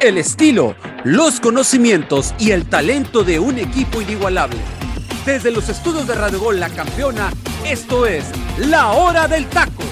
el 0.00 0.16
estilo, 0.16 0.74
los 1.04 1.40
conocimientos 1.40 2.34
y 2.38 2.52
el 2.52 2.66
talento 2.66 3.22
de 3.22 3.38
un 3.38 3.58
equipo 3.58 4.00
inigualable. 4.00 4.56
Desde 5.26 5.50
los 5.50 5.68
estudios 5.68 6.06
de 6.06 6.14
Radio 6.14 6.40
Gol 6.40 6.58
La 6.58 6.70
Campeona, 6.70 7.30
esto 7.66 8.06
es 8.06 8.24
La 8.58 8.92
Hora 8.92 9.28
del 9.28 9.46
Taco. 9.46 9.89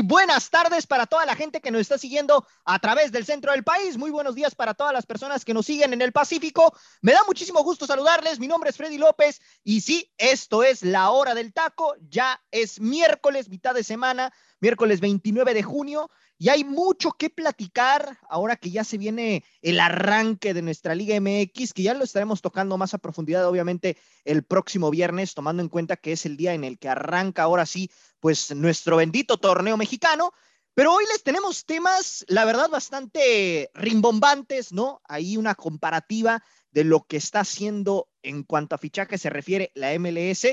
Buenas 0.00 0.50
tardes 0.50 0.86
para 0.86 1.06
toda 1.06 1.26
la 1.26 1.36
gente 1.36 1.60
que 1.60 1.70
nos 1.70 1.80
está 1.80 1.98
siguiendo 1.98 2.46
a 2.64 2.78
través 2.78 3.12
del 3.12 3.24
centro 3.24 3.52
del 3.52 3.64
país. 3.64 3.96
Muy 3.96 4.10
buenos 4.10 4.34
días 4.34 4.54
para 4.54 4.74
todas 4.74 4.92
las 4.92 5.06
personas 5.06 5.44
que 5.44 5.54
nos 5.54 5.66
siguen 5.66 5.92
en 5.92 6.02
el 6.02 6.12
Pacífico. 6.12 6.74
Me 7.02 7.12
da 7.12 7.20
muchísimo 7.26 7.62
gusto 7.62 7.86
saludarles. 7.86 8.38
Mi 8.38 8.46
nombre 8.46 8.70
es 8.70 8.76
Freddy 8.76 8.98
López 8.98 9.40
y 9.62 9.80
sí, 9.82 10.12
esto 10.16 10.62
es 10.62 10.82
la 10.82 11.10
hora 11.10 11.34
del 11.34 11.52
taco. 11.52 11.94
Ya 12.08 12.42
es 12.50 12.80
miércoles, 12.80 13.48
mitad 13.48 13.74
de 13.74 13.84
semana, 13.84 14.32
miércoles 14.60 15.00
29 15.00 15.54
de 15.54 15.62
junio. 15.62 16.10
Y 16.38 16.48
hay 16.48 16.64
mucho 16.64 17.12
que 17.12 17.30
platicar 17.30 18.18
ahora 18.28 18.56
que 18.56 18.70
ya 18.70 18.82
se 18.82 18.98
viene 18.98 19.44
el 19.62 19.78
arranque 19.78 20.52
de 20.52 20.62
nuestra 20.62 20.94
Liga 20.94 21.18
MX, 21.20 21.72
que 21.72 21.84
ya 21.84 21.94
lo 21.94 22.04
estaremos 22.04 22.42
tocando 22.42 22.76
más 22.76 22.92
a 22.92 22.98
profundidad, 22.98 23.46
obviamente, 23.46 23.96
el 24.24 24.42
próximo 24.42 24.90
viernes, 24.90 25.34
tomando 25.34 25.62
en 25.62 25.68
cuenta 25.68 25.96
que 25.96 26.12
es 26.12 26.26
el 26.26 26.36
día 26.36 26.54
en 26.54 26.64
el 26.64 26.78
que 26.78 26.88
arranca 26.88 27.44
ahora 27.44 27.66
sí, 27.66 27.90
pues 28.18 28.54
nuestro 28.54 28.96
bendito 28.96 29.38
torneo 29.38 29.76
mexicano. 29.76 30.32
Pero 30.74 30.92
hoy 30.92 31.04
les 31.12 31.22
tenemos 31.22 31.66
temas, 31.66 32.24
la 32.26 32.44
verdad, 32.44 32.68
bastante 32.68 33.70
rimbombantes, 33.74 34.72
¿no? 34.72 35.00
Hay 35.04 35.36
una 35.36 35.54
comparativa 35.54 36.42
de 36.72 36.82
lo 36.82 37.06
que 37.06 37.16
está 37.16 37.40
haciendo 37.40 38.08
en 38.22 38.42
cuanto 38.42 38.74
a 38.74 38.78
fichaje 38.78 39.16
se 39.16 39.30
refiere 39.30 39.70
la 39.74 39.96
MLS 39.96 40.48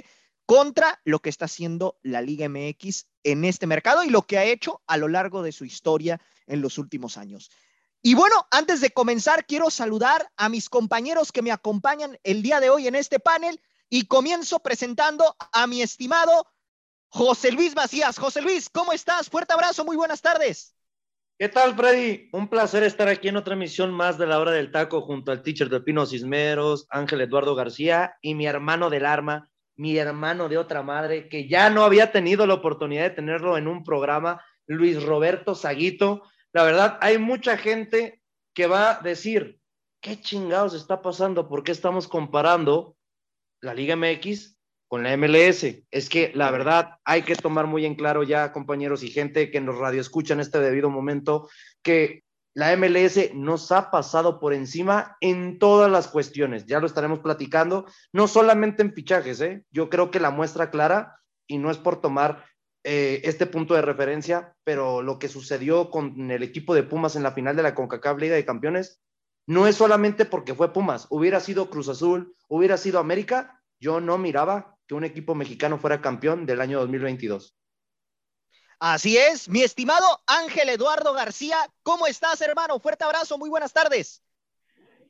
contra 0.52 1.00
lo 1.06 1.20
que 1.20 1.30
está 1.30 1.46
haciendo 1.46 1.98
la 2.04 2.20
Liga 2.22 2.50
MX 2.50 3.08
en 3.24 3.46
este 3.46 3.68
mercado 3.68 4.04
y 4.04 4.10
lo 4.10 4.24
que 4.24 4.38
ha 4.38 4.44
hecho 4.44 4.82
a 4.86 4.98
lo 4.98 5.08
largo 5.08 5.44
de 5.44 5.54
su 5.54 5.64
historia 5.64 6.20
en 6.46 6.60
los 6.60 6.78
últimos 6.78 7.16
años. 7.16 7.50
Y 8.02 8.16
bueno, 8.16 8.36
antes 8.52 8.82
de 8.82 8.90
comenzar, 8.90 9.46
quiero 9.46 9.70
saludar 9.70 10.30
a 10.36 10.50
mis 10.50 10.68
compañeros 10.68 11.32
que 11.32 11.42
me 11.42 11.54
acompañan 11.54 12.20
el 12.24 12.42
día 12.42 12.60
de 12.60 12.70
hoy 12.70 12.88
en 12.88 12.96
este 12.96 13.18
panel 13.22 13.62
y 13.90 14.08
comienzo 14.08 14.60
presentando 14.60 15.38
a 15.54 15.68
mi 15.68 15.82
estimado 15.82 16.46
José 17.08 17.54
Luis 17.54 17.74
Macías. 17.74 18.20
José 18.20 18.42
Luis, 18.42 18.68
¿cómo 18.70 18.92
estás? 18.92 19.30
Fuerte 19.30 19.54
abrazo, 19.54 19.86
muy 19.86 19.96
buenas 19.96 20.22
tardes. 20.22 20.76
¿Qué 21.40 21.48
tal, 21.48 21.78
Freddy? 21.78 22.28
Un 22.34 22.50
placer 22.50 22.84
estar 22.84 23.08
aquí 23.08 23.30
en 23.30 23.38
otra 23.38 23.54
emisión 23.54 23.94
más 23.94 24.18
de 24.18 24.28
la 24.28 24.38
hora 24.38 24.52
del 24.52 24.74
taco 24.74 25.02
junto 25.02 25.32
al 25.32 25.44
teacher 25.44 25.70
de 25.70 25.80
Pino 25.80 26.06
Cismeros, 26.06 26.88
Ángel 26.90 27.22
Eduardo 27.22 27.56
García 27.56 28.18
y 28.22 28.36
mi 28.36 28.48
hermano 28.48 28.90
del 28.90 29.06
arma, 29.06 29.51
mi 29.82 29.98
hermano 29.98 30.48
de 30.48 30.60
otra 30.60 30.84
madre, 30.84 31.28
que 31.28 31.48
ya 31.48 31.72
no 31.72 31.84
había 31.84 32.12
tenido 32.12 32.46
la 32.46 32.54
oportunidad 32.54 33.02
de 33.02 33.16
tenerlo 33.16 33.58
en 33.58 33.68
un 33.68 33.84
programa, 33.84 34.40
Luis 34.68 35.02
Roberto 35.02 35.56
Saguito. 35.56 36.22
La 36.54 36.64
verdad, 36.64 37.00
hay 37.02 37.18
mucha 37.18 37.58
gente 37.58 38.22
que 38.54 38.68
va 38.68 38.92
a 38.92 39.02
decir, 39.02 39.60
¿qué 40.00 40.22
chingados 40.22 40.76
está 40.76 41.02
pasando? 41.02 41.50
¿Por 41.50 41.64
qué 41.64 41.72
estamos 41.72 42.08
comparando 42.08 42.96
la 43.60 43.74
Liga 43.74 43.96
MX 43.96 44.56
con 44.88 45.02
la 45.02 45.18
MLS? 45.18 45.66
Es 45.90 46.10
que 46.10 46.32
la 46.36 46.52
verdad 46.52 47.00
hay 47.04 47.24
que 47.24 47.36
tomar 47.36 47.66
muy 47.66 47.84
en 47.84 47.96
claro 47.96 48.22
ya, 48.22 48.52
compañeros 48.52 49.02
y 49.02 49.10
gente 49.10 49.50
que 49.50 49.62
nos 49.62 49.80
radio 49.80 50.00
escucha 50.00 50.36
en 50.36 50.42
este 50.42 50.60
debido 50.60 50.92
momento, 50.92 51.50
que 51.82 52.22
la 52.54 52.76
MLS 52.76 53.34
nos 53.34 53.72
ha 53.72 53.92
pasado 53.92 54.40
por 54.40 54.54
encima 54.54 55.18
en 55.22 55.58
todas 55.58 55.90
las 55.90 56.08
cuestiones. 56.08 56.66
Ya 56.66 56.80
lo 56.80 56.88
estaremos 56.88 57.20
platicando, 57.20 57.86
no 58.12 58.28
solamente 58.28 58.82
en 58.82 58.94
fichajes, 58.94 59.40
¿eh? 59.42 59.64
yo 59.72 59.90
creo 59.90 60.12
que 60.12 60.20
la 60.20 60.32
muestra 60.32 60.70
clara, 60.70 61.20
y 61.48 61.58
no 61.58 61.72
es 61.72 61.78
por 61.78 62.02
tomar 62.02 62.46
eh, 62.84 63.22
este 63.24 63.46
punto 63.46 63.74
de 63.74 63.82
referencia, 63.82 64.56
pero 64.64 65.02
lo 65.02 65.20
que 65.20 65.30
sucedió 65.30 65.90
con 65.90 66.32
el 66.32 66.44
equipo 66.44 66.74
de 66.74 66.84
Pumas 66.84 67.16
en 67.16 67.24
la 67.24 67.32
final 67.32 67.56
de 67.56 67.64
la 67.64 67.76
CONCACAF 67.76 68.20
Liga 68.20 68.36
de 68.36 68.46
Campeones, 68.46 69.02
no 69.48 69.68
es 69.68 69.76
solamente 69.76 70.26
porque 70.26 70.54
fue 70.54 70.74
Pumas, 70.74 71.08
hubiera 71.10 71.40
sido 71.40 71.70
Cruz 71.70 71.90
Azul, 71.90 72.36
hubiera 72.48 72.78
sido 72.78 73.00
América, 73.00 73.62
yo 73.80 74.00
no 74.00 74.18
miraba 74.18 74.78
que 74.88 74.96
un 74.96 75.04
equipo 75.04 75.36
mexicano 75.36 75.80
fuera 75.80 76.02
campeón 76.02 76.46
del 76.46 76.62
año 76.62 76.80
2022. 76.80 77.56
Así 78.84 79.16
es, 79.16 79.48
mi 79.48 79.62
estimado 79.62 80.04
Ángel 80.26 80.68
Eduardo 80.68 81.14
García, 81.14 81.58
¿cómo 81.84 82.08
estás, 82.08 82.42
hermano? 82.42 82.80
Fuerte 82.80 83.04
abrazo, 83.04 83.38
muy 83.38 83.48
buenas 83.48 83.74
tardes. 83.74 84.24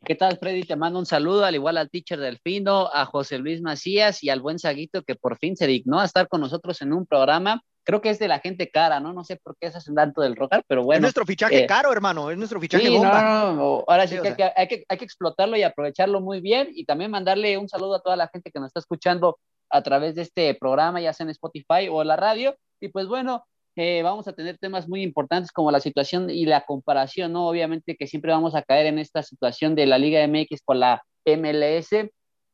¿Qué 0.04 0.14
tal, 0.14 0.38
Freddy? 0.38 0.64
Te 0.64 0.76
mando 0.76 1.00
un 1.00 1.06
saludo, 1.06 1.46
al 1.46 1.56
igual 1.56 1.78
al 1.78 1.90
teacher 1.90 2.20
Delfino, 2.20 2.90
a 2.94 3.06
José 3.06 3.38
Luis 3.38 3.62
Macías 3.62 4.26
y 4.26 4.30
al 4.30 4.42
buen 4.42 4.60
Saguito 4.60 5.04
que 5.04 5.16
por 5.16 5.38
fin 5.38 5.56
se 5.56 5.68
dignó 5.68 6.02
a 6.02 6.04
estar 6.04 6.28
con 6.28 6.42
nosotros 6.42 6.82
en 6.82 6.92
un 6.92 7.06
programa. 7.06 7.64
Creo 7.86 8.02
que 8.02 8.10
es 8.10 8.20
de 8.20 8.28
la 8.28 8.40
gente 8.40 8.70
cara, 8.70 9.00
¿no? 9.00 9.14
No 9.14 9.24
sé 9.24 9.38
por 9.38 9.56
qué 9.58 9.72
se 9.72 9.78
hacen 9.78 9.96
tanto 9.96 10.20
del 10.20 10.36
rojar, 10.36 10.66
pero 10.68 10.84
bueno. 10.84 10.98
Es 10.98 11.02
nuestro 11.04 11.26
fichaje 11.26 11.64
eh, 11.64 11.66
caro, 11.66 11.94
hermano, 11.94 12.30
es 12.30 12.38
nuestro 12.38 12.60
fichaje 12.60 12.90
bomba. 12.90 13.22
No, 13.22 13.54
no, 13.54 13.86
ahora 13.88 14.06
sí, 14.06 14.18
que, 14.22 14.52
hay 14.54 14.68
que 14.68 14.84
hay 14.86 14.98
que 14.98 15.06
explotarlo 15.06 15.56
y 15.56 15.64
aprovecharlo 15.64 16.20
muy 16.20 16.42
bien 16.42 16.68
y 16.74 16.84
también 16.84 17.10
mandarle 17.10 17.58
un 17.58 17.70
saludo 17.70 17.96
a 17.96 18.02
toda 18.02 18.18
la 18.18 18.28
gente 18.28 18.52
que 18.52 18.60
nos 18.60 18.68
está 18.68 18.82
escuchando 18.82 19.40
a 19.70 19.82
través 19.82 20.16
de 20.16 20.24
este 20.24 20.54
programa, 20.56 21.00
ya 21.00 21.14
sea 21.14 21.24
en 21.24 21.30
Spotify 21.30 21.88
o 21.90 22.02
en 22.02 22.10
la 22.10 22.18
radio. 22.18 22.58
Y 22.82 22.90
pues 22.90 23.08
bueno, 23.08 23.46
eh, 23.76 24.02
vamos 24.04 24.28
a 24.28 24.34
tener 24.34 24.58
temas 24.58 24.90
muy 24.90 25.02
importantes 25.02 25.52
como 25.52 25.72
la 25.72 25.80
situación 25.80 26.30
y 26.30 26.46
la 26.46 26.66
comparación, 26.66 27.34
¿no? 27.34 27.48
Obviamente 27.48 27.96
que 27.96 28.08
siempre 28.08 28.32
vamos 28.32 28.56
a 28.56 28.64
caer 28.64 28.88
en 28.88 29.00
esta 29.00 29.24
situación 29.24 29.76
de 29.76 29.86
la 29.86 29.98
Liga 29.98 30.26
MX 30.28 30.62
con 30.66 30.80
la 30.80 31.04
MLS, 31.26 32.10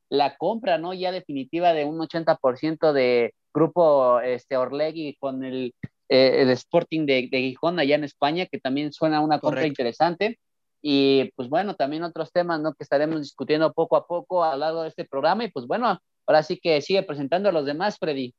la 0.10 0.38
compra, 0.38 0.78
¿no? 0.78 0.94
Ya 0.94 1.12
definitiva 1.12 1.74
de 1.74 1.86
un 1.86 2.00
80% 2.00 2.94
de 2.94 3.34
grupo 3.54 4.20
este, 4.20 4.58
Orlegui 4.58 5.16
con 5.20 5.44
el, 5.44 5.74
eh, 6.10 6.42
el 6.44 6.50
Sporting 6.52 7.06
de, 7.06 7.28
de, 7.32 7.40
Gijón 7.40 7.80
allá 7.80 7.96
en 7.96 8.04
España, 8.04 8.46
que 8.46 8.60
también 8.60 8.94
suena 8.94 9.22
una 9.22 9.40
compra 9.40 9.66
interesante. 9.66 10.40
Y 10.82 11.32
pues 11.36 11.50
bueno, 11.50 11.76
también 11.76 12.04
otros 12.04 12.32
temas, 12.32 12.62
¿no? 12.62 12.74
Que 12.74 12.84
estaremos 12.84 13.22
discutiendo 13.22 13.74
poco 13.74 13.98
a 13.98 14.06
poco 14.06 14.44
a 14.44 14.52
lo 14.52 14.58
largo 14.58 14.82
de 14.84 14.90
este 14.90 15.06
programa. 15.06 15.44
Y 15.44 15.52
pues 15.52 15.66
bueno, 15.66 16.00
ahora 16.28 16.44
sí 16.44 16.60
que 16.62 16.82
sigue 16.82 17.02
presentando 17.04 17.50
a 17.50 17.52
los 17.52 17.66
demás, 17.66 17.98
Freddy. 18.00 18.34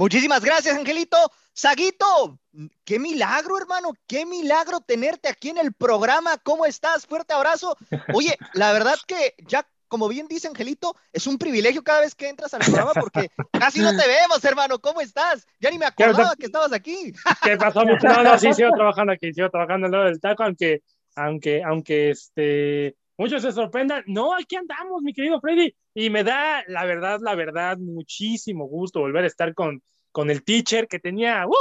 Muchísimas 0.00 0.42
gracias, 0.42 0.74
Angelito. 0.78 1.18
Saguito, 1.52 2.38
qué 2.86 2.98
milagro, 2.98 3.58
hermano, 3.58 3.92
qué 4.06 4.24
milagro 4.24 4.80
tenerte 4.80 5.28
aquí 5.28 5.50
en 5.50 5.58
el 5.58 5.74
programa. 5.74 6.38
¿Cómo 6.38 6.64
estás? 6.64 7.04
Fuerte 7.04 7.34
abrazo. 7.34 7.76
Oye, 8.14 8.34
la 8.54 8.72
verdad 8.72 8.96
que 9.06 9.34
ya, 9.46 9.68
como 9.88 10.08
bien 10.08 10.26
dice 10.26 10.48
Angelito, 10.48 10.96
es 11.12 11.26
un 11.26 11.36
privilegio 11.36 11.84
cada 11.84 12.00
vez 12.00 12.14
que 12.14 12.30
entras 12.30 12.54
al 12.54 12.60
programa 12.60 12.94
porque 12.94 13.28
casi 13.52 13.80
no 13.80 13.90
te 13.90 14.08
vemos, 14.08 14.42
hermano. 14.42 14.78
¿Cómo 14.78 15.02
estás? 15.02 15.46
Ya 15.58 15.70
ni 15.70 15.76
me 15.76 15.84
acordaba 15.84 16.34
que 16.34 16.46
estabas 16.46 16.72
aquí. 16.72 17.12
¿Qué 17.42 17.58
pasó? 17.58 17.84
No, 17.84 18.22
no, 18.22 18.38
sí, 18.38 18.54
sigo 18.54 18.70
trabajando 18.70 19.12
aquí, 19.12 19.34
sigo 19.34 19.50
trabajando 19.50 19.86
en 19.86 19.92
lado 19.92 20.04
del 20.06 20.18
taco, 20.18 20.44
aunque, 20.44 20.82
aunque, 21.14 21.62
aunque 21.62 22.10
este 22.12 22.96
muchos 23.20 23.42
se 23.42 23.52
sorprendan. 23.52 24.02
No, 24.06 24.34
aquí 24.34 24.56
andamos, 24.56 25.02
mi 25.02 25.12
querido 25.12 25.40
Freddy. 25.40 25.74
Y 25.94 26.08
me 26.08 26.24
da, 26.24 26.64
la 26.66 26.86
verdad, 26.86 27.20
la 27.20 27.34
verdad, 27.34 27.76
muchísimo 27.76 28.64
gusto 28.66 29.00
volver 29.00 29.24
a 29.24 29.26
estar 29.26 29.54
con, 29.54 29.82
con 30.10 30.30
el 30.30 30.42
teacher 30.42 30.88
que 30.88 30.98
tenía 30.98 31.46
uh, 31.46 31.52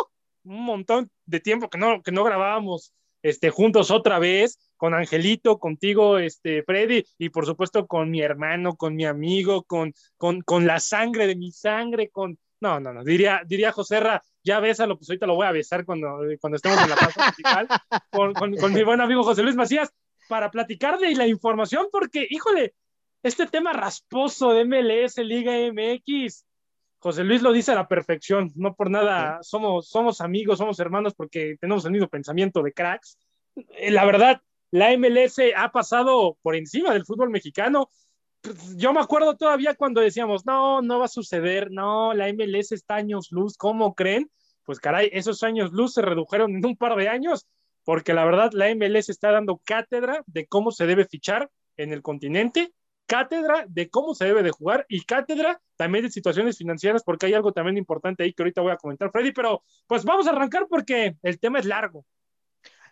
un 0.46 0.64
montón 0.64 1.12
de 1.25 1.42
tiempo 1.42 1.70
que 1.70 1.78
no, 1.78 2.02
que 2.02 2.14
no 2.14 2.24
grabábamos 2.24 2.94
este, 3.22 3.50
juntos 3.50 3.92
otra 3.92 4.20
vez, 4.20 4.58
con 4.78 4.94
Angelito, 4.94 5.59
contigo, 5.59 6.18
este, 6.18 6.64
Freddy, 6.64 7.03
y 7.18 7.28
por 7.28 7.46
supuesto 7.46 7.86
con 7.88 8.09
mi 8.09 8.22
hermano, 8.22 8.78
con 8.78 8.96
mi 8.96 9.06
amigo, 9.06 9.64
con, 9.64 9.94
con, 10.16 10.40
con 10.41 10.66
la 10.66 10.80
sangre 10.80 11.28
de 11.28 11.36
mi 11.36 11.52
sangre, 11.52 12.09
con... 12.09 12.40
No, 12.61 12.79
no, 12.79 12.94
no, 12.94 13.03
diría, 13.03 13.41
diría 13.46 13.73
Joserra, 13.73 14.22
ya 14.44 14.61
bésalo, 14.61 14.97
pues 14.97 15.09
ahorita 15.09 15.28
lo 15.28 15.35
voy 15.35 15.47
a 15.47 15.52
besar 15.52 15.85
cuando, 15.85 16.20
cuando 16.40 16.56
estemos 16.56 16.82
en 16.82 16.90
la 16.90 16.96
plaza 16.96 17.26
musical, 17.28 17.67
con, 18.11 18.34
con, 18.34 18.56
con 18.56 18.73
mi 18.73 18.84
buen 18.84 19.02
amigo 19.02 19.23
José 19.23 19.44
Luis 19.44 19.56
Macías, 19.56 19.94
para 20.29 20.52
platicar 20.52 20.99
de 20.99 21.16
la 21.16 21.26
información, 21.26 21.87
porque, 21.91 22.28
híjole, 22.29 22.76
este 23.23 23.47
tema 23.47 23.73
rasposo 23.73 24.53
de 24.53 24.64
MLS, 24.64 25.17
Liga 25.17 25.53
MX, 25.73 26.46
José 26.99 27.23
Luis 27.23 27.41
lo 27.41 27.52
dice 27.52 27.72
a 27.72 27.76
la 27.76 27.87
perfección, 27.87 28.52
no 28.55 28.76
por 28.76 28.91
nada 28.91 29.40
somos, 29.41 29.90
somos 29.90 30.22
amigos, 30.22 30.59
somos 30.59 30.79
hermanos 30.79 31.16
porque 31.16 31.58
tenemos 31.59 31.84
el 31.85 31.91
mismo 31.91 32.08
pensamiento 32.08 32.61
de 32.61 32.73
cracks. 32.73 33.17
Eh, 33.55 33.90
la 33.90 34.05
verdad, 34.05 34.40
la 34.70 34.96
MLS 34.96 35.37
ha 35.55 35.72
pasado 35.72 36.37
por 36.43 36.55
encima 36.55 36.93
del 36.93 37.05
fútbol 37.05 37.32
mexicano. 37.32 37.90
Yo 38.75 38.93
me 38.93 38.99
acuerdo 38.99 39.35
todavía 39.35 39.73
cuando 39.73 39.99
decíamos, 39.99 40.46
no, 40.46 40.84
no 40.84 40.99
va 40.99 41.05
a 41.05 41.09
suceder, 41.09 41.72
no, 41.72 42.14
la 42.14 42.32
MLS 42.32 42.72
está 42.73 42.96
años 42.96 43.32
luz, 43.32 43.58
¿cómo 43.58 43.96
creen? 43.96 44.29
Pues 44.64 44.79
caray, 44.79 45.09
esos 45.11 45.41
años 45.41 45.72
luz 45.72 45.93
se 45.93 46.03
redujeron 46.03 46.55
en 46.55 46.64
un 46.64 46.78
par 46.78 46.96
de 46.96 47.09
años 47.09 47.47
porque 47.90 48.14
la 48.14 48.24
verdad 48.24 48.52
la 48.53 48.70
MLS 48.76 49.09
está 49.09 49.32
dando 49.32 49.59
cátedra 49.66 50.22
de 50.28 50.46
cómo 50.46 50.70
se 50.70 50.86
debe 50.86 51.08
fichar 51.08 51.50
en 51.76 51.91
el 51.91 52.03
continente, 52.03 52.72
cátedra 53.08 53.66
de 53.68 53.90
cómo 53.90 54.14
se 54.14 54.26
debe 54.26 54.44
de 54.44 54.52
jugar 54.52 54.86
y 54.88 55.06
cátedra 55.06 55.59
también 55.76 56.06
de 56.06 56.12
situaciones 56.12 56.56
financieras, 56.56 57.02
porque 57.03 57.26
hay 57.26 57.34
algo 57.34 57.52
también 57.52 57.78
importante 57.80 58.22
ahí 58.22 58.32
que 58.32 58.44
ahorita 58.44 58.62
voy 58.62 58.74
a 58.74 58.78
comentar, 58.78 59.09
Freddy, 59.09 59.32
pero 59.32 59.64
pues 59.88 60.03
vamos 60.03 60.28
a 60.28 60.30
arrancar 60.30 60.68
porque 60.70 61.16
el 61.24 61.40
tema 61.40 61.58
es 61.58 61.66
largo. 61.66 62.06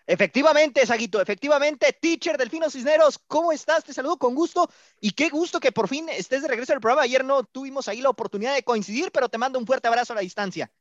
Efectivamente, 0.07 0.83
Saguito, 0.83 1.21
efectivamente, 1.21 1.95
teacher 2.01 2.35
Delfino 2.35 2.67
Cisneros, 2.71 3.19
¿cómo 3.27 3.51
estás? 3.51 3.83
Te 3.83 3.93
saludo 3.93 4.17
con 4.17 4.33
gusto 4.33 4.67
y 4.99 5.11
qué 5.11 5.29
gusto 5.29 5.59
que 5.59 5.71
por 5.71 5.87
fin 5.87 6.09
estés 6.09 6.41
de 6.41 6.47
regreso 6.47 6.73
al 6.73 6.79
programa. 6.79 7.03
Ayer 7.03 7.23
no 7.23 7.43
tuvimos 7.43 7.87
ahí 7.87 8.01
la 8.01 8.09
oportunidad 8.09 8.55
de 8.55 8.63
coincidir, 8.63 9.11
pero 9.11 9.29
te 9.29 9.37
mando 9.37 9.59
un 9.59 9.67
fuerte 9.67 9.89
abrazo 9.89 10.13
a 10.13 10.15
la 10.15 10.23
distancia. 10.23 10.71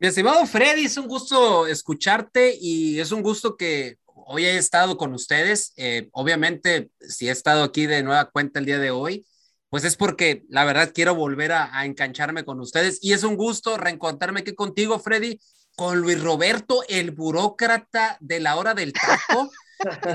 Mi 0.00 0.08
estimado 0.08 0.44
Freddy, 0.46 0.86
es 0.86 0.96
un 0.96 1.06
gusto 1.06 1.66
escucharte 1.66 2.56
y 2.60 2.98
es 2.98 3.12
un 3.12 3.22
gusto 3.22 3.56
que 3.56 3.96
hoy 4.06 4.44
he 4.44 4.56
estado 4.56 4.96
con 4.96 5.14
ustedes. 5.14 5.72
Eh, 5.76 6.08
obviamente, 6.12 6.90
si 7.00 7.28
he 7.28 7.30
estado 7.30 7.62
aquí 7.62 7.86
de 7.86 8.02
nueva 8.02 8.28
cuenta 8.30 8.58
el 8.58 8.66
día 8.66 8.78
de 8.78 8.90
hoy, 8.90 9.24
pues 9.70 9.84
es 9.84 9.96
porque 9.96 10.44
la 10.48 10.64
verdad 10.64 10.90
quiero 10.92 11.14
volver 11.14 11.52
a, 11.52 11.78
a 11.78 11.86
engancharme 11.86 12.44
con 12.44 12.60
ustedes 12.60 12.98
y 13.02 13.12
es 13.12 13.22
un 13.22 13.36
gusto 13.36 13.76
reencontrarme 13.76 14.40
aquí 14.40 14.54
contigo, 14.54 14.98
Freddy, 14.98 15.38
con 15.76 16.00
Luis 16.00 16.20
Roberto, 16.20 16.82
el 16.88 17.12
burócrata 17.12 18.16
de 18.20 18.40
la 18.40 18.56
hora 18.56 18.74
del 18.74 18.92
taco. 18.92 19.50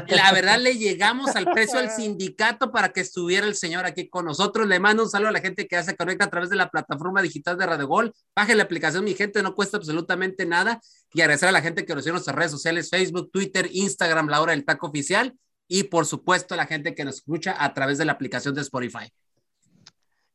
La 0.08 0.32
verdad, 0.32 0.60
le 0.60 0.78
llegamos 0.78 1.36
al 1.36 1.46
precio 1.46 1.80
del 1.80 1.90
sindicato 1.90 2.72
para 2.72 2.90
que 2.90 3.02
estuviera 3.02 3.46
el 3.46 3.56
señor 3.56 3.86
aquí 3.86 4.10
con 4.10 4.26
nosotros. 4.26 4.68
Le 4.68 4.80
mando 4.80 5.04
un 5.04 5.10
saludo 5.10 5.30
a 5.30 5.34
la 5.34 5.42
gente 5.42 5.68
que 5.68 5.76
hace 5.76 5.96
conecta 5.96 6.26
a 6.26 6.30
través 6.30 6.50
de 6.50 6.56
la 6.56 6.70
plataforma 6.70 7.22
digital 7.22 7.58
de 7.58 7.66
Radio 7.66 7.88
Gol. 7.88 8.14
Baje 8.36 8.56
la 8.56 8.64
aplicación, 8.64 9.04
mi 9.04 9.14
gente, 9.14 9.44
no 9.44 9.56
cuesta 9.56 9.78
absolutamente 9.78 10.46
nada. 10.46 10.82
Y 11.14 11.22
agradecer 11.22 11.50
a 11.50 11.52
la 11.52 11.62
gente 11.62 11.86
que 11.86 11.94
nos 11.94 12.04
sigue 12.04 12.12
en 12.12 12.16
nuestras 12.16 12.36
redes 12.36 12.52
sociales: 12.52 12.90
Facebook, 12.90 13.32
Twitter, 13.32 13.70
Instagram, 13.72 14.30
la 14.30 14.42
hora 14.42 14.52
del 14.52 14.66
taco 14.66 14.88
oficial. 14.88 15.34
Y 15.68 15.84
por 15.84 16.06
supuesto, 16.06 16.56
a 16.56 16.58
la 16.58 16.66
gente 16.66 16.96
que 16.96 17.06
nos 17.06 17.16
escucha 17.16 17.56
a 17.58 17.74
través 17.74 17.98
de 17.98 18.06
la 18.06 18.14
aplicación 18.14 18.56
de 18.56 18.62
Spotify. 18.62 19.12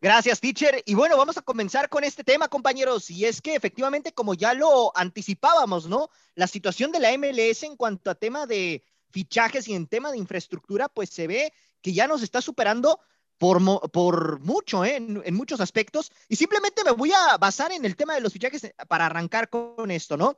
Gracias, 0.04 0.38
teacher. 0.38 0.82
Y 0.84 0.94
bueno, 0.94 1.16
vamos 1.16 1.38
a 1.38 1.40
comenzar 1.40 1.88
con 1.88 2.04
este 2.04 2.22
tema, 2.24 2.46
compañeros. 2.48 3.08
Y 3.08 3.24
es 3.24 3.40
que 3.40 3.54
efectivamente, 3.54 4.12
como 4.12 4.34
ya 4.34 4.52
lo 4.52 4.94
anticipábamos, 4.94 5.88
¿no? 5.88 6.10
La 6.34 6.46
situación 6.46 6.92
de 6.92 7.00
la 7.00 7.16
MLS 7.16 7.62
en 7.62 7.74
cuanto 7.74 8.10
a 8.10 8.14
tema 8.14 8.46
de 8.46 8.84
fichajes 9.14 9.68
y 9.68 9.74
en 9.74 9.86
tema 9.86 10.10
de 10.10 10.18
infraestructura, 10.18 10.88
pues 10.88 11.08
se 11.08 11.28
ve 11.28 11.52
que 11.80 11.92
ya 11.92 12.08
nos 12.08 12.20
está 12.20 12.42
superando 12.42 12.98
por, 13.38 13.62
por 13.92 14.40
mucho, 14.40 14.84
¿eh? 14.84 14.96
en, 14.96 15.22
en, 15.24 15.34
muchos 15.34 15.60
aspectos. 15.60 16.10
Y 16.28 16.34
simplemente 16.34 16.82
me 16.82 16.90
voy 16.90 17.12
a 17.12 17.36
basar 17.38 17.70
en 17.70 17.84
el 17.84 17.94
tema 17.94 18.14
de 18.14 18.20
los 18.20 18.32
fichajes 18.32 18.72
para 18.88 19.06
arrancar 19.06 19.48
con 19.48 19.90
esto, 19.92 20.16
¿no? 20.16 20.36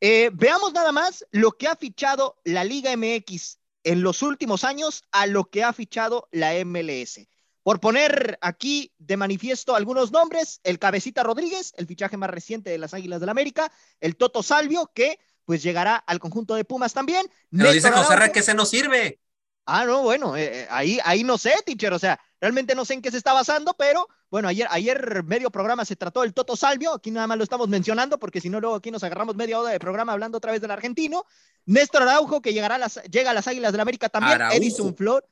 Eh, 0.00 0.30
veamos 0.32 0.72
nada 0.72 0.92
más 0.92 1.26
lo 1.30 1.52
que 1.52 1.68
ha 1.68 1.76
fichado 1.76 2.40
la 2.44 2.64
Liga 2.64 2.96
MX 2.96 3.58
en 3.84 4.02
los 4.02 4.22
últimos 4.22 4.64
años 4.64 5.04
a 5.12 5.26
lo 5.26 5.44
que 5.44 5.62
ha 5.62 5.74
fichado 5.74 6.26
la 6.32 6.52
MLS. 6.64 7.20
Por 7.62 7.80
poner 7.80 8.38
aquí 8.40 8.94
de 8.96 9.18
manifiesto 9.18 9.74
algunos 9.74 10.10
nombres, 10.10 10.60
el 10.64 10.78
Cabecita 10.78 11.22
Rodríguez, 11.22 11.74
el 11.76 11.86
fichaje 11.86 12.16
más 12.16 12.30
reciente 12.30 12.70
de 12.70 12.78
las 12.78 12.94
Águilas 12.94 13.20
del 13.20 13.26
la 13.26 13.32
América, 13.32 13.70
el 14.00 14.16
Toto 14.16 14.42
Salvio, 14.42 14.90
que 14.94 15.18
pues 15.46 15.62
llegará 15.62 15.96
al 15.96 16.18
conjunto 16.18 16.54
de 16.54 16.66
Pumas 16.66 16.92
también. 16.92 17.26
Pero 17.50 17.72
dice 17.72 17.90
José 17.90 18.30
que 18.32 18.42
se 18.42 18.52
nos 18.52 18.68
sirve. 18.68 19.18
Ah, 19.64 19.84
no, 19.84 20.02
bueno, 20.02 20.36
eh, 20.36 20.68
ahí, 20.70 21.00
ahí 21.04 21.24
no 21.24 21.38
sé, 21.38 21.52
teacher, 21.64 21.92
o 21.92 21.98
sea, 21.98 22.20
realmente 22.40 22.76
no 22.76 22.84
sé 22.84 22.94
en 22.94 23.02
qué 23.02 23.10
se 23.10 23.16
está 23.16 23.32
basando, 23.32 23.74
pero 23.76 24.06
bueno, 24.30 24.46
ayer, 24.46 24.68
ayer 24.70 25.24
medio 25.24 25.50
programa 25.50 25.84
se 25.84 25.96
trató 25.96 26.20
del 26.22 26.34
Toto 26.34 26.54
Salvio, 26.54 26.94
aquí 26.94 27.10
nada 27.10 27.26
más 27.26 27.36
lo 27.36 27.42
estamos 27.42 27.68
mencionando, 27.68 28.16
porque 28.16 28.40
si 28.40 28.48
no, 28.48 28.60
luego 28.60 28.76
aquí 28.76 28.92
nos 28.92 29.02
agarramos 29.02 29.34
media 29.34 29.58
hora 29.58 29.72
de 29.72 29.80
programa 29.80 30.12
hablando 30.12 30.38
otra 30.38 30.52
vez 30.52 30.60
del 30.60 30.70
argentino. 30.70 31.24
Néstor 31.64 32.02
Araujo, 32.02 32.40
que 32.40 32.52
llegará 32.52 32.76
a 32.76 32.78
las, 32.78 33.02
llega 33.10 33.32
a 33.32 33.34
las 33.34 33.48
Águilas 33.48 33.72
del 33.72 33.78
la 33.78 33.82
América 33.82 34.08
también, 34.08 34.34
Araujo. 34.34 34.56
Edison 34.56 34.94
Flor. 34.94 35.26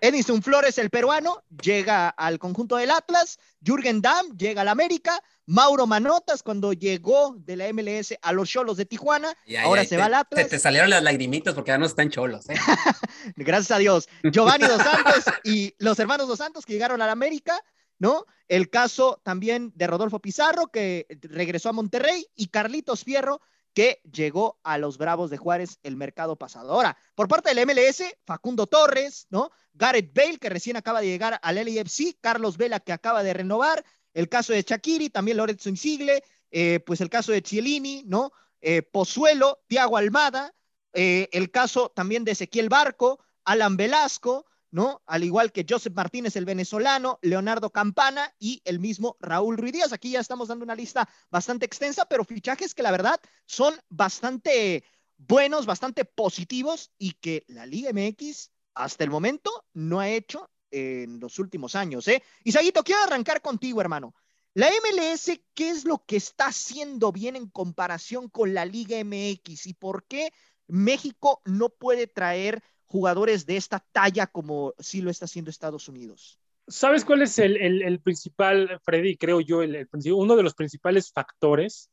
Edison 0.00 0.42
Flores, 0.42 0.78
el 0.78 0.90
peruano, 0.90 1.42
llega 1.62 2.08
al 2.08 2.38
conjunto 2.38 2.76
del 2.76 2.90
Atlas. 2.90 3.38
Jürgen 3.64 4.02
Damm 4.02 4.36
llega 4.36 4.62
al 4.62 4.68
América. 4.68 5.20
Mauro 5.46 5.86
Manotas, 5.86 6.42
cuando 6.42 6.72
llegó 6.72 7.34
de 7.38 7.56
la 7.56 7.72
MLS 7.72 8.14
a 8.22 8.32
los 8.32 8.48
Cholos 8.48 8.78
de 8.78 8.86
Tijuana, 8.86 9.34
ahora 9.62 9.82
se 9.82 9.90
te, 9.90 9.96
va 9.98 10.06
al 10.06 10.14
Atlas. 10.14 10.44
Te, 10.44 10.50
te, 10.50 10.58
salieron 10.58 10.88
las 10.88 11.02
lagrimitas 11.02 11.54
porque 11.54 11.68
ya 11.68 11.78
no 11.78 11.84
están 11.84 12.10
cholos. 12.10 12.48
¿eh? 12.48 12.54
Gracias 13.36 13.70
a 13.70 13.78
Dios. 13.78 14.08
Giovanni 14.22 14.66
Dos 14.66 14.82
Santos 14.82 15.24
y 15.44 15.74
los 15.78 15.98
hermanos 15.98 16.28
Dos 16.28 16.38
Santos 16.38 16.64
que 16.64 16.72
llegaron 16.72 17.02
al 17.02 17.10
América, 17.10 17.60
¿no? 17.98 18.24
El 18.48 18.70
caso 18.70 19.20
también 19.22 19.72
de 19.74 19.86
Rodolfo 19.86 20.18
Pizarro, 20.18 20.68
que 20.68 21.06
regresó 21.22 21.70
a 21.70 21.72
Monterrey, 21.72 22.26
y 22.34 22.48
Carlitos 22.48 23.04
Fierro, 23.04 23.40
que 23.74 24.00
llegó 24.10 24.58
a 24.62 24.78
los 24.78 24.96
Bravos 24.98 25.30
de 25.30 25.36
Juárez 25.36 25.78
el 25.82 25.96
mercado 25.96 26.36
pasado. 26.36 26.72
Ahora, 26.72 26.96
por 27.14 27.28
parte 27.28 27.52
del 27.52 27.66
MLS, 27.66 28.02
Facundo 28.24 28.66
Torres, 28.66 29.26
¿no? 29.30 29.50
Gareth 29.74 30.14
Bale, 30.14 30.38
que 30.38 30.48
recién 30.48 30.76
acaba 30.76 31.00
de 31.00 31.08
llegar 31.08 31.40
al 31.42 31.56
LAFC, 31.56 32.16
Carlos 32.20 32.56
Vela, 32.56 32.80
que 32.80 32.92
acaba 32.92 33.22
de 33.22 33.34
renovar, 33.34 33.84
el 34.14 34.28
caso 34.28 34.52
de 34.52 34.62
Shakiri, 34.62 35.10
también 35.10 35.36
Lorenzo 35.36 35.68
Insigle, 35.68 36.22
eh, 36.52 36.80
pues 36.86 37.00
el 37.00 37.10
caso 37.10 37.32
de 37.32 37.42
Chiellini, 37.42 38.04
¿no? 38.06 38.32
Eh, 38.60 38.82
Pozuelo, 38.82 39.58
Tiago 39.66 39.96
Almada, 39.96 40.54
eh, 40.92 41.28
el 41.32 41.50
caso 41.50 41.90
también 41.90 42.24
de 42.24 42.32
Ezequiel 42.32 42.68
Barco, 42.68 43.18
Alan 43.44 43.76
Velasco, 43.76 44.46
¿no? 44.74 45.00
Al 45.06 45.22
igual 45.22 45.52
que 45.52 45.64
Joseph 45.68 45.94
Martínez, 45.94 46.34
el 46.34 46.46
venezolano, 46.46 47.20
Leonardo 47.22 47.70
Campana 47.70 48.34
y 48.40 48.60
el 48.64 48.80
mismo 48.80 49.16
Raúl 49.20 49.56
Ruiz. 49.56 49.92
Aquí 49.92 50.10
ya 50.10 50.18
estamos 50.18 50.48
dando 50.48 50.64
una 50.64 50.74
lista 50.74 51.08
bastante 51.30 51.64
extensa, 51.64 52.06
pero 52.06 52.24
fichajes 52.24 52.74
que 52.74 52.82
la 52.82 52.90
verdad 52.90 53.20
son 53.46 53.72
bastante 53.88 54.82
buenos, 55.16 55.64
bastante 55.64 56.04
positivos 56.04 56.90
y 56.98 57.12
que 57.12 57.44
la 57.46 57.66
Liga 57.66 57.92
MX 57.92 58.50
hasta 58.74 59.04
el 59.04 59.10
momento 59.10 59.64
no 59.74 60.00
ha 60.00 60.08
hecho 60.08 60.50
en 60.72 61.20
los 61.20 61.38
últimos 61.38 61.76
años, 61.76 62.08
¿eh? 62.08 62.20
Y 62.42 62.50
Saguito, 62.50 62.82
quiero 62.82 63.04
arrancar 63.04 63.42
contigo, 63.42 63.80
hermano. 63.80 64.12
La 64.54 64.66
MLS, 64.70 65.40
¿qué 65.54 65.70
es 65.70 65.84
lo 65.84 66.04
que 66.04 66.16
está 66.16 66.46
haciendo 66.46 67.12
bien 67.12 67.36
en 67.36 67.48
comparación 67.48 68.28
con 68.28 68.54
la 68.54 68.64
Liga 68.64 68.98
MX 69.04 69.68
y 69.68 69.74
por 69.74 70.04
qué 70.08 70.32
México 70.66 71.42
no 71.44 71.68
puede 71.68 72.08
traer 72.08 72.60
jugadores 72.94 73.44
de 73.44 73.56
esta 73.56 73.84
talla 73.90 74.28
como 74.28 74.72
sí 74.78 75.02
lo 75.02 75.10
está 75.10 75.24
haciendo 75.24 75.50
Estados 75.50 75.88
Unidos? 75.88 76.38
¿Sabes 76.68 77.04
cuál 77.04 77.22
es 77.22 77.40
el, 77.40 77.56
el, 77.56 77.82
el 77.82 77.98
principal, 77.98 78.80
Freddy, 78.84 79.16
creo 79.16 79.40
yo, 79.40 79.62
el, 79.62 79.88
uno 80.12 80.36
de 80.36 80.44
los 80.44 80.54
principales 80.54 81.10
factores? 81.10 81.90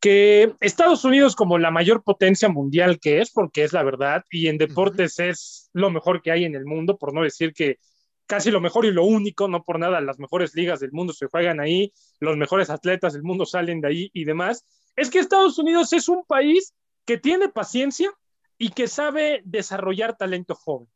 Que 0.00 0.54
Estados 0.60 1.04
Unidos, 1.04 1.36
como 1.36 1.58
la 1.58 1.70
mayor 1.70 2.02
potencia 2.02 2.48
mundial 2.48 2.98
que 2.98 3.20
es, 3.20 3.30
porque 3.30 3.62
es 3.62 3.74
la 3.74 3.82
verdad, 3.82 4.24
y 4.30 4.46
en 4.46 4.56
deportes 4.56 5.18
uh 5.18 5.22
-huh. 5.22 5.28
es 5.28 5.68
lo 5.74 5.90
mejor 5.90 6.22
que 6.22 6.30
hay 6.30 6.46
en 6.46 6.54
el 6.54 6.64
mundo, 6.64 6.96
por 6.96 7.12
no 7.12 7.22
decir 7.22 7.52
que 7.52 7.78
casi 8.26 8.50
lo 8.50 8.62
mejor 8.62 8.86
y 8.86 8.92
lo 8.92 9.04
único, 9.04 9.48
no 9.48 9.64
por 9.64 9.78
nada, 9.78 10.00
las 10.00 10.18
mejores 10.18 10.54
ligas 10.54 10.80
del 10.80 10.92
mundo 10.92 11.12
se 11.12 11.26
juegan 11.26 11.60
ahí, 11.60 11.92
los 12.20 12.38
mejores 12.38 12.70
atletas 12.70 13.12
del 13.12 13.22
mundo 13.22 13.44
salen 13.44 13.82
de 13.82 13.88
ahí 13.88 14.10
y 14.14 14.24
demás, 14.24 14.64
es 14.96 15.10
que 15.10 15.18
Estados 15.18 15.58
Unidos 15.58 15.92
es 15.92 16.08
un 16.08 16.24
país 16.24 16.72
que 17.04 17.18
tiene 17.18 17.50
paciencia 17.50 18.10
y 18.58 18.70
que 18.70 18.88
sabe 18.88 19.42
desarrollar 19.44 20.16
talento 20.16 20.54
joven. 20.54 20.88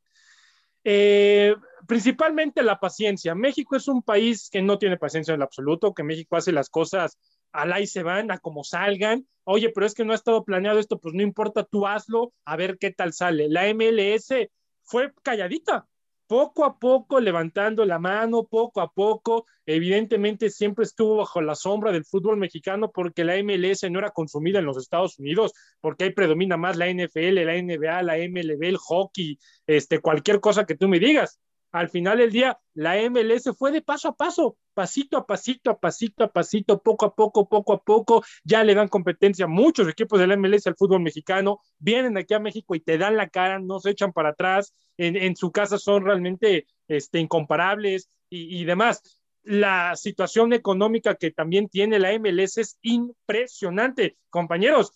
Eh, 0.85 1.55
principalmente 1.87 2.63
la 2.63 2.81
paciencia. 2.81 3.35
México 3.35 3.77
es 3.77 3.89
un 3.89 4.03
país 4.03 4.49
que 4.51 4.63
no 4.63 4.79
tiene 4.79 4.97
paciencia 4.97 5.33
en 5.33 5.41
el 5.41 5.45
absoluto, 5.45 5.93
que 5.93 6.03
México 6.03 6.37
hace 6.37 6.53
las 6.53 6.71
cosas 6.71 7.19
al 7.53 7.73
ahí 7.73 7.87
se 7.87 8.03
van, 8.03 8.31
a 8.31 8.39
como 8.39 8.65
salgan. 8.65 9.27
Oye, 9.45 9.71
pero 9.71 9.87
es 9.87 9.95
que 9.95 10.05
no 10.05 10.13
ha 10.13 10.17
estado 10.17 10.45
planeado 10.45 10.79
esto, 10.79 10.99
pues 10.99 11.15
no 11.15 11.23
importa, 11.23 11.65
tú 11.65 11.87
hazlo, 11.87 12.33
a 12.45 12.57
ver 12.57 12.79
qué 12.79 12.93
tal 12.93 13.13
sale. 13.13 13.49
La 13.49 13.67
MLS 13.75 14.49
fue 14.83 15.13
calladita, 15.23 15.89
poco 16.31 16.65
a 16.65 16.79
poco 16.79 17.19
levantando 17.19 17.85
la 17.85 17.99
mano, 17.99 18.45
poco 18.45 18.81
a 18.81 18.93
poco, 18.93 19.47
evidentemente 19.67 20.49
siempre 20.49 20.85
estuvo 20.85 21.17
bajo 21.17 21.41
la 21.41 21.57
sombra 21.57 21.91
del 21.91 22.05
fútbol 22.05 22.37
mexicano 22.37 22.93
porque 22.93 23.25
la 23.25 23.35
MLS 23.43 23.91
no 23.91 23.99
era 23.99 24.13
consumida 24.13 24.61
en 24.61 24.65
los 24.65 24.77
Estados 24.77 25.19
Unidos, 25.19 25.53
porque 25.81 26.05
ahí 26.05 26.11
predomina 26.13 26.57
más 26.57 26.77
la 26.77 26.87
NFL, 26.87 27.45
la 27.45 27.61
NBA, 27.61 28.03
la 28.05 28.17
MLB, 28.17 28.63
el 28.63 28.77
hockey, 28.77 29.41
este, 29.67 29.99
cualquier 29.99 30.39
cosa 30.39 30.67
que 30.67 30.77
tú 30.77 30.87
me 30.87 31.01
digas. 31.01 31.41
Al 31.73 31.89
final 31.89 32.19
del 32.19 32.33
día, 32.33 32.59
la 32.75 32.97
MLS 33.09 33.57
fue 33.57 33.71
de 33.71 33.81
paso 33.81 34.09
a 34.09 34.17
paso, 34.17 34.57
pasito 34.75 35.17
a 35.17 35.27
pasito, 35.27 35.71
a 35.71 35.79
pasito 35.79 36.25
a 36.25 36.33
pasito, 36.33 36.83
poco 36.83 37.07
a 37.07 37.15
poco, 37.15 37.49
poco 37.49 37.73
a 37.75 37.83
poco, 37.83 38.25
ya 38.43 38.65
le 38.65 38.75
dan 38.75 38.89
competencia 38.89 39.45
a 39.45 39.49
muchos 39.49 39.89
equipos 39.89 40.19
de 40.19 40.27
la 40.27 40.37
MLS 40.37 40.67
al 40.67 40.77
fútbol 40.77 41.01
mexicano, 41.01 41.61
vienen 41.79 42.17
aquí 42.17 42.35
a 42.35 42.41
México 42.41 42.75
y 42.75 42.81
te 42.81 42.99
dan 42.99 43.17
la 43.17 43.29
cara, 43.29 43.61
no 43.61 43.79
se 43.79 43.91
echan 43.91 44.13
para 44.13 44.31
atrás, 44.31 44.75
en, 44.97 45.17
en 45.17 45.37
su 45.37 45.53
casa 45.53 45.79
son 45.79 46.05
realmente 46.05 46.67
este, 46.89 47.21
incomparables 47.21 48.11
y, 48.29 48.61
y 48.61 48.65
demás. 48.65 49.03
La 49.43 49.95
situación 49.97 50.53
económica 50.53 51.15
que 51.15 51.31
también 51.31 51.69
tiene 51.69 51.99
la 51.99 52.13
MLS 52.19 52.59
es 52.59 52.79
impresionante. 52.83 54.19
Compañeros, 54.29 54.93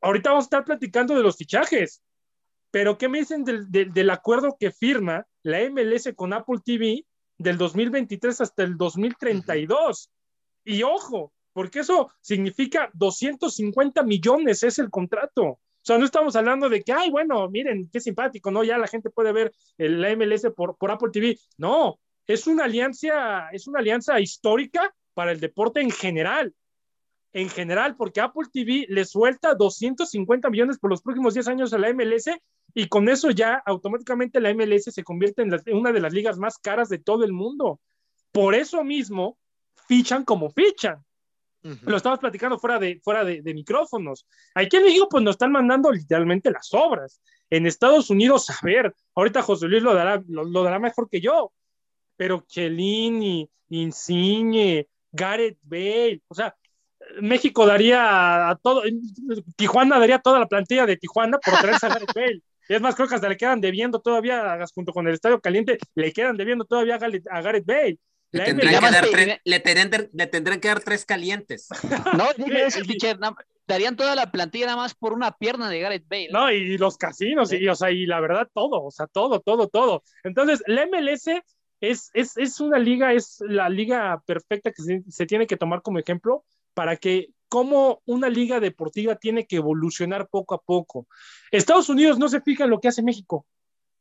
ahorita 0.00 0.30
vamos 0.30 0.44
a 0.44 0.46
estar 0.46 0.64
platicando 0.64 1.14
de 1.14 1.22
los 1.22 1.36
fichajes, 1.36 2.02
pero 2.76 2.98
¿qué 2.98 3.08
me 3.08 3.20
dicen 3.20 3.42
del, 3.42 3.70
del, 3.70 4.10
acuerdo 4.10 4.54
que 4.60 4.70
firma 4.70 5.26
la 5.42 5.60
MLS 5.70 6.12
con 6.14 6.34
Apple 6.34 6.58
TV 6.62 7.06
del 7.38 7.56
2023 7.56 8.38
hasta 8.42 8.64
el 8.64 8.76
2032? 8.76 10.10
Y 10.62 10.82
ojo, 10.82 11.32
porque 11.54 11.78
eso 11.78 12.12
significa 12.20 12.90
250 12.92 14.02
millones 14.02 14.62
es 14.62 14.78
el 14.78 14.90
contrato. 14.90 15.42
O 15.44 15.58
sea, 15.80 15.96
no 15.96 16.04
estamos 16.04 16.36
hablando 16.36 16.68
de 16.68 16.82
que, 16.82 16.92
ay, 16.92 17.08
bueno, 17.08 17.48
miren, 17.48 17.88
qué 17.90 17.98
simpático, 17.98 18.50
¿no? 18.50 18.62
Ya 18.62 18.76
la 18.76 18.88
gente 18.88 19.08
puede 19.08 19.32
ver 19.32 19.54
el, 19.78 20.02
la 20.02 20.14
MLS 20.14 20.46
por, 20.54 20.76
por 20.76 20.90
Apple 20.90 21.08
TV. 21.10 21.38
No, 21.56 21.98
es 22.26 22.46
una 22.46 22.64
alianza, 22.64 23.48
es 23.52 23.66
una 23.66 23.78
alianza 23.78 24.20
histórica 24.20 24.94
para 25.14 25.32
el 25.32 25.40
deporte 25.40 25.80
en 25.80 25.90
general. 25.90 26.54
En 27.36 27.50
general, 27.50 27.96
porque 27.96 28.22
Apple 28.22 28.48
TV 28.50 28.86
le 28.88 29.04
suelta 29.04 29.54
250 29.54 30.48
millones 30.48 30.78
por 30.78 30.88
los 30.88 31.02
próximos 31.02 31.34
10 31.34 31.48
años 31.48 31.70
a 31.74 31.76
la 31.76 31.92
MLS 31.92 32.30
y 32.72 32.88
con 32.88 33.10
eso 33.10 33.30
ya 33.30 33.62
automáticamente 33.66 34.40
la 34.40 34.54
MLS 34.54 34.84
se 34.84 35.04
convierte 35.04 35.42
en, 35.42 35.76
una 35.76 35.92
de 35.92 36.00
las 36.00 36.14
ligas 36.14 36.38
más 36.38 36.56
caras 36.56 36.88
de 36.88 36.96
todo 36.96 37.24
el 37.24 37.34
mundo. 37.34 37.78
Por 38.32 38.54
eso 38.54 38.82
mismo, 38.84 39.36
fichan 39.86 40.24
como 40.24 40.48
fichan. 40.48 41.04
Lo 41.82 41.98
estabas 41.98 42.20
platicando 42.20 42.58
fuera 42.58 42.78
de, 42.78 43.00
fuera 43.04 43.22
de, 43.22 43.42
micrófonos. 43.52 44.26
Aquí 44.54 44.78
en 44.78 44.84
México, 44.84 45.06
pues 45.10 45.22
nos 45.22 45.34
están 45.34 45.52
mandando 45.52 45.92
literalmente 45.92 46.50
las 46.50 46.72
obras. 46.72 47.20
En 47.50 47.66
Estados 47.66 48.08
Unidos, 48.08 48.48
a 48.48 48.56
ver, 48.62 48.94
ahorita 49.14 49.42
José 49.42 49.68
Luis 49.68 49.82
lo 49.82 49.92
dará, 49.92 50.22
lo, 50.26 50.62
dará 50.62 50.78
mejor 50.78 51.10
que 51.10 51.20
yo, 51.20 51.52
pero 52.16 52.46
Chelini, 52.48 53.46
Insigne, 53.68 54.88
Gareth 55.12 55.58
Bale, 55.62 56.22
o 56.28 56.34
sea, 56.34 56.56
México 57.20 57.66
daría 57.66 58.50
a 58.50 58.56
todo, 58.56 58.82
Tijuana 59.56 59.98
daría 59.98 60.18
toda 60.18 60.38
la 60.38 60.46
plantilla 60.46 60.86
de 60.86 60.96
Tijuana 60.96 61.38
por 61.38 61.58
traerse 61.58 61.86
a 61.86 61.90
Gareth 61.90 62.14
Bale. 62.14 62.42
Es 62.68 62.80
más, 62.80 62.96
creo 62.96 63.06
que 63.06 63.14
hasta 63.14 63.28
le 63.28 63.36
quedan 63.36 63.60
debiendo 63.60 64.00
todavía, 64.00 64.58
junto 64.74 64.92
con 64.92 65.06
el 65.06 65.14
Estadio 65.14 65.40
Caliente, 65.40 65.78
le 65.94 66.12
quedan 66.12 66.36
debiendo 66.36 66.64
todavía 66.64 66.96
a 66.96 67.40
Gareth 67.40 67.64
Bale. 67.64 67.98
Le 68.32 68.44
tendrán, 68.44 68.74
que 68.74 68.90
dar 68.90 69.06
tres, 69.08 69.40
le, 69.44 69.60
tendrán, 70.26 70.60
que 70.60 70.68
dar 70.68 70.80
tres 70.80 71.04
calientes. 71.04 71.68
No, 72.18 72.26
darían 73.68 73.96
toda 73.96 74.14
la 74.14 74.30
plantilla 74.30 74.66
nada 74.66 74.78
más 74.78 74.94
por 74.94 75.12
una 75.12 75.32
pierna 75.32 75.68
de 75.68 75.80
Gareth 75.80 76.08
Bale. 76.08 76.28
No, 76.32 76.50
y 76.50 76.76
los 76.78 76.96
casinos, 76.96 77.52
y, 77.52 77.68
o 77.68 77.74
sea, 77.74 77.90
y 77.90 78.06
la 78.06 78.20
verdad, 78.20 78.48
todo, 78.52 78.82
o 78.82 78.90
sea, 78.90 79.06
todo, 79.06 79.40
todo, 79.40 79.68
todo. 79.68 80.02
Entonces, 80.24 80.62
la 80.66 80.86
MLS 80.86 81.28
es, 81.80 82.10
es, 82.14 82.36
es 82.36 82.60
una 82.60 82.78
liga, 82.78 83.12
es 83.12 83.38
la 83.46 83.68
liga 83.68 84.22
perfecta 84.26 84.72
que 84.72 84.82
se, 84.82 85.02
se, 85.08 85.26
tiene 85.26 85.46
que 85.46 85.56
tomar 85.56 85.82
como 85.82 85.98
ejemplo 85.98 86.44
para 86.76 86.96
que 86.96 87.30
cómo 87.48 88.02
una 88.04 88.28
liga 88.28 88.60
deportiva 88.60 89.16
tiene 89.16 89.46
que 89.46 89.56
evolucionar 89.56 90.28
poco 90.28 90.54
a 90.54 90.60
poco. 90.60 91.08
Estados 91.50 91.88
Unidos 91.88 92.18
no 92.18 92.28
se 92.28 92.42
fija 92.42 92.64
en 92.64 92.70
lo 92.70 92.80
que 92.80 92.88
hace 92.88 93.02
México 93.02 93.46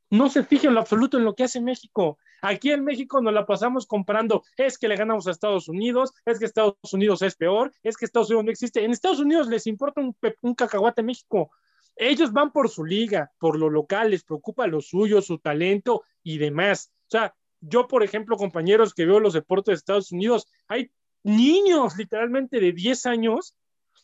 no 0.10 0.30
se 0.30 0.44
fije 0.44 0.68
en 0.68 0.74
lo 0.74 0.80
absoluto 0.80 1.18
en 1.18 1.26
lo 1.26 1.36
que 1.36 1.44
hace 1.44 1.62
México. 1.62 2.18
Aquí 2.42 2.72
en 2.72 2.84
México 2.84 3.22
nos 3.22 3.34
la 3.34 3.46
pasamos 3.46 3.88
comprando, 3.88 4.44
es 4.58 4.78
que 4.78 4.88
le 4.88 4.96
ganamos 4.96 5.28
a 5.28 5.32
Estados 5.32 5.68
Unidos, 5.68 6.14
es 6.26 6.40
que 6.40 6.46
Estados 6.46 6.76
Unidos 6.92 7.22
es 7.22 7.36
peor, 7.36 7.74
es 7.84 7.98
que 7.98 8.06
Estados 8.06 8.30
Unidos 8.30 8.46
no 8.46 8.52
existe. 8.52 8.84
En 8.84 8.92
Estados 8.92 9.20
Unidos 9.20 9.48
les 9.48 9.68
importa 9.68 10.02
un, 10.02 10.16
un 10.42 10.56
cacahuate 10.56 11.02
México. 11.02 11.52
Ellos 11.96 12.34
van 12.34 12.52
por 12.52 12.70
su 12.70 12.84
liga, 12.86 13.32
por 13.40 13.58
lo 13.58 13.70
local, 13.70 14.12
les 14.12 14.24
preocupa 14.24 14.68
lo 14.68 14.82
suyo, 14.82 15.22
su 15.22 15.40
talento 15.40 16.04
y 16.24 16.38
demás. 16.38 16.92
O 17.08 17.12
sea, 17.12 17.34
yo, 17.62 17.88
por 17.88 18.04
ejemplo, 18.04 18.38
compañeros 18.38 18.94
que 18.94 19.06
veo 19.06 19.20
los 19.20 19.34
deportes 19.34 19.72
de 19.74 19.78
Estados 19.78 20.12
Unidos, 20.12 20.48
hay 20.68 20.92
niños 21.26 21.98
literalmente 21.98 22.60
de 22.60 22.72
10 22.72 23.06
años 23.08 23.56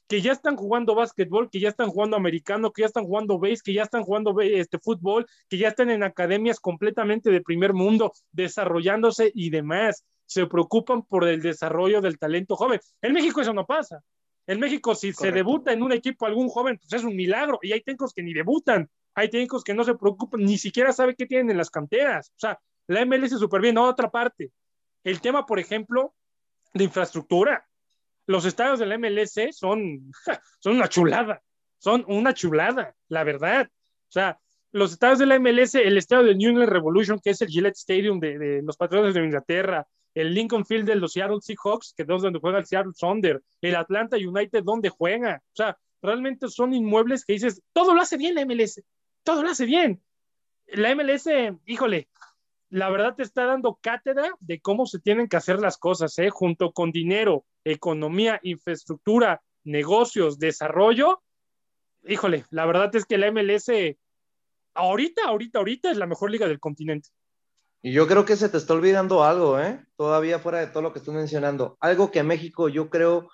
que 0.07 0.21
ya 0.21 0.33
están 0.33 0.57
jugando 0.57 0.93
básquetbol, 0.93 1.49
que 1.49 1.61
ya 1.61 1.69
están 1.69 1.89
jugando 1.89 2.17
americano, 2.17 2.71
que 2.71 2.81
ya 2.81 2.87
están 2.87 3.05
jugando 3.05 3.39
base, 3.39 3.61
que 3.63 3.73
ya 3.73 3.83
están 3.83 4.03
jugando 4.03 4.35
este 4.41 4.77
fútbol, 4.77 5.25
que 5.47 5.57
ya 5.57 5.69
están 5.69 5.89
en 5.89 6.03
academias 6.03 6.59
completamente 6.59 7.29
de 7.29 7.39
primer 7.39 7.73
mundo, 7.73 8.11
desarrollándose 8.31 9.31
y 9.33 9.51
demás. 9.51 10.03
Se 10.25 10.47
preocupan 10.47 11.03
por 11.03 11.25
el 11.25 11.41
desarrollo 11.41 12.01
del 12.01 12.19
talento 12.19 12.57
joven. 12.57 12.81
En 13.01 13.13
México 13.13 13.39
eso 13.39 13.53
no 13.53 13.65
pasa. 13.65 14.01
En 14.47 14.59
México, 14.59 14.95
si 14.95 15.13
se 15.13 15.31
debuta 15.31 15.71
en 15.71 15.81
un 15.81 15.93
equipo 15.93 16.25
algún 16.25 16.49
joven, 16.49 16.77
pues 16.77 16.91
es 16.91 17.05
un 17.05 17.15
milagro. 17.15 17.59
Y 17.61 17.71
hay 17.71 17.81
técnicos 17.81 18.13
que 18.13 18.23
ni 18.23 18.33
debutan. 18.33 18.89
Hay 19.13 19.29
técnicos 19.29 19.63
que 19.63 19.73
no 19.73 19.85
se 19.85 19.95
preocupan, 19.95 20.41
ni 20.41 20.57
siquiera 20.57 20.91
saben 20.91 21.15
qué 21.17 21.25
tienen 21.25 21.51
en 21.51 21.57
las 21.57 21.69
canteras. 21.69 22.31
O 22.35 22.39
sea, 22.39 22.59
la 22.87 23.05
MLS 23.05 23.39
súper 23.39 23.61
bien. 23.61 23.77
Otra 23.77 24.09
parte. 24.09 24.51
El 25.05 25.21
tema, 25.21 25.45
por 25.45 25.59
ejemplo, 25.59 26.13
de 26.73 26.83
infraestructura 26.83 27.65
los 28.31 28.45
estadios 28.45 28.79
del 28.79 28.97
MLS 28.97 29.55
son, 29.55 30.11
son 30.59 30.75
una 30.75 30.87
chulada, 30.87 31.41
son 31.77 32.05
una 32.07 32.33
chulada, 32.33 32.95
la 33.09 33.23
verdad. 33.23 33.67
O 33.69 34.11
sea, 34.11 34.39
los 34.71 34.93
estadios 34.93 35.19
de 35.19 35.25
la 35.25 35.39
MLS, 35.39 35.75
el 35.75 35.97
estadio 35.97 36.25
de 36.25 36.35
New 36.35 36.51
England 36.51 36.71
Revolution, 36.71 37.19
que 37.19 37.31
es 37.31 37.41
el 37.41 37.49
Gillette 37.49 37.77
Stadium 37.77 38.19
de, 38.19 38.61
los 38.63 38.77
Patriotas 38.77 39.13
de 39.13 39.23
Inglaterra, 39.23 39.85
el 40.13 40.33
Lincoln 40.33 40.65
Field 40.65 40.87
de 40.87 40.95
los 40.95 41.13
Seattle 41.13 41.39
Seahawks, 41.41 41.93
que 41.95 42.03
es 42.03 42.07
donde 42.07 42.39
juega 42.39 42.59
el 42.59 42.65
Seattle 42.65 42.93
Sonder, 42.95 43.41
el 43.61 43.75
Atlanta 43.75 44.17
United, 44.17 44.63
donde 44.63 44.89
juega. 44.89 45.41
O 45.47 45.55
sea, 45.55 45.77
realmente 46.01 46.47
son 46.49 46.73
inmuebles 46.73 47.25
que 47.25 47.33
dices, 47.33 47.61
todo 47.73 47.93
lo 47.93 48.01
hace 48.01 48.17
bien 48.17 48.35
la 48.35 48.45
MLS, 48.45 48.81
todo 49.23 49.43
lo 49.43 49.49
hace 49.49 49.65
bien. 49.65 50.01
La 50.67 50.95
MLS, 50.95 51.27
híjole, 51.65 52.07
la 52.71 52.89
verdad 52.89 53.15
te 53.15 53.23
está 53.23 53.45
dando 53.45 53.77
cátedra 53.81 54.31
de 54.39 54.61
cómo 54.61 54.85
se 54.85 54.99
tienen 54.99 55.27
que 55.27 55.35
hacer 55.35 55.59
las 55.59 55.77
cosas, 55.77 56.17
¿eh? 56.19 56.29
junto 56.29 56.71
con 56.71 56.91
dinero, 56.91 57.45
economía, 57.65 58.39
infraestructura, 58.43 59.41
negocios, 59.65 60.39
desarrollo. 60.39 61.21
Híjole, 62.07 62.45
la 62.49 62.65
verdad 62.65 62.95
es 62.95 63.05
que 63.05 63.17
la 63.17 63.29
MLS 63.29 63.69
ahorita, 64.73 65.23
ahorita, 65.27 65.59
ahorita 65.59 65.91
es 65.91 65.97
la 65.97 66.07
mejor 66.07 66.31
liga 66.31 66.47
del 66.47 66.61
continente. 66.61 67.09
Y 67.81 67.91
yo 67.91 68.07
creo 68.07 68.23
que 68.23 68.37
se 68.37 68.47
te 68.47 68.57
está 68.57 68.73
olvidando 68.73 69.25
algo, 69.25 69.59
¿eh? 69.59 69.85
Todavía 69.97 70.39
fuera 70.39 70.59
de 70.59 70.67
todo 70.67 70.81
lo 70.81 70.93
que 70.93 70.99
estoy 70.99 71.15
mencionando. 71.15 71.77
Algo 71.81 72.09
que 72.09 72.21
a 72.21 72.23
México 72.23 72.69
yo 72.69 72.89
creo 72.89 73.29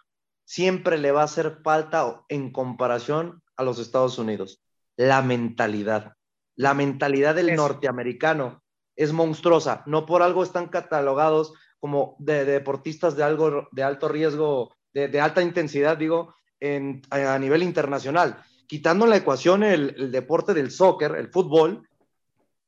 siempre 0.45 0.97
le 0.97 1.11
va 1.11 1.21
a 1.21 1.25
hacer 1.25 1.59
falta 1.63 2.23
en 2.27 2.51
comparación 2.51 3.43
a 3.55 3.63
los 3.63 3.77
Estados 3.77 4.17
Unidos. 4.17 4.63
La 4.95 5.21
mentalidad. 5.21 6.13
La 6.55 6.73
mentalidad 6.73 7.35
del 7.35 7.55
norteamericano 7.55 8.63
es 8.97 9.13
monstruosa. 9.13 9.83
No 9.85 10.05
por 10.05 10.21
algo 10.21 10.43
están 10.43 10.67
catalogados 10.67 11.53
como 11.79 12.15
de, 12.19 12.43
deportistas 12.43 13.15
de, 13.15 13.23
algo, 13.23 13.69
de 13.71 13.83
alto 13.83 14.09
riesgo, 14.09 14.75
de, 14.93 15.21
alta 15.21 15.41
intensidad, 15.41 15.95
digo, 15.95 16.35
en, 16.59 17.03
a 17.11 17.37
nivel 17.37 17.63
internacional. 17.63 18.43
Quitando 18.65 19.05
la 19.05 19.15
ecuación 19.15 19.63
el, 19.63 20.11
deporte 20.11 20.53
del 20.53 20.71
soccer, 20.71 21.15
el 21.15 21.29
fútbol, 21.29 21.87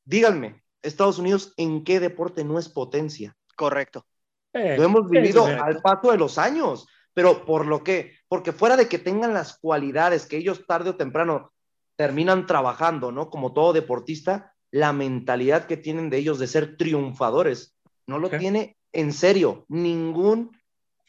díganme, 0.05 0.63
Estados 0.81 1.17
Unidos, 1.17 1.53
¿en 1.57 1.83
qué 1.83 1.99
deporte 1.99 2.45
no 2.45 2.59
es 2.59 2.69
potencia? 2.69 3.35
Correcto. 3.55 4.05
Eh, 4.53 4.77
lo 4.77 4.83
hemos 4.83 5.09
vivido 5.09 5.45
al 5.45 5.81
paso 5.81 6.11
de 6.11 6.17
los 6.17 6.37
años, 6.37 6.87
pero 7.13 7.45
por 7.45 7.65
lo 7.65 7.83
que, 7.83 8.13
porque 8.27 8.53
fuera 8.53 8.77
de 8.77 8.87
que 8.87 8.99
tengan 8.99 9.33
las 9.33 9.57
cualidades 9.57 10.25
que 10.25 10.37
ellos 10.37 10.65
tarde 10.65 10.91
o 10.91 10.95
temprano 10.95 11.51
terminan 11.95 12.45
trabajando, 12.45 13.11
¿no? 13.11 13.29
Como 13.29 13.51
todo 13.51 13.73
deportista, 13.73 14.48
la 14.71 14.93
mentalidad 14.93 15.65
que 15.65 15.77
tienen 15.77 16.09
de 16.09 16.17
ellos 16.17 16.39
de 16.39 16.47
ser 16.47 16.77
triunfadores. 16.77 17.75
No 18.07 18.19
lo 18.19 18.29
tiene 18.29 18.77
en 18.91 19.13
serio 19.13 19.65
ningún, 19.67 20.57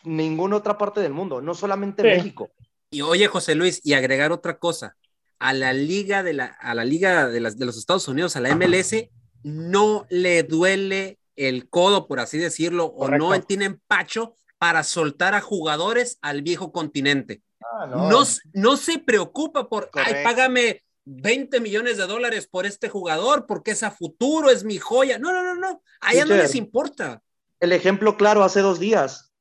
ninguna 0.05 0.57
otra 0.57 0.79
parte 0.79 1.01
del 1.01 1.13
mundo, 1.13 1.41
no 1.41 1.55
solamente 1.55 2.03
México. 2.03 2.51
Y 2.91 3.03
oye, 3.03 3.27
José 3.27 3.55
Luis, 3.55 3.81
y 3.85 3.95
agregar 3.95 4.33
otra 4.33 4.59
cosa, 4.59 4.97
a 5.39 5.53
la 5.53 5.73
liga 5.73 6.23
de 6.23 6.35
la, 6.35 6.47
a 6.47 6.75
la 6.75 6.85
liga 6.85 7.29
de, 7.29 7.41
las, 7.41 7.59
de 7.59 7.67
los 7.67 7.79
Estados 7.79 8.09
Unidos, 8.09 8.37
a 8.37 8.41
la 8.41 8.55
MLS, 8.55 9.09
no 9.43 10.07
le 10.11 10.43
duele 10.43 11.19
el 11.37 11.69
codo, 11.71 12.07
por 12.07 12.21
así 12.21 12.37
decirlo, 12.39 12.87
o 12.87 13.09
no 13.09 13.41
tiene 13.43 13.65
empacho 13.65 14.35
para 14.59 14.83
soltar 14.83 15.35
a 15.35 15.41
jugadores 15.41 16.19
al 16.21 16.43
viejo 16.43 16.73
continente. 16.73 17.43
Ah, 17.61 17.87
no. 17.87 18.25
no. 18.53 18.77
se 18.77 18.99
preocupa 18.99 19.69
por, 19.69 19.91
ay, 19.95 20.23
págame 20.25 20.83
20 21.05 21.61
millones 21.61 21.97
de 21.97 22.07
dólares 22.07 22.47
por 22.47 22.67
este 22.67 22.89
jugador 22.89 23.47
porque 23.47 23.73
es 23.73 23.83
a 23.83 23.91
futuro, 23.91 24.51
es 24.51 24.65
mi 24.65 24.79
joya. 24.79 25.19
No, 25.19 25.33
no, 25.33 25.43
no, 25.43 25.55
no. 25.55 25.83
Allá 26.01 26.25
no 26.25 26.37
les 26.37 26.55
importa. 26.55 27.23
El 27.59 27.73
ejemplo 27.73 28.17
claro 28.17 28.43
hace 28.43 28.61
dos 28.61 28.79
días, 28.79 29.35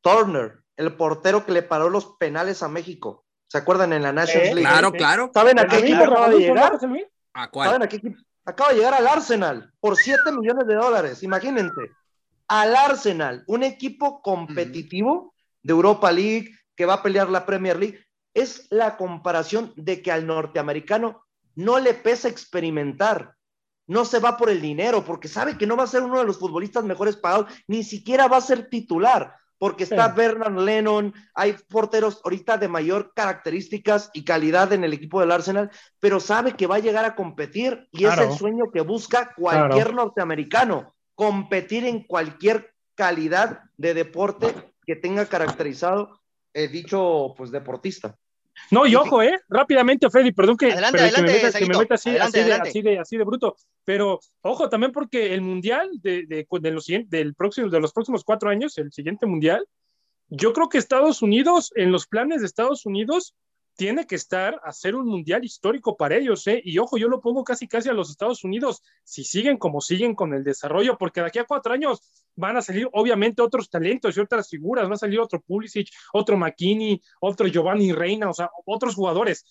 Turner, 0.00 0.62
el 0.76 0.94
portero 0.96 1.44
que 1.44 1.52
le 1.52 1.62
paró 1.62 1.90
los 1.90 2.16
penales 2.18 2.62
a 2.62 2.68
México. 2.68 3.26
¿Se 3.48 3.58
acuerdan 3.58 3.92
en 3.92 4.02
la 4.02 4.12
National 4.12 4.54
League? 4.54 4.60
Claro, 4.62 4.92
claro. 4.92 5.30
¿Saben 5.32 5.58
a 5.58 5.66
qué 5.66 5.78
equipo 5.78 6.04
acaba 6.04 6.28
de 6.28 6.38
llegar? 6.38 6.78
¿A 7.32 7.50
cuál? 7.50 7.68
¿Saben 7.68 7.82
a 7.82 7.88
qué 7.88 7.96
equipo? 7.96 8.16
Acaba 8.44 8.70
de 8.70 8.76
llegar 8.76 8.94
al 8.94 9.06
Arsenal 9.06 9.72
por 9.80 9.96
7 9.96 10.32
millones 10.32 10.66
de 10.66 10.74
dólares, 10.74 11.22
imagínense. 11.22 11.90
Al 12.46 12.74
Arsenal, 12.74 13.44
un 13.46 13.62
equipo 13.62 14.22
competitivo 14.22 15.34
de 15.62 15.72
Europa 15.72 16.10
League 16.10 16.50
que 16.74 16.86
va 16.86 16.94
a 16.94 17.02
pelear 17.02 17.28
la 17.28 17.44
Premier 17.44 17.78
League 17.78 18.07
es 18.40 18.66
la 18.70 18.96
comparación 18.96 19.72
de 19.76 20.02
que 20.02 20.12
al 20.12 20.26
norteamericano 20.26 21.24
no 21.54 21.78
le 21.78 21.94
pesa 21.94 22.28
experimentar, 22.28 23.34
no 23.86 24.04
se 24.04 24.20
va 24.20 24.36
por 24.36 24.50
el 24.50 24.60
dinero, 24.60 25.04
porque 25.04 25.28
sabe 25.28 25.56
que 25.56 25.66
no 25.66 25.76
va 25.76 25.84
a 25.84 25.88
ser 25.88 26.02
uno 26.02 26.18
de 26.18 26.24
los 26.24 26.38
futbolistas 26.38 26.84
mejores 26.84 27.16
pagados, 27.16 27.52
ni 27.66 27.82
siquiera 27.82 28.28
va 28.28 28.36
a 28.36 28.42
ser 28.42 28.68
titular, 28.68 29.34
porque 29.58 29.84
está 29.84 30.08
Bernard 30.08 30.56
Lennon, 30.56 31.12
hay 31.34 31.54
porteros 31.68 32.20
ahorita 32.22 32.58
de 32.58 32.68
mayor 32.68 33.12
características 33.12 34.10
y 34.12 34.24
calidad 34.24 34.72
en 34.72 34.84
el 34.84 34.92
equipo 34.92 35.20
del 35.20 35.32
Arsenal, 35.32 35.70
pero 35.98 36.20
sabe 36.20 36.52
que 36.52 36.68
va 36.68 36.76
a 36.76 36.80
llegar 36.80 37.04
a 37.04 37.16
competir 37.16 37.88
y 37.90 38.04
es 38.04 38.16
el 38.18 38.30
sueño 38.32 38.70
que 38.72 38.82
busca 38.82 39.34
cualquier 39.34 39.94
norteamericano, 39.94 40.94
competir 41.14 41.84
en 41.86 42.04
cualquier 42.04 42.72
calidad 42.94 43.62
de 43.76 43.94
deporte 43.94 44.54
que 44.86 44.94
tenga 44.94 45.26
caracterizado 45.26 46.20
he 46.58 46.68
dicho 46.68 47.34
pues 47.36 47.50
deportista. 47.50 48.18
No, 48.70 48.86
y 48.86 48.94
ojo, 48.94 49.22
¿eh? 49.22 49.40
Rápidamente, 49.48 50.10
Freddy, 50.10 50.32
perdón 50.32 50.56
que, 50.56 50.72
Adelante, 50.72 50.98
pero 50.98 51.14
que 51.14 51.22
me 51.22 51.28
adelante, 51.28 51.46
meta, 51.46 51.58
que 51.58 51.66
me 51.66 51.78
meta 51.78 51.94
así, 51.94 52.10
Adelante, 52.10 52.40
así, 52.40 52.48
de, 52.48 52.54
así, 52.54 52.82
de, 52.82 52.98
así 52.98 53.16
de 53.16 53.24
bruto. 53.24 53.56
Pero 53.84 54.20
ojo 54.42 54.68
también 54.68 54.92
porque 54.92 55.34
el 55.34 55.40
mundial 55.40 55.90
de, 56.02 56.26
de, 56.26 56.70
los, 56.70 56.86
del 56.86 57.34
próximo, 57.34 57.68
de 57.68 57.80
los 57.80 57.92
próximos 57.92 58.24
cuatro 58.24 58.50
años, 58.50 58.76
el 58.78 58.92
siguiente 58.92 59.26
mundial, 59.26 59.66
yo 60.28 60.52
creo 60.52 60.68
que 60.68 60.78
Estados 60.78 61.22
Unidos, 61.22 61.72
en 61.74 61.90
los 61.90 62.06
planes 62.06 62.40
de 62.40 62.46
Estados 62.46 62.84
Unidos, 62.84 63.34
tiene 63.78 64.08
que 64.08 64.16
estar 64.16 64.60
a 64.64 64.70
hacer 64.70 64.96
un 64.96 65.06
mundial 65.06 65.44
histórico 65.44 65.96
para 65.96 66.16
ellos, 66.16 66.44
¿eh? 66.48 66.60
Y 66.64 66.78
ojo, 66.78 66.98
yo 66.98 67.06
lo 67.06 67.20
pongo 67.20 67.44
casi 67.44 67.68
casi 67.68 67.88
a 67.88 67.92
los 67.92 68.10
Estados 68.10 68.42
Unidos, 68.42 68.82
si 69.04 69.22
siguen 69.22 69.56
como 69.56 69.80
siguen 69.80 70.16
con 70.16 70.34
el 70.34 70.42
desarrollo, 70.42 70.98
porque 70.98 71.20
de 71.20 71.28
aquí 71.28 71.38
a 71.38 71.44
cuatro 71.44 71.72
años 71.72 72.02
van 72.34 72.56
a 72.56 72.60
salir 72.60 72.88
obviamente 72.92 73.40
otros 73.40 73.70
talentos 73.70 74.16
y 74.16 74.20
otras 74.20 74.48
figuras, 74.48 74.90
va 74.90 74.94
a 74.94 74.98
salir 74.98 75.20
otro 75.20 75.40
Pulisic, 75.40 75.90
otro 76.12 76.36
McKinney, 76.36 77.00
otro 77.20 77.46
Giovanni 77.46 77.92
Reina, 77.92 78.28
o 78.28 78.34
sea, 78.34 78.50
otros 78.66 78.96
jugadores. 78.96 79.44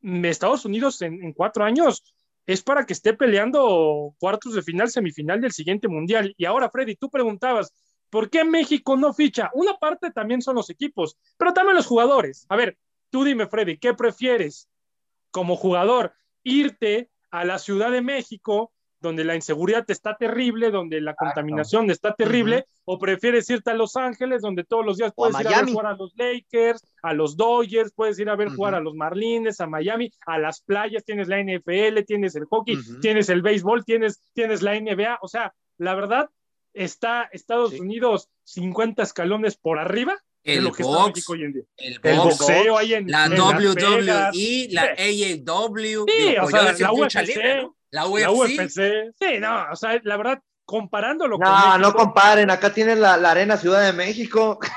Estados 0.00 0.64
Unidos 0.64 1.02
en, 1.02 1.22
en 1.22 1.34
cuatro 1.34 1.62
años 1.62 2.02
es 2.46 2.62
para 2.62 2.86
que 2.86 2.94
esté 2.94 3.12
peleando 3.12 4.14
cuartos 4.18 4.54
de 4.54 4.62
final, 4.62 4.88
semifinal 4.88 5.42
del 5.42 5.52
siguiente 5.52 5.86
mundial. 5.86 6.32
Y 6.38 6.46
ahora, 6.46 6.70
Freddy, 6.70 6.96
tú 6.96 7.10
preguntabas, 7.10 7.74
¿por 8.08 8.30
qué 8.30 8.42
México 8.42 8.96
no 8.96 9.12
ficha? 9.12 9.50
Una 9.52 9.76
parte 9.76 10.12
también 10.12 10.40
son 10.40 10.54
los 10.54 10.70
equipos, 10.70 11.18
pero 11.36 11.52
también 11.52 11.76
los 11.76 11.86
jugadores. 11.86 12.46
A 12.48 12.56
ver, 12.56 12.78
tú 13.10 13.24
dime, 13.24 13.46
Freddy, 13.46 13.78
¿qué 13.78 13.94
prefieres 13.94 14.68
como 15.30 15.56
jugador? 15.56 16.14
¿Irte 16.42 17.10
a 17.30 17.44
la 17.44 17.58
Ciudad 17.58 17.90
de 17.90 18.02
México, 18.02 18.72
donde 19.00 19.24
la 19.24 19.34
inseguridad 19.34 19.84
está 19.88 20.16
terrible, 20.16 20.70
donde 20.70 21.00
la 21.00 21.14
contaminación 21.14 21.90
está 21.90 22.14
terrible, 22.14 22.64
o 22.84 22.98
prefieres 22.98 23.48
irte 23.50 23.70
a 23.70 23.74
Los 23.74 23.96
Ángeles, 23.96 24.42
donde 24.42 24.64
todos 24.64 24.84
los 24.84 24.96
días 24.96 25.10
a 25.10 25.14
puedes 25.14 25.38
ir 25.40 25.48
a 25.48 25.60
ver 25.60 25.66
jugar 25.66 25.86
a 25.86 25.96
los 25.96 26.14
Lakers, 26.16 26.82
a 27.02 27.12
los 27.12 27.36
Dodgers, 27.36 27.92
puedes 27.94 28.18
ir 28.18 28.30
a 28.30 28.36
ver 28.36 28.48
jugar 28.48 28.74
a 28.74 28.80
los 28.80 28.94
Marlines, 28.94 29.60
a 29.60 29.66
Miami, 29.66 30.10
a 30.26 30.38
las 30.38 30.60
playas, 30.60 31.04
tienes 31.04 31.28
la 31.28 31.38
NFL, 31.38 32.04
tienes 32.06 32.34
el 32.36 32.46
hockey, 32.46 32.78
tienes 33.00 33.28
el 33.28 33.42
béisbol, 33.42 33.84
tienes, 33.84 34.22
tienes 34.32 34.62
la 34.62 34.74
NBA, 34.80 35.18
o 35.20 35.28
sea, 35.28 35.52
la 35.78 35.94
verdad, 35.94 36.30
está 36.72 37.28
Estados 37.32 37.72
Sí. 37.72 37.80
Unidos 37.80 38.30
50 38.44 39.02
escalones 39.02 39.56
por 39.56 39.78
arriba 39.78 40.16
El 40.54 40.64
lo 40.64 40.72
que 40.72 40.82
está 40.82 40.94
box, 40.94 41.08
México 41.14 41.32
hoy 41.32 41.42
en 41.44 41.52
día. 41.52 41.62
el 41.76 42.00
El 42.02 42.16
box, 42.18 42.38
boxeo 42.38 42.78
ahí 42.78 42.94
en, 42.94 43.10
la 43.10 43.24
en 43.26 43.32
WWE, 43.40 44.68
la 44.70 44.82
AAW, 44.82 46.06
Sí, 46.08 46.28
digo, 46.30 46.44
o 46.44 46.50
sea, 46.50 46.62
yo 46.62 46.68
decía 46.68 46.86
la 46.86 46.92
UFC, 46.92 47.26
libre, 47.26 47.62
¿no? 47.62 47.76
La 47.90 48.06
UFC. 48.06 48.20
la 48.22 48.30
UFC. 48.32 49.14
Sí, 49.18 49.38
no, 49.40 49.66
o 49.72 49.76
sea, 49.76 50.00
la 50.04 50.16
verdad, 50.16 50.40
comparándolo 50.64 51.38
con 51.38 51.46
No, 51.48 51.78
no 51.78 51.78
México, 51.78 51.98
comparen, 51.98 52.50
acá 52.50 52.72
tienen 52.72 53.00
la, 53.00 53.16
la 53.16 53.30
Arena 53.30 53.56
Ciudad 53.56 53.84
de 53.84 53.92
México. 53.92 54.58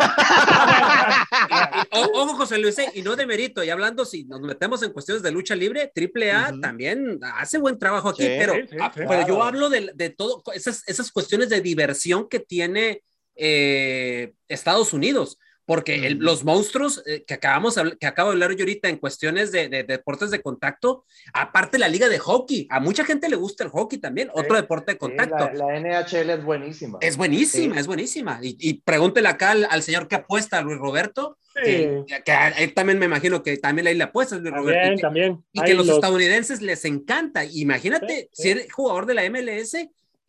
Y- 1.50 1.98
o- 1.98 2.12
ojo, 2.24 2.36
José 2.36 2.58
Luis, 2.58 2.78
eh, 2.80 2.92
y 2.96 3.02
no 3.02 3.16
de 3.16 3.26
mérito, 3.26 3.64
y 3.64 3.70
hablando, 3.70 4.06
si 4.06 4.24
nos 4.26 4.42
metemos 4.42 4.82
en 4.84 4.92
cuestiones 4.92 5.24
de 5.24 5.32
lucha 5.32 5.56
libre, 5.56 5.92
AAA 5.96 6.50
Ujú. 6.52 6.62
también 6.62 7.20
hace 7.36 7.58
buen 7.58 7.78
trabajo 7.80 8.10
aquí, 8.10 8.24
Sí, 8.24 8.30
pero, 8.38 8.54
sí, 8.54 8.62
sí, 8.72 8.78
ah, 8.80 8.92
pero 8.96 9.28
yo 9.28 9.42
hablo 9.44 9.70
de, 9.70 9.92
de 9.94 10.10
todo, 10.10 10.44
esas, 10.54 10.88
esas 10.88 11.12
cuestiones 11.12 11.50
de 11.50 11.62
diversión 11.62 12.28
que 12.28 12.40
tiene 12.40 13.04
eh, 13.36 14.34
Estados 14.48 14.94
Unidos, 14.94 15.38
porque 15.70 16.08
el- 16.08 16.18
los 16.18 16.44
monstruos 16.44 17.04
eh, 17.06 17.24
que, 17.28 17.36
acabamos, 17.36 17.76
que 18.00 18.08
acabo 18.08 18.30
de 18.30 18.34
hablar 18.34 18.54
yo 18.56 18.64
ahorita 18.64 18.90
en 18.90 18.98
cuestiones 18.98 19.52
de, 19.52 19.70
de- 19.70 19.84
de 19.84 19.98
deportes 19.98 20.32
de 20.32 20.42
contacto, 20.42 21.06
aparte 21.32 21.78
la 21.78 21.88
liga 21.88 22.10
de 22.10 22.18
hockey, 22.18 22.66
a 22.72 22.80
mucha 22.80 23.06
gente 23.06 23.30
le 23.30 23.36
gusta 23.36 23.64
el 23.64 23.70
hockey 23.70 24.00
también, 24.00 24.32
otro 24.34 24.56
deporte 24.56 24.94
de 24.94 24.94
Sí, 24.94 24.98
contacto. 24.98 25.52
la, 25.54 25.54
la 25.54 25.80
NHL 25.80 26.32
es 26.32 26.44
buenísima. 26.44 26.98
Es 27.02 27.18
buenísima, 27.18 27.76
Sí. 27.76 27.80
es 27.82 27.86
buenísima. 27.86 28.40
Y, 28.42 28.58
y 28.60 28.82
pregúntele 28.82 29.28
acá 29.30 29.52
al, 29.52 29.68
al 29.70 29.84
señor 29.84 30.08
que 30.08 30.16
apuesta, 30.16 30.58
a 30.58 30.62
Luis 30.64 30.80
Roberto, 30.80 31.38
que, 31.64 32.04
Sí. 32.08 32.16
que 32.26 32.32
a 32.32 32.50
él 32.50 32.74
también 32.74 32.98
me 32.98 33.06
imagino 33.06 33.44
que 33.44 33.56
también 33.58 33.86
ahí 33.86 33.94
le 33.96 34.06
apuestas, 34.06 34.42
Luis 34.42 34.56
Roberto. 34.56 34.94
Y 34.94 34.96
que, 34.96 35.02
también. 35.04 35.44
y 35.54 35.62
que 35.62 35.76
los, 35.76 35.86
los- 35.86 35.98
estadounidenses 35.98 36.64
les 36.64 36.84
encanta. 36.86 37.46
Imagínate, 37.46 38.28
si 38.34 38.50
eres 38.50 38.74
jugador 38.74 39.06
de 39.06 39.14
la 39.14 39.24
MLS, 39.30 39.76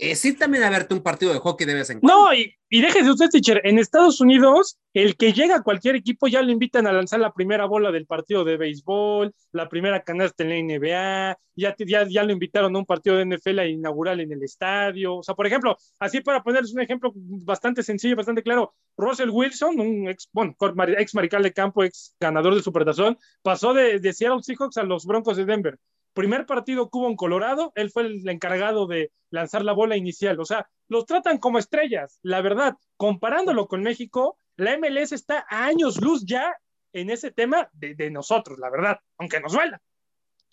es 0.01 0.25
ir 0.25 0.39
también 0.39 0.65
a 0.65 0.71
verte 0.71 0.95
un 0.95 1.03
partido 1.03 1.33
de 1.33 1.39
hockey 1.39 1.67
de 1.67 1.75
vez 1.75 1.91
en. 1.91 2.01
No, 2.03 2.33
y, 2.33 2.55
y 2.71 2.81
déjese 2.81 3.11
usted, 3.11 3.29
teacher, 3.29 3.61
en 3.65 3.79
Estados 3.79 4.21
Unidos, 4.21 4.79
el 4.95 5.17
que 5.17 5.33
llega 5.33 5.57
a 5.57 5.63
cualquier 5.63 5.97
equipo 5.97 6.27
ya 6.27 6.41
lo 6.41 6.51
invitan 6.51 6.87
a 6.87 6.93
lanzar 6.93 7.21
la 7.21 7.33
primera 7.33 7.67
bola 7.67 7.93
del 7.93 8.07
partido 8.07 8.45
de 8.45 8.57
béisbol, 8.57 9.35
la 9.53 9.69
primera 9.69 10.03
canasta 10.03 10.43
en 10.43 10.49
la 10.49 10.77
NBA, 10.77 11.39
ya, 11.55 11.75
ya, 11.79 12.07
ya 12.09 12.25
lo 12.25 12.33
invitaron 12.33 12.75
a 12.75 12.79
un 12.79 12.87
partido 12.87 13.17
de 13.17 13.27
NFL 13.27 13.61
inaugural 13.69 14.21
en 14.21 14.33
el 14.33 14.43
estadio. 14.43 15.17
O 15.17 15.23
sea, 15.23 15.35
por 15.35 15.47
ejemplo, 15.47 15.77
así 15.99 16.21
para 16.21 16.43
ponerles 16.43 16.73
un 16.73 16.81
ejemplo 16.81 17.13
bastante 17.15 17.83
sencillo, 17.83 18.17
bastante 18.17 18.43
claro, 18.43 18.75
Russell 18.97 19.31
Wilson, 19.31 19.79
un 19.81 20.09
ex, 20.09 20.29
bueno, 20.33 20.57
ex 20.97 21.15
marical 21.15 21.43
de 21.43 21.53
campo, 21.53 21.85
ex 21.85 22.17
ganador 22.19 22.55
del 22.55 22.63
Supertazón, 22.63 23.19
pasó 23.43 23.75
de, 23.75 24.01
de 24.01 24.13
Seattle 24.13 24.43
Seahawks 24.43 24.79
a 24.79 24.83
los 24.83 25.05
Broncos 25.05 25.37
de 25.37 25.45
Denver. 25.45 25.79
Primer 26.13 26.47
partido 26.47 26.91
cubo 26.91 27.09
en 27.09 27.17
Colorado, 27.17 27.73
él 27.75 27.91
fue 27.91 28.03
el 28.03 28.29
encargado 28.29 28.87
de 28.87 29.13
lanzar 29.31 29.65
la 29.65 29.73
bola 29.73 29.97
inicial. 29.97 30.39
O 30.41 30.45
sea, 30.45 30.69
los 30.89 31.07
tratan 31.07 31.39
como 31.39 31.59
estrellas. 31.59 32.19
La 32.23 32.41
verdad, 32.43 32.75
comparándolo 32.97 33.69
con 33.69 33.83
México, 33.83 34.37
la 34.57 34.77
MLS 34.79 35.13
está 35.13 35.47
a 35.49 35.67
años 35.67 36.01
luz 36.01 36.25
ya 36.27 36.55
en 36.93 37.11
ese 37.11 37.31
tema 37.31 37.69
de, 37.73 37.95
de 37.95 38.11
nosotros, 38.11 38.59
la 38.59 38.71
verdad, 38.71 38.99
aunque 39.19 39.41
nos 39.41 39.53
duela. 39.53 39.81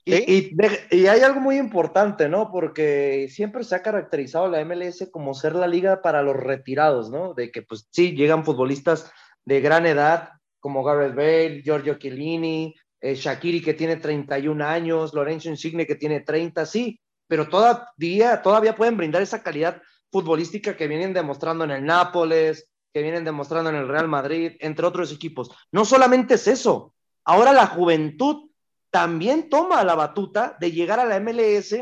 Y, 0.06 0.16
y 0.16 0.58
y 0.92 1.08
hay 1.08 1.20
algo 1.20 1.42
muy 1.42 1.58
importante, 1.58 2.30
¿no? 2.30 2.50
Porque 2.50 3.28
siempre 3.30 3.66
se 3.66 3.76
ha 3.76 3.82
caracterizado 3.82 4.48
la 4.48 4.64
MLS 4.64 5.10
como 5.12 5.34
ser 5.34 5.54
la 5.54 5.68
liga 5.68 6.02
para 6.02 6.22
los 6.22 6.38
retirados, 6.38 7.10
¿no? 7.10 7.34
De 7.34 7.52
que, 7.52 7.62
pues 7.62 7.90
sí, 7.92 8.16
llegan 8.16 8.46
futbolistas 8.46 9.12
de 9.44 9.60
gran 9.60 9.86
edad, 9.86 10.30
como 10.62 10.84
Gareth 10.84 11.16
Bale, 11.16 11.62
Giorgio 11.62 11.96
Chiellini, 11.96 12.74
eh, 13.02 13.16
Shakiri, 13.16 13.62
que 13.62 13.74
tiene 13.74 13.98
31 13.98 14.66
años, 14.66 15.14
Lorenzo 15.14 15.50
Insigne, 15.50 15.86
que 15.86 15.96
tiene 15.96 16.22
30, 16.22 16.66
sí, 16.66 17.00
pero 17.28 17.48
todavía, 17.48 18.42
todavía 18.42 18.76
pueden 18.76 18.98
brindar 18.98 19.22
esa 19.22 19.44
calidad 19.44 19.82
futbolística 20.12 20.76
que 20.76 20.88
vienen 20.88 21.14
demostrando 21.14 21.64
en 21.64 21.72
el 21.72 21.86
Nápoles, 21.86 22.70
que 22.94 23.02
vienen 23.02 23.26
demostrando 23.26 23.70
en 23.70 23.76
el 23.76 23.88
Real 23.88 24.08
Madrid, 24.08 24.54
entre 24.60 24.86
otros 24.86 25.12
equipos. 25.12 25.52
No 25.72 25.86
solamente 25.86 26.36
es 26.36 26.48
eso, 26.48 26.94
ahora 27.24 27.54
la 27.54 27.68
juventud 27.68 28.50
también 28.90 29.50
toma 29.50 29.84
la 29.84 29.96
batuta 29.96 30.58
de 30.60 30.72
llegar 30.72 31.00
a 31.00 31.06
la 31.06 31.20
MLS 31.20 31.74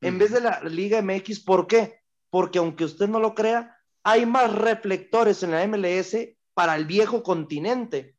en 0.00 0.18
vez 0.18 0.32
de 0.32 0.40
la 0.40 0.60
Liga 0.64 1.00
MX. 1.00 1.40
¿Por 1.40 1.66
qué? 1.66 2.00
Porque 2.30 2.58
aunque 2.58 2.84
usted 2.84 3.08
no 3.08 3.20
lo 3.20 3.34
crea, 3.34 3.78
hay 4.02 4.26
más 4.26 4.52
reflectores 4.54 5.42
en 5.42 5.52
la 5.52 5.66
MLS 5.66 6.16
para 6.52 6.74
el 6.74 6.84
viejo 6.84 7.22
continente 7.22 8.17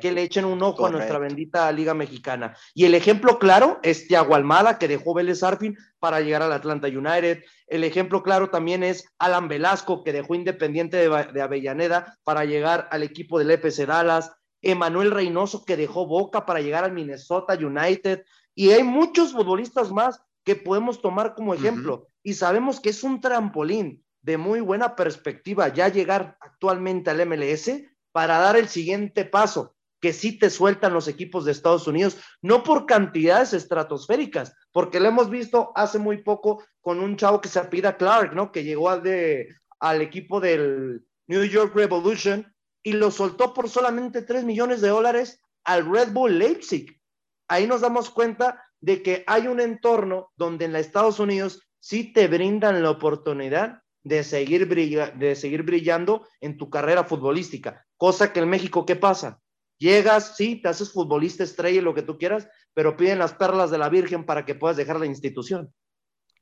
que 0.00 0.12
le 0.12 0.22
echen 0.22 0.44
un 0.44 0.62
ojo 0.62 0.86
a 0.86 0.90
nuestra 0.90 1.18
bendita 1.18 1.70
Liga 1.72 1.94
Mexicana. 1.94 2.56
Y 2.74 2.84
el 2.84 2.94
ejemplo 2.94 3.38
claro 3.38 3.80
es 3.82 4.06
Thiago 4.06 4.34
Almada, 4.34 4.78
que 4.78 4.88
dejó 4.88 5.14
Vélez 5.14 5.42
Arfin 5.42 5.76
para 5.98 6.20
llegar 6.20 6.42
al 6.42 6.52
Atlanta 6.52 6.88
United. 6.88 7.42
El 7.66 7.84
ejemplo 7.84 8.22
claro 8.22 8.50
también 8.50 8.82
es 8.82 9.04
Alan 9.18 9.48
Velasco, 9.48 10.04
que 10.04 10.12
dejó 10.12 10.34
Independiente 10.34 10.96
de 10.96 11.42
Avellaneda 11.42 12.18
para 12.24 12.44
llegar 12.44 12.88
al 12.90 13.02
equipo 13.02 13.38
del 13.38 13.50
EPC 13.50 13.86
Dallas. 13.86 14.32
Emanuel 14.60 15.10
Reynoso, 15.10 15.64
que 15.64 15.76
dejó 15.76 16.06
Boca 16.06 16.46
para 16.46 16.60
llegar 16.60 16.84
al 16.84 16.92
Minnesota 16.92 17.54
United. 17.54 18.24
Y 18.54 18.70
hay 18.70 18.82
muchos 18.82 19.32
futbolistas 19.32 19.90
más 19.90 20.20
que 20.44 20.56
podemos 20.56 21.00
tomar 21.00 21.34
como 21.34 21.54
ejemplo. 21.54 22.08
Y 22.22 22.34
sabemos 22.34 22.80
que 22.80 22.90
es 22.90 23.02
un 23.02 23.20
trampolín 23.20 24.04
de 24.22 24.36
muy 24.36 24.60
buena 24.60 24.94
perspectiva 24.94 25.68
ya 25.68 25.88
llegar 25.88 26.36
actualmente 26.40 27.10
al 27.10 27.26
MLS 27.26 27.70
para 28.12 28.38
dar 28.38 28.56
el 28.56 28.68
siguiente 28.68 29.24
paso, 29.24 29.74
que 30.00 30.12
sí 30.12 30.38
te 30.38 30.50
sueltan 30.50 30.92
los 30.92 31.06
equipos 31.08 31.44
de 31.44 31.52
Estados 31.52 31.86
Unidos, 31.86 32.18
no 32.42 32.64
por 32.64 32.86
cantidades 32.86 33.52
estratosféricas, 33.52 34.54
porque 34.72 35.00
lo 35.00 35.08
hemos 35.08 35.30
visto 35.30 35.72
hace 35.74 35.98
muy 35.98 36.18
poco 36.22 36.64
con 36.80 36.98
un 36.98 37.16
chavo 37.16 37.40
que 37.40 37.48
se 37.48 37.60
apida 37.60 37.96
Clark, 37.96 38.34
¿no? 38.34 38.50
Que 38.50 38.64
llegó 38.64 38.90
al, 38.90 40.02
equipo 40.02 40.40
del 40.40 41.06
New 41.28 41.44
York 41.44 41.74
Revolution 41.74 42.52
y 42.82 42.94
lo 42.94 43.12
soltó 43.12 43.54
por 43.54 43.68
solamente 43.68 44.22
3 44.22 44.44
millones 44.44 44.80
de 44.80 44.88
dólares 44.88 45.40
al 45.64 45.88
Red 45.88 46.12
Bull 46.12 46.36
Leipzig. 46.36 47.00
Ahí 47.46 47.68
nos 47.68 47.80
damos 47.80 48.10
cuenta 48.10 48.60
de 48.80 49.02
que 49.02 49.22
hay 49.28 49.46
un 49.46 49.60
entorno 49.60 50.32
donde 50.36 50.64
en 50.64 50.72
los 50.72 50.80
Estados 50.80 51.20
Unidos 51.20 51.62
sí 51.78 52.12
te 52.12 52.26
brindan 52.26 52.82
la 52.82 52.90
oportunidad 52.90 53.82
de 54.02 54.24
seguir, 54.24 54.66
brilla- 54.68 55.10
de 55.10 55.34
seguir 55.36 55.62
brillando 55.62 56.26
en 56.40 56.56
tu 56.56 56.70
carrera 56.70 57.04
futbolística. 57.04 57.86
Cosa 57.96 58.32
que 58.32 58.40
en 58.40 58.48
México, 58.48 58.84
¿qué 58.84 58.96
pasa? 58.96 59.40
Llegas, 59.78 60.36
sí, 60.36 60.56
te 60.62 60.68
haces 60.68 60.92
futbolista 60.92 61.42
estrella 61.44 61.82
lo 61.82 61.94
que 61.94 62.02
tú 62.02 62.18
quieras, 62.18 62.48
pero 62.74 62.96
piden 62.96 63.18
las 63.18 63.34
perlas 63.34 63.70
de 63.70 63.78
la 63.78 63.88
Virgen 63.88 64.24
para 64.24 64.44
que 64.44 64.54
puedas 64.54 64.76
dejar 64.76 64.98
la 65.00 65.06
institución. 65.06 65.72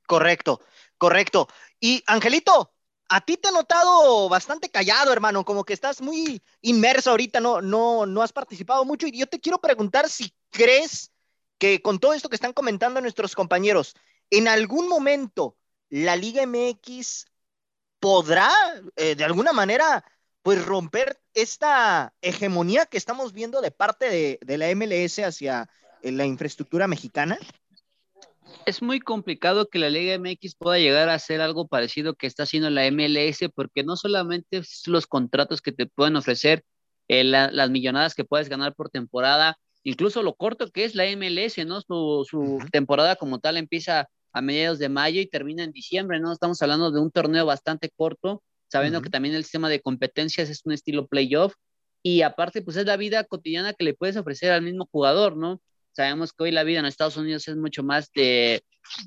Correcto, 0.07 0.61
correcto. 0.99 1.49
Y 1.79 2.03
Angelito, 2.07 2.73
a 3.09 3.21
ti 3.21 3.37
te 3.37 3.49
he 3.49 3.53
notado 3.53 4.29
bastante 4.29 4.69
callado, 4.71 5.13
hermano, 5.13 5.45
como 5.45 5.65
que 5.65 5.73
estás 5.73 6.01
muy 6.01 6.43
inmerso 6.63 7.11
ahorita, 7.11 7.41
no, 7.41 7.61
no, 7.63 8.07
no 8.07 8.23
has 8.23 8.33
participado 8.33 8.85
mucho. 8.85 9.07
Y 9.07 9.19
yo 9.19 9.27
te 9.27 9.41
quiero 9.41 9.61
preguntar 9.61 10.09
si 10.09 10.35
crees 10.51 11.13
que 11.59 11.81
con 11.83 11.99
todo 11.99 12.13
esto 12.13 12.29
que 12.29 12.37
están 12.37 12.53
comentando 12.53 13.01
nuestros 13.01 13.35
compañeros, 13.35 13.95
en 14.31 14.49
algún 14.49 14.89
momento 14.89 15.57
la 15.89 16.17
Liga 16.17 16.43
MX 16.43 17.27
podrá, 18.01 18.51
eh, 18.97 19.15
de 19.15 19.25
alguna 19.25 19.53
manera, 19.53 20.05
pues 20.43 20.65
romper 20.65 21.21
esta 21.35 22.15
hegemonía 22.23 22.87
que 22.87 22.97
estamos 22.97 23.33
viendo 23.33 23.61
de 23.61 23.71
parte 23.71 24.11
de, 24.11 24.39
de 24.43 24.59
la 24.59 24.75
MLS 24.75 25.19
hacia 25.19 25.69
eh, 26.03 26.13
la 26.13 26.27
infraestructura 26.27 26.89
mexicana? 26.89 27.39
es 28.67 28.83
muy 28.83 29.01
complicado 29.01 29.69
que 29.69 29.79
la 29.79 29.91
Liga 29.91 30.19
MX 30.19 30.55
pueda 30.57 30.79
llegar 30.79 31.09
a 31.09 31.15
hacer 31.15 31.41
algo 31.41 31.69
parecido 31.69 32.15
que 32.15 32.27
está 32.27 32.45
haciendo 32.45 32.71
la 32.71 32.91
MLS, 32.91 33.51
porque 33.55 33.85
no 33.85 33.97
solamente 33.97 34.59
es 34.59 34.83
los 34.87 35.07
contratos 35.07 35.61
que 35.61 35.73
te 35.73 35.87
pueden 35.87 36.17
ofrecer, 36.17 36.65
eh, 37.09 37.25
las 37.25 37.71
millonadas 37.71 38.15
que 38.15 38.25
puedes 38.25 38.49
ganar 38.49 38.75
por 38.75 38.91
temporada, 38.91 39.59
incluso 39.83 40.23
lo 40.23 40.35
corto 40.35 40.71
que 40.71 40.85
es 40.85 40.95
la 40.95 41.05
MLS, 41.17 41.65
¿no? 41.67 41.81
Su, 41.81 42.59
temporada 42.71 43.17
como 43.17 43.41
tal 43.41 43.57
empieza 43.57 44.09
a 44.33 44.43
mediados 44.43 44.79
de 44.79 44.89
mayo 44.89 45.21
y 45.21 45.27
termina 45.27 45.65
en 45.65 45.73
diciembre, 45.73 46.21
¿no? 46.21 46.33
Estamos 46.33 46.61
hablando 46.63 46.91
de 46.91 47.01
un 47.01 47.11
torneo 47.11 47.47
bastante 47.47 47.91
corto, 47.91 48.43
sabiendo 48.69 49.03
que 49.03 49.11
también 49.11 49.35
el 49.35 49.45
sistema 49.45 49.69
de 49.69 49.81
competencias 49.81 50.49
es 50.51 50.63
un 50.65 50.73
estilo 50.73 51.07
playoff 51.07 51.55
y 52.03 52.23
aparte 52.23 52.63
pues 52.63 52.77
es 52.77 52.87
la 52.87 52.97
vida 52.97 53.25
cotidiana 53.25 53.75
que 53.75 53.85
le 53.85 53.95
puedes 53.95 54.17
ofrecer 54.17 54.53
al 54.53 54.63
mismo 54.63 54.89
jugador, 54.91 55.37
¿no? 55.37 55.61
Sabemos 55.93 56.33
que 56.33 56.45
hoy 56.45 56.53
la 56.53 56.65
vida 56.65 56.79
en 56.79 56.87
Estados 56.87 57.17
Unidos 57.17 57.47
es 57.49 57.57
mucho 57.57 57.83
más 57.83 58.11
de, 58.15 58.63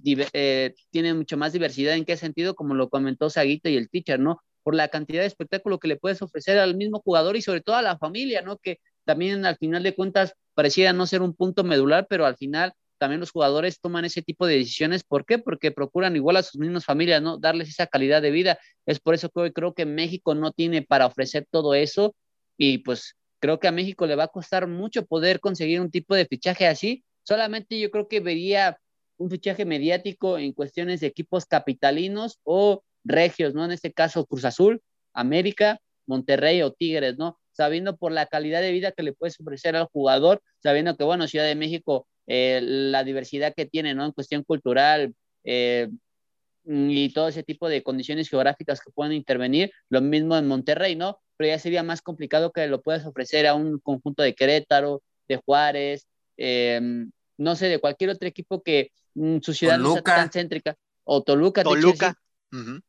eh, 0.06 0.74
tiene 0.92 1.14
mucho 1.14 1.38
más 1.38 1.54
diversidad. 1.54 1.96
¿En 1.96 2.06
qué 2.06 2.18
sentido? 2.18 2.56
Como 2.56 2.76
lo 2.76 2.90
comentó 2.90 3.30
Saguito 3.30 3.70
y 3.70 3.78
el 3.78 3.90
teacher, 3.90 4.20
¿no? 4.20 4.42
Por 4.64 4.76
la 4.76 4.90
cantidad 4.90 5.22
de 5.22 5.28
espectáculo 5.28 5.80
que 5.80 5.88
le 5.88 5.98
puedes 5.98 6.22
ofrecer 6.22 6.60
al 6.60 6.76
mismo 6.76 7.00
jugador 7.00 7.36
y 7.36 7.42
sobre 7.42 7.62
todo 7.62 7.76
a 7.78 7.82
la 7.82 7.98
familia, 7.98 8.42
¿no? 8.42 8.58
Que 8.58 8.80
también 9.06 9.46
al 9.46 9.58
final 9.58 9.84
de 9.84 9.96
cuentas 9.96 10.34
pareciera 10.54 10.94
no 10.94 11.08
ser 11.08 11.22
un 11.22 11.34
punto 11.36 11.64
medular, 11.64 12.08
pero 12.10 12.26
al 12.26 12.38
final 12.38 12.74
también 13.04 13.20
los 13.20 13.32
jugadores 13.32 13.82
toman 13.82 14.06
ese 14.06 14.22
tipo 14.22 14.48
de 14.48 14.58
decisiones. 14.58 15.04
¿Por 15.04 15.26
qué? 15.26 15.40
Porque 15.40 15.72
procuran 15.72 16.16
igual 16.16 16.38
a 16.38 16.44
sus 16.44 16.60
mismas 16.60 16.86
familias, 16.86 17.22
¿no? 17.22 17.38
Darles 17.38 17.68
esa 17.68 17.86
calidad 17.86 18.22
de 18.22 18.32
vida. 18.32 18.60
Es 18.86 19.00
por 19.02 19.14
eso 19.14 19.30
que 19.30 19.42
hoy 19.42 19.52
creo 19.52 19.74
que 19.74 19.86
México 19.86 20.36
no 20.36 20.52
tiene 20.54 20.82
para 20.82 21.06
ofrecer 21.06 21.46
todo 21.52 21.74
eso 21.74 22.16
y 22.58 22.78
pues 22.78 23.16
Creo 23.44 23.60
que 23.60 23.68
a 23.68 23.74
México 23.74 24.08
le 24.08 24.16
va 24.16 24.24
a 24.24 24.28
costar 24.30 24.68
mucho 24.68 25.06
poder 25.06 25.42
conseguir 25.42 25.82
un 25.82 25.92
tipo 25.92 26.16
de 26.16 26.26
fichaje 26.26 26.66
así. 26.66 27.04
Solamente 27.24 27.78
yo 27.78 27.92
creo 27.92 28.08
que 28.08 28.22
vería 28.22 28.80
un 29.18 29.30
fichaje 29.30 29.66
mediático 29.66 30.38
en 30.38 30.54
cuestiones 30.54 31.02
de 31.02 31.08
equipos 31.08 31.46
capitalinos 31.46 32.40
o 32.46 32.86
regios, 33.04 33.54
¿no? 33.54 33.66
En 33.66 33.72
este 33.72 33.92
caso 33.92 34.26
Cruz 34.26 34.46
Azul, 34.46 34.82
América, 35.12 35.82
Monterrey 36.08 36.62
o 36.62 36.72
Tigres, 36.72 37.18
¿no? 37.18 37.38
Sabiendo 37.54 37.96
por 37.98 38.12
la 38.12 38.26
calidad 38.26 38.62
de 38.62 38.72
vida 38.72 38.92
que 38.92 39.04
le 39.04 39.14
puedes 39.14 39.40
ofrecer 39.40 39.76
al 39.76 39.86
jugador, 39.86 40.42
sabiendo 40.60 40.98
que, 40.98 41.04
bueno, 41.04 41.28
Ciudad 41.28 41.46
de 41.46 41.56
México, 41.56 42.08
eh, 42.28 42.60
la 42.62 43.04
diversidad 43.04 43.54
que 43.56 43.66
tiene, 43.66 43.94
¿no? 43.96 44.06
En 44.06 44.12
cuestión 44.12 44.44
cultural, 44.44 45.14
eh, 45.44 45.90
y 46.66 47.14
todo 47.14 47.28
ese 47.28 47.44
tipo 47.44 47.70
de 47.70 47.84
condiciones 47.84 48.30
geográficas 48.30 48.80
que 48.82 48.92
pueden 48.92 49.14
intervenir, 49.14 49.72
lo 49.90 50.02
mismo 50.02 50.38
en 50.38 50.48
Monterrey, 50.48 50.96
¿no? 50.96 51.20
pero 51.38 51.50
ya 51.50 51.60
sería 51.60 51.84
más 51.84 52.02
complicado 52.02 52.52
que 52.52 52.68
lo 52.68 52.82
puedas 52.82 53.06
ofrecer 53.06 53.48
a 53.48 53.56
un 53.56 53.80
conjunto 53.80 54.24
de 54.24 54.36
Querétaro, 54.36 55.02
de 55.28 55.38
Juárez, 55.38 56.08
em, 56.38 57.12
no 57.38 57.56
sé, 57.56 57.68
de 57.68 57.80
cualquier 57.80 58.12
otro 58.12 58.28
equipo 58.28 58.62
que 58.62 58.92
mm, 59.16 59.40
su 59.42 59.54
ciudad 59.54 59.78
no 59.78 59.94
sea 59.94 60.02
tan 60.02 60.30
céntrica, 60.32 60.76
o 61.04 61.24
Toluca. 61.24 61.64
Toluca. 61.64 62.16
O 62.52 62.82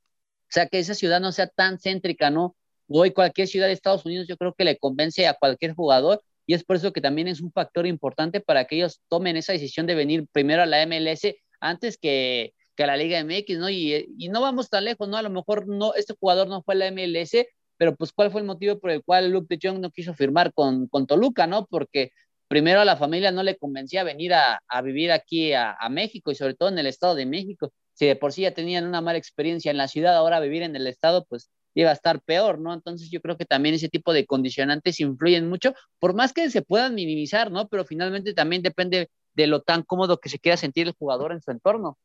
sea, 0.48 0.68
que 0.68 0.78
esa 0.78 0.94
ciudad 0.94 1.20
no 1.20 1.32
sea 1.32 1.48
tan 1.48 1.78
céntrica, 1.78 2.30
¿no? 2.30 2.54
Hoy 2.88 3.12
cualquier 3.12 3.48
ciudad 3.48 3.66
de 3.66 3.72
Estados 3.72 4.04
Unidos 4.04 4.26
yo 4.28 4.36
creo 4.36 4.54
que 4.54 4.64
le 4.64 4.78
convence 4.78 5.26
a 5.26 5.34
cualquier 5.34 5.74
jugador 5.74 6.22
y 6.46 6.54
es 6.54 6.64
por 6.64 6.76
eso 6.76 6.92
que 6.92 7.00
también 7.00 7.28
es 7.28 7.40
un 7.40 7.52
factor 7.52 7.86
importante 7.86 8.40
para 8.40 8.66
que 8.66 8.76
ellos 8.76 9.00
tomen 9.08 9.36
esa 9.36 9.52
decisión 9.52 9.86
de 9.86 9.94
venir 9.94 10.26
primero 10.32 10.62
a 10.62 10.66
la 10.66 10.84
MLS 10.86 11.34
antes 11.60 11.96
que, 11.98 12.52
que 12.76 12.84
a 12.84 12.86
la 12.86 12.96
Liga 12.96 13.22
MX, 13.24 13.58
¿no? 13.58 13.70
Y, 13.70 14.14
y, 14.18 14.28
no 14.28 14.40
vamos 14.42 14.68
tan 14.68 14.84
lejos, 14.84 15.08
¿no? 15.08 15.16
A 15.16 15.22
lo 15.22 15.30
mejor 15.30 15.66
no, 15.66 15.94
este 15.94 16.14
jugador 16.18 16.48
no 16.48 16.62
fue 16.62 16.74
a 16.74 16.78
la 16.78 16.90
MLS, 16.90 17.46
pero 17.76 17.96
pues 17.96 18.12
cuál 18.12 18.30
fue 18.30 18.40
el 18.40 18.46
motivo 18.46 18.78
por 18.78 18.90
el 18.90 19.02
cual 19.02 19.30
Luke 19.30 19.46
de 19.48 19.58
Jong 19.68 19.80
no 19.80 19.90
quiso 19.90 20.14
firmar 20.14 20.52
con, 20.52 20.88
con 20.88 21.06
Toluca, 21.06 21.46
¿no? 21.46 21.66
Porque 21.66 22.10
primero 22.48 22.80
a 22.80 22.84
la 22.84 22.96
familia 22.96 23.32
no 23.32 23.42
le 23.42 23.56
convencía 23.56 24.04
venir 24.04 24.34
a, 24.34 24.60
a 24.68 24.82
vivir 24.82 25.12
aquí 25.12 25.52
a, 25.54 25.72
a, 25.72 25.88
México 25.88 26.30
y 26.30 26.34
sobre 26.34 26.54
todo 26.54 26.68
en 26.68 26.78
el 26.78 26.86
Estado 26.86 27.14
de 27.14 27.26
México. 27.26 27.72
Si 27.94 28.06
de 28.06 28.16
por 28.16 28.32
sí 28.32 28.42
ya 28.42 28.52
tenían 28.54 28.86
una 28.86 29.00
mala 29.00 29.18
experiencia 29.18 29.70
en 29.70 29.78
la 29.78 29.88
ciudad, 29.88 30.16
ahora 30.16 30.40
vivir 30.40 30.62
en 30.62 30.76
el 30.76 30.86
Estado, 30.86 31.24
pues 31.28 31.50
iba 31.74 31.90
a 31.90 31.94
estar 31.94 32.20
peor, 32.22 32.58
¿no? 32.58 32.72
Entonces 32.72 33.10
yo 33.10 33.20
creo 33.20 33.36
que 33.36 33.44
también 33.44 33.74
ese 33.74 33.88
tipo 33.88 34.12
de 34.12 34.26
condicionantes 34.26 35.00
influyen 35.00 35.48
mucho, 35.48 35.74
por 35.98 36.14
más 36.14 36.32
que 36.32 36.50
se 36.50 36.62
puedan 36.62 36.94
minimizar, 36.94 37.50
¿no? 37.50 37.68
Pero 37.68 37.84
finalmente 37.84 38.34
también 38.34 38.62
depende 38.62 39.10
de 39.34 39.46
lo 39.46 39.62
tan 39.62 39.82
cómodo 39.82 40.20
que 40.20 40.28
se 40.28 40.38
quiera 40.38 40.56
sentir 40.56 40.86
el 40.86 40.94
jugador 40.94 41.32
en 41.32 41.42
su 41.42 41.50
entorno. 41.50 41.98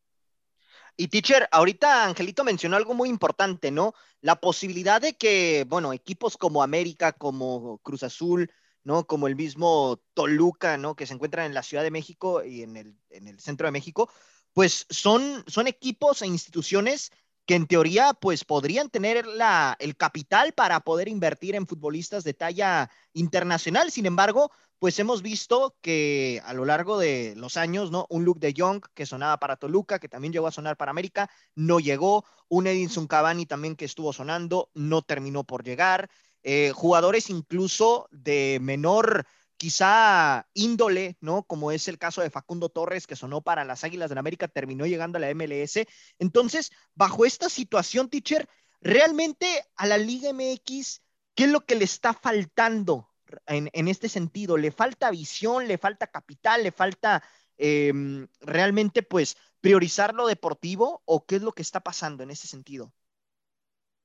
Y 0.97 1.07
teacher, 1.07 1.47
ahorita 1.51 2.05
Angelito 2.05 2.43
mencionó 2.43 2.75
algo 2.75 2.93
muy 2.93 3.07
importante, 3.07 3.71
¿no? 3.71 3.93
La 4.19 4.41
posibilidad 4.41 4.99
de 4.99 5.13
que, 5.13 5.65
bueno, 5.69 5.93
equipos 5.93 6.35
como 6.35 6.61
América, 6.61 7.13
como 7.13 7.77
Cruz 7.77 8.03
Azul, 8.03 8.51
¿no? 8.83 9.05
Como 9.07 9.27
el 9.27 9.37
mismo 9.37 10.01
Toluca, 10.13 10.77
¿no? 10.77 10.95
Que 10.95 11.05
se 11.05 11.13
encuentran 11.13 11.45
en 11.45 11.53
la 11.53 11.63
Ciudad 11.63 11.83
de 11.83 11.91
México 11.91 12.43
y 12.43 12.63
en 12.63 12.75
el, 12.75 12.97
en 13.11 13.29
el 13.29 13.39
centro 13.39 13.67
de 13.67 13.71
México, 13.71 14.11
pues 14.51 14.87
son, 14.89 15.45
son 15.47 15.67
equipos 15.67 16.21
e 16.21 16.27
instituciones 16.27 17.11
que 17.49 17.55
en 17.55 17.65
teoría 17.65 18.13
pues 18.13 18.45
podrían 18.45 18.91
tener 18.91 19.25
la, 19.25 19.75
el 19.79 19.97
capital 19.97 20.53
para 20.53 20.81
poder 20.81 21.07
invertir 21.07 21.55
en 21.55 21.65
futbolistas 21.65 22.23
de 22.23 22.35
talla 22.35 22.91
internacional. 23.11 23.89
Sin 23.89 24.05
embargo, 24.05 24.51
pues 24.77 24.99
hemos 24.99 25.23
visto 25.23 25.75
que 25.81 26.43
a 26.45 26.53
lo 26.53 26.63
largo 26.65 26.99
de 26.99 27.33
los 27.37 27.57
años, 27.57 27.89
¿no? 27.89 28.05
Un 28.11 28.23
Luke 28.23 28.39
de 28.39 28.53
Young 28.53 28.83
que 28.93 29.07
sonaba 29.07 29.39
para 29.39 29.55
Toluca, 29.55 29.97
que 29.97 30.07
también 30.07 30.31
llegó 30.31 30.45
a 30.45 30.51
sonar 30.51 30.77
para 30.77 30.91
América, 30.91 31.27
no 31.55 31.79
llegó. 31.79 32.23
Un 32.49 32.67
Edinson 32.67 33.07
Cavani 33.07 33.47
también 33.47 33.75
que 33.75 33.85
estuvo 33.85 34.13
sonando, 34.13 34.69
no 34.75 35.01
terminó 35.01 35.43
por 35.43 35.63
llegar. 35.63 36.07
Eh, 36.43 36.71
jugadores 36.75 37.31
incluso 37.31 38.07
de 38.11 38.59
menor 38.61 39.25
quizá 39.59 40.47
índole, 40.53 41.17
¿no? 41.19 41.43
Como 41.43 41.71
es 41.71 41.89
el 41.89 41.97
caso 41.99 42.21
de 42.21 42.29
Facundo 42.29 42.69
Torres, 42.69 43.05
que 43.05 43.17
sonó 43.17 43.41
para 43.41 43.65
las 43.65 43.83
Águilas 43.83 44.07
de 44.07 44.15
la 44.15 44.21
América, 44.21 44.47
terminó 44.47 44.85
llegando 44.85 45.17
a 45.17 45.21
la 45.21 45.29
MLS. 45.35 45.85
Entonces, 46.17 46.71
bajo 46.95 47.25
esta 47.25 47.49
situación, 47.49 48.09
teacher, 48.09 48.47
realmente 48.79 49.65
a 49.75 49.85
la 49.85 49.97
Liga 49.97 50.31
MX, 50.31 51.01
¿qué 51.35 51.43
es 51.43 51.49
lo 51.49 51.65
que 51.65 51.75
le 51.75 51.83
está 51.83 52.13
faltando 52.13 53.09
en, 53.47 53.87
este 53.89 54.07
sentido? 54.07 54.55
¿Le 54.57 54.71
falta 54.71 55.11
visión, 55.11 55.67
le 55.67 55.77
falta 55.77 56.07
capital, 56.07 56.63
le 56.63 56.71
falta 56.71 57.21
em, 57.57 58.27
realmente 58.39 59.03
pues 59.03 59.35
priorizar 59.59 60.13
lo 60.13 60.25
deportivo 60.25 61.01
o 61.03 61.25
qué 61.25 61.35
es 61.35 61.41
lo 61.41 61.51
que 61.51 61.63
está 61.63 61.81
pasando 61.81 62.23
en 62.23 62.31
ese 62.31 62.47
sentido? 62.47 62.93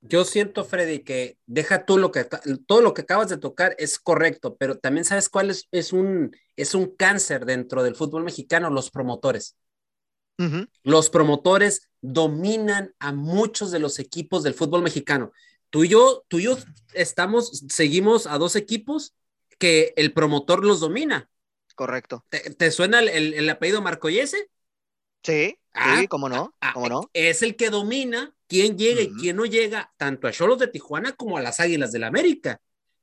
Yo 0.07 0.27
siento, 0.27 0.67
Freddy, 0.67 0.99
que 0.99 1.39
deja 1.47 1.87
tú 1.87 1.97
lo 1.97 2.13
que, 2.13 2.27
todo 2.67 2.83
lo 2.83 2.93
que 2.93 3.03
acabas 3.03 3.31
de 3.31 3.39
tocar 3.39 3.75
es 3.79 3.99
correcto, 3.99 4.55
pero 4.57 4.79
también 4.79 5.07
sabes 5.07 5.31
cuál 5.31 5.49
es, 5.49 5.67
es, 5.73 5.95
un, 5.95 6.37
es 6.57 6.75
un 6.75 6.95
cáncer 6.95 7.47
dentro 7.47 7.83
del 7.83 7.97
fútbol 7.97 8.23
mexicano, 8.23 8.69
los 8.69 8.91
promotores. 8.91 9.57
Los 10.83 11.09
promotores 11.09 11.89
dominan 12.03 12.93
a 12.99 13.13
muchos 13.13 13.71
de 13.71 13.79
los 13.79 13.99
equipos 13.99 14.43
del 14.43 14.53
fútbol 14.53 14.83
mexicano. 14.83 15.33
Tú 15.71 15.85
y 15.85 15.89
yo, 15.89 16.25
tú 16.29 16.39
y 16.39 16.45
yo 16.45 16.59
estamos, 16.93 17.65
seguimos 17.71 18.27
a 18.27 18.37
dos 18.37 18.57
equipos 18.57 19.15
que 19.59 19.95
el 19.97 20.13
promotor 20.13 20.67
los 20.67 20.81
domina. 20.81 21.31
Correcto. 21.77 22.27
¿Te, 22.29 22.71
suena 22.73 23.01
el, 23.01 23.33
el, 23.33 23.49
apellido 23.49 23.81
Marcoyese? 23.81 24.51
Sí, 25.23 25.59
ah, 25.73 26.01
sí, 26.01 26.09
cómo 26.09 26.29
no, 26.29 26.55
ah, 26.61 26.73
cómo 26.75 26.89
no. 26.91 27.11
Es 27.15 27.43
el 27.43 27.57
que 27.57 27.71
domina 27.71 28.34
quién 28.47 28.77
llega 28.77 29.03
y 29.03 29.13
quién 29.13 29.37
no 29.37 29.45
llega, 29.45 29.93
tanto 29.97 30.29
a 30.29 30.33
Cholos 30.33 30.59
de 30.59 30.69
Tijuana 30.69 31.13
como 31.13 31.39
a 31.39 31.43
las 31.43 31.61
Águilas 31.61 31.93
del 31.93 32.03
la 32.03 32.09
América. 32.09 32.61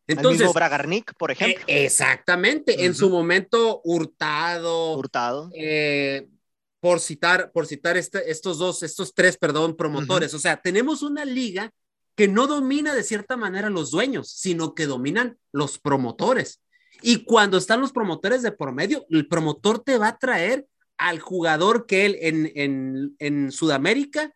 Entonces, 0.08 0.42
el 0.42 0.48
mismo 0.48 0.54
Bragarnik, 0.54 1.14
por 1.16 1.32
ejemplo. 1.32 1.64
Eh, 1.68 1.86
exactamente, 1.86 2.86
en 2.86 2.96
su 2.96 3.10
momento 3.10 3.82
Hurtado. 3.84 4.98
Hurtado. 4.98 5.50
Eh, 5.54 6.28
por 6.80 7.00
citar, 7.00 7.52
por 7.52 7.68
citar 7.68 7.96
este, 7.96 8.30
estos 8.32 8.58
dos, 8.58 8.84
estos 8.84 9.14
tres, 9.14 9.38
perdón, 9.38 9.78
promotores. 9.78 10.34
O 10.34 10.40
sea, 10.40 10.58
tenemos 10.62 11.04
una 11.04 11.26
liga 11.26 11.72
que 12.16 12.28
no 12.28 12.48
domina 12.48 12.94
de 12.94 13.04
cierta 13.04 13.38
manera 13.38 13.70
los 13.70 13.92
dueños, 13.92 14.32
sino 14.32 14.74
que 14.74 14.88
dominan 14.88 15.38
los 15.52 15.78
promotores. 15.80 16.62
Y 17.02 17.24
cuando 17.24 17.58
están 17.58 17.82
los 17.82 17.92
promotores 17.92 18.42
de 18.42 18.52
por 18.52 18.74
medio, 18.74 19.06
el 19.10 19.28
promotor 19.28 19.80
te 19.80 19.98
va 19.98 20.10
a 20.10 20.18
traer 20.18 20.66
al 20.98 21.20
jugador 21.20 21.86
que 21.86 22.06
él 22.06 22.18
en, 22.22 22.52
en, 22.56 23.16
en 23.20 23.52
Sudamérica 23.52 24.34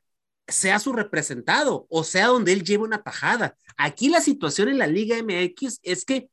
sea 0.48 0.80
su 0.80 0.94
representado 0.94 1.88
o 1.90 2.04
sea 2.04 2.28
donde 2.28 2.54
él 2.54 2.64
lleve 2.64 2.84
una 2.84 3.04
tajada. 3.04 3.58
Aquí 3.78 4.10
la 4.10 4.22
situación 4.22 4.70
en 4.70 4.78
la 4.78 4.88
Liga 4.88 5.18
MX 5.22 5.80
es 5.84 6.06
que 6.06 6.30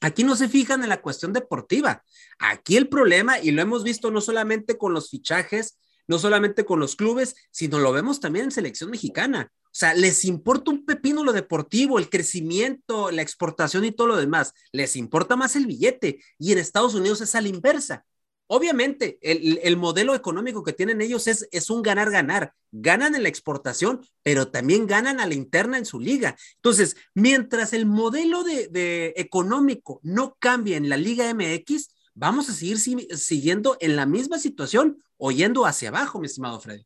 aquí 0.00 0.24
no 0.24 0.36
se 0.36 0.48
fijan 0.48 0.82
en 0.82 0.88
la 0.88 1.02
cuestión 1.02 1.32
deportiva. 1.32 2.02
Aquí 2.38 2.76
el 2.76 2.88
problema, 2.88 3.38
y 3.38 3.50
lo 3.50 3.62
hemos 3.62 3.84
visto 3.84 4.10
no 4.10 4.20
solamente 4.20 4.78
con 4.78 4.94
los 4.94 5.10
fichajes, 5.10 5.78
no 6.06 6.18
solamente 6.18 6.64
con 6.64 6.80
los 6.80 6.96
clubes, 6.96 7.36
sino 7.50 7.78
lo 7.78 7.92
vemos 7.92 8.18
también 8.18 8.46
en 8.46 8.50
selección 8.50 8.90
mexicana. 8.90 9.52
O 9.66 9.68
sea, 9.72 9.94
les 9.94 10.24
importa 10.24 10.72
un 10.72 10.84
pepino 10.84 11.22
lo 11.22 11.32
deportivo, 11.32 12.00
el 12.00 12.10
crecimiento, 12.10 13.12
la 13.12 13.22
exportación 13.22 13.84
y 13.84 13.92
todo 13.92 14.08
lo 14.08 14.16
demás. 14.16 14.52
Les 14.72 14.96
importa 14.96 15.36
más 15.36 15.54
el 15.54 15.66
billete. 15.66 16.20
Y 16.38 16.50
en 16.50 16.58
Estados 16.58 16.94
Unidos 16.94 17.20
es 17.20 17.36
a 17.36 17.40
la 17.40 17.48
inversa. 17.48 18.04
Obviamente 18.52 19.18
el, 19.22 19.60
el 19.62 19.76
modelo 19.76 20.12
económico 20.12 20.64
que 20.64 20.72
tienen 20.72 21.00
ellos 21.00 21.28
es, 21.28 21.48
es 21.52 21.70
un 21.70 21.82
ganar-ganar. 21.82 22.52
Ganan 22.72 23.14
en 23.14 23.22
la 23.22 23.28
exportación, 23.28 24.04
pero 24.24 24.48
también 24.50 24.88
ganan 24.88 25.20
a 25.20 25.26
la 25.26 25.34
interna 25.34 25.78
en 25.78 25.86
su 25.86 26.00
liga. 26.00 26.36
Entonces, 26.56 26.96
mientras 27.14 27.72
el 27.72 27.86
modelo 27.86 28.42
de, 28.42 28.66
de 28.66 29.14
económico 29.16 30.00
no 30.02 30.36
cambie 30.40 30.76
en 30.76 30.88
la 30.88 30.96
Liga 30.96 31.32
MX, 31.32 31.90
vamos 32.14 32.48
a 32.48 32.52
seguir 32.52 32.80
si, 32.80 32.96
siguiendo 33.16 33.76
en 33.80 33.94
la 33.94 34.04
misma 34.04 34.40
situación 34.40 35.00
o 35.16 35.30
yendo 35.30 35.64
hacia 35.64 35.90
abajo, 35.90 36.18
mi 36.18 36.26
estimado 36.26 36.60
Freddy. 36.60 36.84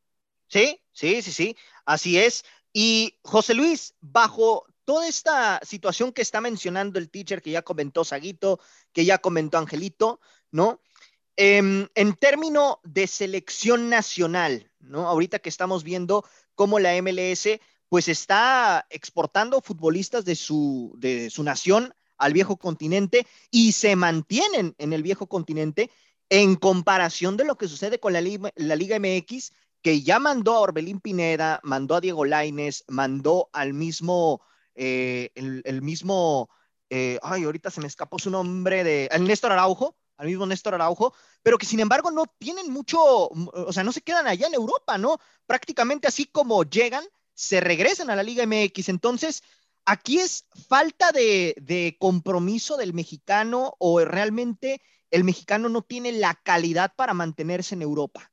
Sí, 0.48 0.82
sí, 0.92 1.22
sí, 1.22 1.32
sí, 1.32 1.56
así 1.86 2.18
es. 2.18 2.44
Y 2.74 3.18
José 3.22 3.54
Luis, 3.54 3.94
bajo 4.02 4.66
toda 4.84 5.08
esta 5.08 5.60
situación 5.64 6.12
que 6.12 6.20
está 6.20 6.42
mencionando 6.42 6.98
el 6.98 7.08
teacher, 7.08 7.40
que 7.40 7.52
ya 7.52 7.62
comentó 7.62 8.04
Saguito, 8.04 8.60
que 8.92 9.06
ya 9.06 9.16
comentó 9.16 9.56
Angelito, 9.56 10.20
¿no? 10.50 10.82
Eh, 11.36 11.88
en 11.94 12.14
términos 12.14 12.76
de 12.84 13.06
selección 13.06 13.88
nacional, 13.88 14.70
¿no? 14.78 15.08
Ahorita 15.08 15.38
que 15.38 15.48
estamos 15.48 15.82
viendo 15.82 16.24
cómo 16.54 16.78
la 16.78 16.94
MLS 17.02 17.60
pues 17.88 18.08
está 18.08 18.86
exportando 18.90 19.60
futbolistas 19.60 20.24
de 20.24 20.34
su, 20.34 20.94
de 20.98 21.30
su 21.30 21.42
nación 21.42 21.94
al 22.18 22.32
viejo 22.32 22.56
continente 22.56 23.26
y 23.50 23.72
se 23.72 23.96
mantienen 23.96 24.74
en 24.78 24.92
el 24.92 25.02
viejo 25.02 25.28
continente 25.28 25.90
en 26.28 26.56
comparación 26.56 27.36
de 27.36 27.44
lo 27.44 27.56
que 27.56 27.68
sucede 27.68 28.00
con 28.00 28.12
la, 28.12 28.20
Liga 28.20 28.98
MX, 28.98 29.52
que 29.82 30.02
ya 30.02 30.18
mandó 30.18 30.54
a 30.54 30.60
Orbelín 30.60 31.00
Pineda, 31.00 31.60
mandó 31.62 31.94
a 31.94 32.00
Diego 32.00 32.24
Laines, 32.24 32.84
mandó 32.88 33.50
al 33.52 33.74
mismo, 33.74 34.40
eh, 34.74 35.30
el, 35.34 35.62
el, 35.64 35.82
mismo, 35.82 36.48
eh, 36.90 37.18
ay, 37.22 37.44
ahorita 37.44 37.70
se 37.70 37.80
me 37.80 37.86
escapó 37.86 38.18
su 38.18 38.30
nombre 38.30 38.82
de, 38.82 39.08
Néstor 39.20 39.52
Araujo, 39.52 39.96
al 40.16 40.26
mismo 40.26 40.46
Néstor 40.46 40.74
Araujo, 40.74 41.14
pero 41.42 41.58
que 41.58 41.66
sin 41.66 41.80
embargo 41.80 42.10
no 42.10 42.24
tienen 42.38 42.70
mucho, 42.70 42.98
o 43.00 43.72
sea, 43.72 43.84
no 43.84 43.92
se 43.92 44.02
quedan 44.02 44.26
allá 44.26 44.46
en 44.46 44.54
Europa, 44.54 44.98
¿no? 44.98 45.18
Prácticamente 45.46 46.08
así 46.08 46.26
como 46.26 46.64
llegan, 46.64 47.04
se 47.34 47.60
regresan 47.60 48.10
a 48.10 48.16
la 48.16 48.22
Liga 48.22 48.46
MX. 48.46 48.88
Entonces, 48.88 49.42
aquí 49.84 50.18
es 50.18 50.46
falta 50.68 51.12
de, 51.12 51.54
de 51.60 51.96
compromiso 51.98 52.76
del 52.76 52.94
mexicano 52.94 53.74
o 53.78 54.04
realmente 54.04 54.80
el 55.10 55.24
mexicano 55.24 55.68
no 55.68 55.82
tiene 55.82 56.12
la 56.12 56.34
calidad 56.34 56.92
para 56.96 57.14
mantenerse 57.14 57.74
en 57.74 57.82
Europa. 57.82 58.30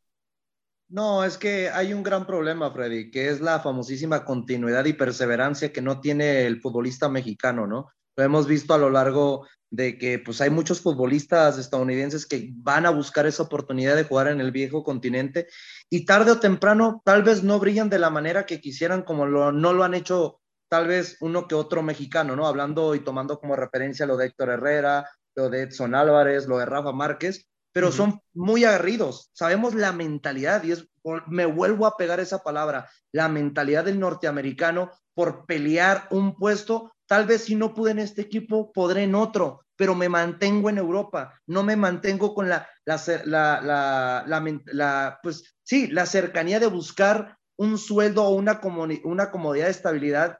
No, 0.92 1.24
es 1.24 1.38
que 1.38 1.70
hay 1.70 1.94
un 1.94 2.04
gran 2.04 2.28
problema, 2.28 2.70
Freddy, 2.72 3.12
que 3.12 3.30
es 3.30 3.40
la 3.40 3.62
famosísima 3.62 4.26
continuidad 4.26 4.84
y 4.84 4.94
perseverancia 4.94 5.72
que 5.72 5.82
no 5.82 6.02
tiene 6.02 6.46
el 6.46 6.60
futbolista 6.60 7.08
mexicano, 7.08 7.66
¿no? 7.66 7.88
Lo 8.18 8.24
hemos 8.26 8.46
visto 8.46 8.74
a 8.74 8.78
lo 8.78 8.90
largo 8.90 9.48
de 9.72 9.98
que 9.98 10.20
pues 10.20 10.42
hay 10.42 10.50
muchos 10.50 10.82
futbolistas 10.82 11.58
estadounidenses 11.58 12.26
que 12.26 12.50
van 12.58 12.86
a 12.86 12.90
buscar 12.92 13.26
esa 13.26 13.44
oportunidad 13.44 13.96
de 13.96 14.04
jugar 14.04 14.28
en 14.28 14.42
el 14.42 14.52
viejo 14.52 14.84
continente 14.84 15.48
y 15.90 16.06
tarde 16.06 16.32
o 16.32 16.40
temprano 16.40 17.02
tal 17.06 17.24
vez 17.24 17.42
no 17.42 17.58
brillan 17.58 17.90
de 17.90 17.98
la 17.98 18.10
manera 18.10 18.46
que 18.46 18.60
quisieran 18.60 19.02
como 19.02 19.26
lo, 19.26 19.54
no 19.54 19.72
lo 19.72 19.84
han 19.86 19.94
hecho 19.94 20.42
tal 20.70 20.88
vez 20.88 21.18
uno 21.20 21.48
que 21.48 21.56
otro 21.56 21.84
mexicano, 21.84 22.36
¿no? 22.36 22.48
Hablando 22.48 22.96
y 22.96 23.00
tomando 23.00 23.40
como 23.40 23.56
referencia 23.56 24.06
lo 24.06 24.16
de 24.16 24.28
Héctor 24.28 24.50
Herrera, 24.50 25.10
lo 25.36 25.50
de 25.50 25.64
Edson 25.64 25.96
Álvarez, 25.96 26.48
lo 26.48 26.60
de 26.60 26.66
Rafa 26.66 26.92
Márquez, 26.92 27.46
pero 27.74 27.88
uh 27.88 27.90
-huh. 27.90 27.96
son 27.96 28.22
muy 28.34 28.64
aguerridos. 28.64 29.32
Sabemos 29.34 29.76
la 29.76 29.92
mentalidad, 29.92 30.64
y 30.64 30.72
es, 30.72 30.88
me 31.28 31.46
vuelvo 31.46 31.86
a 31.86 31.98
pegar 31.98 32.20
esa 32.20 32.40
palabra, 32.40 32.90
la 33.12 33.28
mentalidad 33.28 33.86
del 33.86 34.00
norteamericano 34.00 34.92
por 35.14 35.46
pelear 35.46 36.08
un 36.10 36.36
puesto. 36.36 36.94
Tal 37.12 37.26
vez 37.26 37.44
si 37.44 37.56
no 37.56 37.74
pude 37.74 37.92
en 37.92 38.00
este 38.00 38.22
equipo, 38.22 38.72
podré 38.72 39.04
en 39.04 39.16
otro, 39.16 39.66
pero 39.76 39.96
me 39.96 40.08
mantengo 40.08 40.70
en 40.70 40.78
Europa, 40.78 41.38
no 41.46 41.62
me 41.62 41.76
mantengo 41.76 42.34
con 42.34 42.48
la, 42.48 42.70
la, 42.86 43.02
la, 43.26 44.24
la, 44.66 45.20
pues 45.22 45.58
sí, 45.62 45.88
la 45.88 46.06
cercanía 46.06 46.62
de 46.62 46.68
buscar 46.68 47.38
un 47.58 47.78
sueldo 47.78 48.24
o 48.24 48.30
una, 48.30 48.62
una 49.04 49.30
comodidad 49.30 49.66
de 49.66 49.72
estabilidad, 49.72 50.40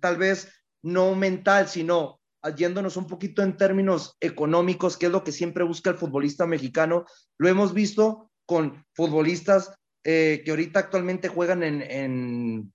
tal 0.00 0.16
vez 0.16 0.52
no 0.82 1.14
mental, 1.14 1.68
sino 1.68 2.20
yéndonos 2.56 2.96
un 2.96 3.06
poquito 3.06 3.44
en 3.44 3.56
términos 3.56 4.16
económicos, 4.18 4.96
que 4.96 5.06
es 5.06 5.12
lo 5.12 5.22
que 5.22 5.30
siempre 5.30 5.62
busca 5.62 5.90
el 5.90 5.96
futbolista 5.96 6.44
mexicano. 6.44 7.04
Lo 7.38 7.48
hemos 7.48 7.72
visto 7.72 8.32
con 8.46 8.84
futbolistas 8.94 9.72
eh, 10.02 10.42
que 10.44 10.50
ahorita 10.50 10.80
actualmente 10.80 11.28
juegan 11.28 11.62
en, 11.62 11.82
en, 11.82 12.72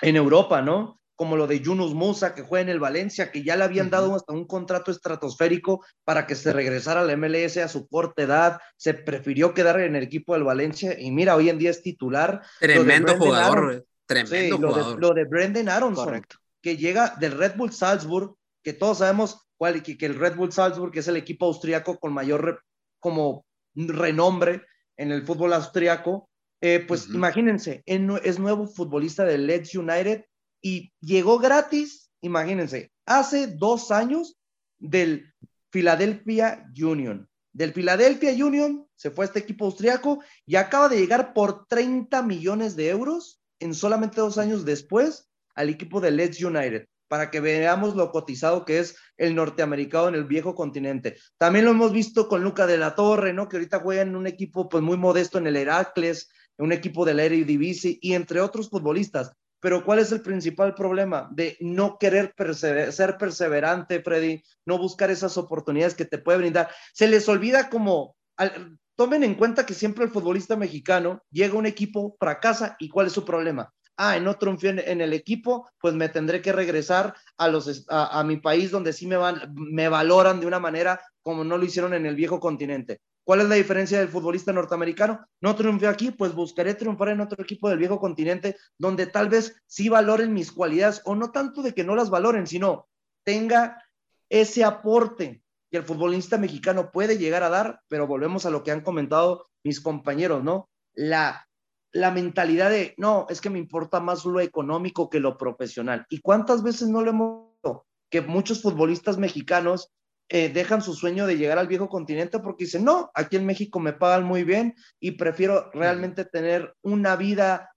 en, 0.00 0.16
Europa, 0.16 0.62
¿no? 0.62 0.99
Como 1.20 1.36
lo 1.36 1.46
de 1.46 1.60
Yunus 1.60 1.92
Musa, 1.92 2.34
que 2.34 2.40
juega 2.40 2.62
en 2.62 2.68
el 2.70 2.80
Valencia, 2.80 3.30
que 3.30 3.42
ya 3.42 3.54
le 3.54 3.64
habían 3.64 3.88
uh 3.88 3.90
-huh. 3.90 3.92
dado 3.92 4.14
hasta 4.14 4.32
un 4.32 4.46
contrato 4.46 4.90
estratosférico 4.90 5.84
para 6.02 6.26
que 6.26 6.34
se 6.34 6.50
regresara 6.50 7.02
al 7.02 7.14
MLS 7.18 7.58
a 7.58 7.68
su 7.68 7.86
corta 7.88 8.22
edad. 8.22 8.58
Se 8.78 8.94
prefirió 8.94 9.52
quedar 9.52 9.78
en 9.80 9.96
el 9.96 10.02
equipo 10.02 10.32
del 10.32 10.44
Valencia 10.44 10.98
y 10.98 11.10
mira, 11.10 11.36
hoy 11.36 11.50
en 11.50 11.58
día 11.58 11.68
es 11.72 11.82
titular. 11.82 12.40
Tremendo 12.58 13.18
jugador, 13.18 13.58
Aron, 13.58 13.84
tremendo 14.06 14.56
sí, 14.56 14.62
jugador. 14.62 14.98
Lo 14.98 15.08
de, 15.08 15.08
lo 15.08 15.14
de 15.14 15.24
Brendan 15.26 15.68
Aronson, 15.68 16.06
Correcto. 16.06 16.36
que 16.62 16.78
llega 16.78 17.14
del 17.20 17.32
Red 17.32 17.54
Bull 17.54 17.74
Salzburg, 17.74 18.34
que 18.64 18.72
todos 18.72 18.96
sabemos 19.00 19.46
cuál, 19.58 19.82
que, 19.82 19.98
que 19.98 20.06
el 20.06 20.14
Red 20.18 20.36
Bull 20.36 20.52
Salzburg 20.52 20.96
es 20.96 21.06
el 21.06 21.18
equipo 21.18 21.44
austriaco 21.44 21.98
con 21.98 22.14
mayor 22.14 22.42
re, 22.42 22.56
como 22.98 23.44
renombre 23.74 24.62
en 24.96 25.12
el 25.12 25.22
fútbol 25.26 25.52
austriaco, 25.52 26.30
eh, 26.62 26.82
pues 26.88 27.08
uh 27.08 27.10
-huh. 27.10 27.14
imagínense, 27.16 27.82
es 27.84 28.38
nuevo 28.38 28.66
futbolista 28.66 29.24
del 29.24 29.46
Leeds 29.46 29.74
United 29.74 30.24
y 30.62 30.92
llegó 31.00 31.38
gratis, 31.38 32.10
imagínense, 32.20 32.90
hace 33.06 33.46
dos 33.46 33.90
años 33.90 34.36
del 34.78 35.32
Philadelphia 35.70 36.66
Union. 36.80 37.28
Del 37.52 37.72
Philadelphia 37.72 38.32
Union 38.32 38.86
se 38.94 39.10
fue 39.10 39.24
este 39.24 39.40
equipo 39.40 39.64
austriaco 39.64 40.22
y 40.46 40.56
acaba 40.56 40.88
de 40.88 40.98
llegar 40.98 41.32
por 41.32 41.66
30 41.66 42.22
millones 42.22 42.76
de 42.76 42.90
euros 42.90 43.40
en 43.58 43.74
solamente 43.74 44.20
dos 44.20 44.38
años 44.38 44.64
después 44.64 45.28
al 45.54 45.68
equipo 45.68 46.00
del 46.00 46.16
Leeds 46.16 46.42
United 46.42 46.86
para 47.10 47.28
que 47.28 47.40
veamos 47.40 47.96
lo 47.96 48.12
cotizado 48.12 48.64
que 48.64 48.78
es 48.78 48.96
el 49.16 49.34
norteamericano 49.34 50.08
en 50.08 50.14
el 50.14 50.26
viejo 50.26 50.54
continente. 50.54 51.16
También 51.38 51.64
lo 51.64 51.72
hemos 51.72 51.92
visto 51.92 52.28
con 52.28 52.44
Luca 52.44 52.68
de 52.68 52.78
la 52.78 52.94
Torre, 52.94 53.32
¿no? 53.32 53.48
Que 53.48 53.56
ahorita 53.56 53.80
juega 53.80 54.02
en 54.02 54.14
un 54.14 54.28
equipo 54.28 54.68
pues 54.68 54.80
muy 54.80 54.96
modesto 54.96 55.38
en 55.38 55.48
el 55.48 55.56
Heracles, 55.56 56.30
en 56.56 56.66
un 56.66 56.72
equipo 56.72 57.04
del 57.04 57.18
Eredivisie 57.18 57.98
y 58.00 58.12
entre 58.12 58.40
otros 58.40 58.70
futbolistas. 58.70 59.32
Pero 59.60 59.84
¿cuál 59.84 59.98
es 59.98 60.10
el 60.12 60.22
principal 60.22 60.74
problema? 60.74 61.28
De 61.32 61.56
no 61.60 61.98
querer 61.98 62.34
persever 62.34 62.92
ser 62.92 63.18
perseverante, 63.18 64.02
Freddy, 64.02 64.42
no 64.66 64.78
buscar 64.78 65.10
esas 65.10 65.36
oportunidades 65.36 65.94
que 65.94 66.06
te 66.06 66.18
puede 66.18 66.38
brindar. 66.38 66.70
Se 66.92 67.08
les 67.08 67.28
olvida 67.28 67.68
como, 67.68 68.16
al, 68.36 68.78
tomen 68.96 69.22
en 69.22 69.34
cuenta 69.34 69.66
que 69.66 69.74
siempre 69.74 70.04
el 70.04 70.10
futbolista 70.10 70.56
mexicano 70.56 71.22
llega 71.30 71.54
a 71.54 71.58
un 71.58 71.66
equipo, 71.66 72.16
fracasa 72.18 72.76
y 72.78 72.88
¿cuál 72.88 73.08
es 73.08 73.12
su 73.12 73.24
problema? 73.24 73.72
ah, 74.00 74.18
no 74.18 74.38
triunfé 74.38 74.70
en, 74.90 75.00
el 75.02 75.12
equipo, 75.12 75.68
pues 75.78 75.92
me 75.92 76.08
tendré 76.08 76.40
que 76.40 76.52
regresar 76.52 77.14
a, 77.36 77.48
los, 77.48 77.84
a, 77.90 78.24
mi 78.24 78.38
país 78.38 78.70
donde 78.70 78.94
sí 78.94 79.06
me, 79.06 79.18
van, 79.18 79.54
me 79.54 79.90
valoran 79.90 80.40
de 80.40 80.46
una 80.46 80.58
manera 80.58 80.98
como 81.20 81.44
no 81.44 81.58
lo 81.58 81.64
hicieron 81.66 81.92
en 81.92 82.06
el 82.06 82.16
viejo 82.16 82.40
continente. 82.40 83.02
¿Cuál 83.30 83.42
es 83.42 83.48
la 83.48 83.54
diferencia 83.54 84.00
del 84.00 84.08
futbolista 84.08 84.52
norteamericano? 84.52 85.24
No 85.40 85.54
triunfé 85.54 85.86
aquí, 85.86 86.10
pues 86.10 86.34
buscaré 86.34 86.74
triunfar 86.74 87.10
en 87.10 87.20
otro 87.20 87.40
equipo 87.40 87.68
del 87.68 87.78
viejo 87.78 88.00
continente 88.00 88.56
donde 88.76 89.06
tal 89.06 89.28
vez 89.28 89.62
sí 89.68 89.88
valoren 89.88 90.34
mis 90.34 90.50
cualidades 90.50 91.00
o 91.04 91.14
no 91.14 91.30
tanto 91.30 91.62
de 91.62 91.72
que 91.72 91.84
no 91.84 91.94
las 91.94 92.10
valoren, 92.10 92.48
sino 92.48 92.88
tenga 93.22 93.84
ese 94.28 94.64
aporte 94.64 95.44
que 95.70 95.76
el 95.76 95.84
futbolista 95.84 96.38
mexicano 96.38 96.90
puede 96.90 97.18
llegar 97.18 97.44
a 97.44 97.50
dar, 97.50 97.80
pero 97.86 98.08
volvemos 98.08 98.46
a 98.46 98.50
lo 98.50 98.64
que 98.64 98.72
han 98.72 98.80
comentado 98.80 99.46
mis 99.62 99.80
compañeros, 99.80 100.42
¿no? 100.42 100.68
La 100.94 101.46
la 101.92 102.10
mentalidad 102.10 102.70
de, 102.70 102.94
no, 102.98 103.26
es 103.30 103.40
que 103.40 103.50
me 103.50 103.60
importa 103.60 104.00
más 104.00 104.24
lo 104.24 104.40
económico 104.40 105.08
que 105.08 105.20
lo 105.20 105.38
profesional. 105.38 106.04
¿Y 106.10 106.20
cuántas 106.20 106.64
veces 106.64 106.88
no 106.88 107.00
lo 107.00 107.10
hemos 107.10 107.52
visto? 107.52 107.86
Que 108.10 108.22
muchos 108.22 108.60
futbolistas 108.60 109.18
mexicanos 109.18 109.92
eh, 110.30 110.48
dejan 110.48 110.80
su 110.80 110.94
sueño 110.94 111.26
de 111.26 111.36
llegar 111.36 111.58
al 111.58 111.66
viejo 111.66 111.88
continente 111.88 112.38
porque 112.38 112.64
dicen, 112.64 112.84
no, 112.84 113.10
aquí 113.14 113.36
en 113.36 113.44
México 113.44 113.80
me 113.80 113.92
pagan 113.92 114.24
muy 114.24 114.44
bien 114.44 114.74
y 115.00 115.12
prefiero 115.12 115.70
realmente 115.72 116.24
tener 116.24 116.74
una 116.82 117.16
vida 117.16 117.74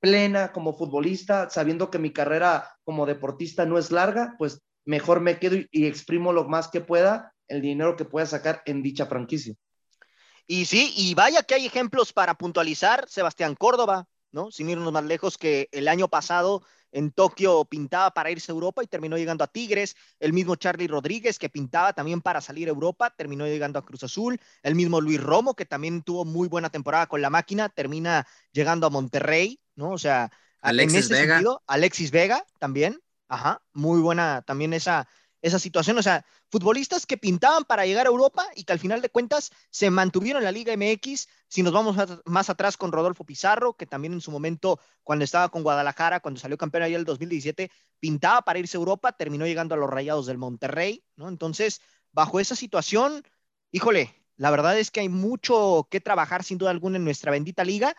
plena 0.00 0.52
como 0.52 0.78
futbolista, 0.78 1.50
sabiendo 1.50 1.90
que 1.90 1.98
mi 1.98 2.12
carrera 2.12 2.70
como 2.84 3.04
deportista 3.04 3.66
no 3.66 3.78
es 3.78 3.90
larga, 3.90 4.36
pues 4.38 4.62
mejor 4.84 5.20
me 5.20 5.38
quedo 5.38 5.56
y, 5.56 5.68
y 5.72 5.86
exprimo 5.86 6.32
lo 6.32 6.44
más 6.48 6.68
que 6.68 6.80
pueda 6.80 7.34
el 7.48 7.62
dinero 7.62 7.96
que 7.96 8.04
pueda 8.04 8.26
sacar 8.26 8.62
en 8.66 8.82
dicha 8.82 9.06
franquicia. 9.06 9.54
Y 10.46 10.66
sí, 10.66 10.92
y 10.96 11.14
vaya 11.14 11.42
que 11.42 11.54
hay 11.54 11.66
ejemplos 11.66 12.12
para 12.12 12.34
puntualizar, 12.34 13.08
Sebastián 13.08 13.54
Córdoba, 13.54 14.06
¿no? 14.30 14.50
Sin 14.50 14.70
irnos 14.70 14.92
más 14.92 15.04
lejos 15.04 15.36
que 15.36 15.68
el 15.72 15.88
año 15.88 16.08
pasado 16.08 16.62
en 16.92 17.10
Tokio 17.12 17.64
pintaba 17.64 18.10
para 18.12 18.30
irse 18.30 18.52
a 18.52 18.54
Europa 18.54 18.82
y 18.82 18.86
terminó 18.86 19.16
llegando 19.16 19.44
a 19.44 19.46
Tigres, 19.46 19.96
el 20.20 20.32
mismo 20.32 20.56
Charlie 20.56 20.86
Rodríguez 20.88 21.38
que 21.38 21.48
pintaba 21.48 21.92
también 21.92 22.20
para 22.20 22.40
salir 22.40 22.68
a 22.68 22.72
Europa, 22.72 23.10
terminó 23.16 23.46
llegando 23.46 23.78
a 23.78 23.84
Cruz 23.84 24.04
Azul, 24.04 24.40
el 24.62 24.74
mismo 24.74 25.00
Luis 25.00 25.20
Romo 25.22 25.54
que 25.54 25.66
también 25.66 26.02
tuvo 26.02 26.24
muy 26.24 26.48
buena 26.48 26.70
temporada 26.70 27.06
con 27.06 27.20
la 27.22 27.30
máquina, 27.30 27.68
termina 27.68 28.26
llegando 28.52 28.86
a 28.86 28.90
Monterrey, 28.90 29.60
¿no? 29.74 29.90
O 29.90 29.98
sea, 29.98 30.30
Alexis 30.60 31.08
en 31.08 31.12
ese 31.14 31.14
Vega. 31.14 31.34
sentido, 31.34 31.62
Alexis 31.66 32.10
Vega 32.10 32.44
también, 32.58 33.00
ajá, 33.28 33.62
muy 33.72 34.00
buena 34.00 34.42
también 34.42 34.72
esa, 34.72 35.08
esa 35.42 35.58
situación. 35.58 35.98
O 35.98 36.02
sea, 36.02 36.24
futbolistas 36.50 37.06
que 37.06 37.16
pintaban 37.16 37.64
para 37.64 37.86
llegar 37.86 38.06
a 38.06 38.10
Europa 38.10 38.46
y 38.54 38.64
que 38.64 38.72
al 38.72 38.78
final 38.78 39.00
de 39.00 39.10
cuentas 39.10 39.50
se 39.70 39.90
mantuvieron 39.90 40.40
en 40.40 40.44
la 40.44 40.52
Liga 40.52 40.76
MX. 40.76 41.28
Si 41.48 41.62
nos 41.62 41.72
vamos 41.72 41.96
más 42.24 42.50
atrás 42.50 42.76
con 42.76 42.92
Rodolfo 42.92 43.24
Pizarro, 43.24 43.74
que 43.74 43.86
también 43.86 44.12
en 44.12 44.20
su 44.20 44.30
momento, 44.30 44.80
cuando 45.02 45.24
estaba 45.24 45.48
con 45.48 45.62
Guadalajara, 45.62 46.20
cuando 46.20 46.40
salió 46.40 46.58
campeón 46.58 46.84
en 46.84 46.94
el 46.94 47.04
2017, 47.04 47.70
pintaba 48.00 48.42
para 48.42 48.58
irse 48.58 48.76
a 48.76 48.80
Europa, 48.80 49.12
terminó 49.12 49.46
llegando 49.46 49.74
a 49.74 49.78
los 49.78 49.90
Rayados 49.90 50.26
del 50.26 50.38
Monterrey, 50.38 51.04
¿no? 51.16 51.28
Entonces, 51.28 51.80
bajo 52.12 52.40
esa 52.40 52.56
situación, 52.56 53.24
híjole, 53.70 54.14
la 54.36 54.50
verdad 54.50 54.78
es 54.78 54.90
que 54.90 55.00
hay 55.00 55.08
mucho 55.08 55.88
que 55.90 56.00
trabajar 56.00 56.44
sin 56.44 56.58
duda 56.58 56.70
alguna 56.70 56.96
en 56.96 57.04
nuestra 57.04 57.32
bendita 57.32 57.64
liga 57.64 57.96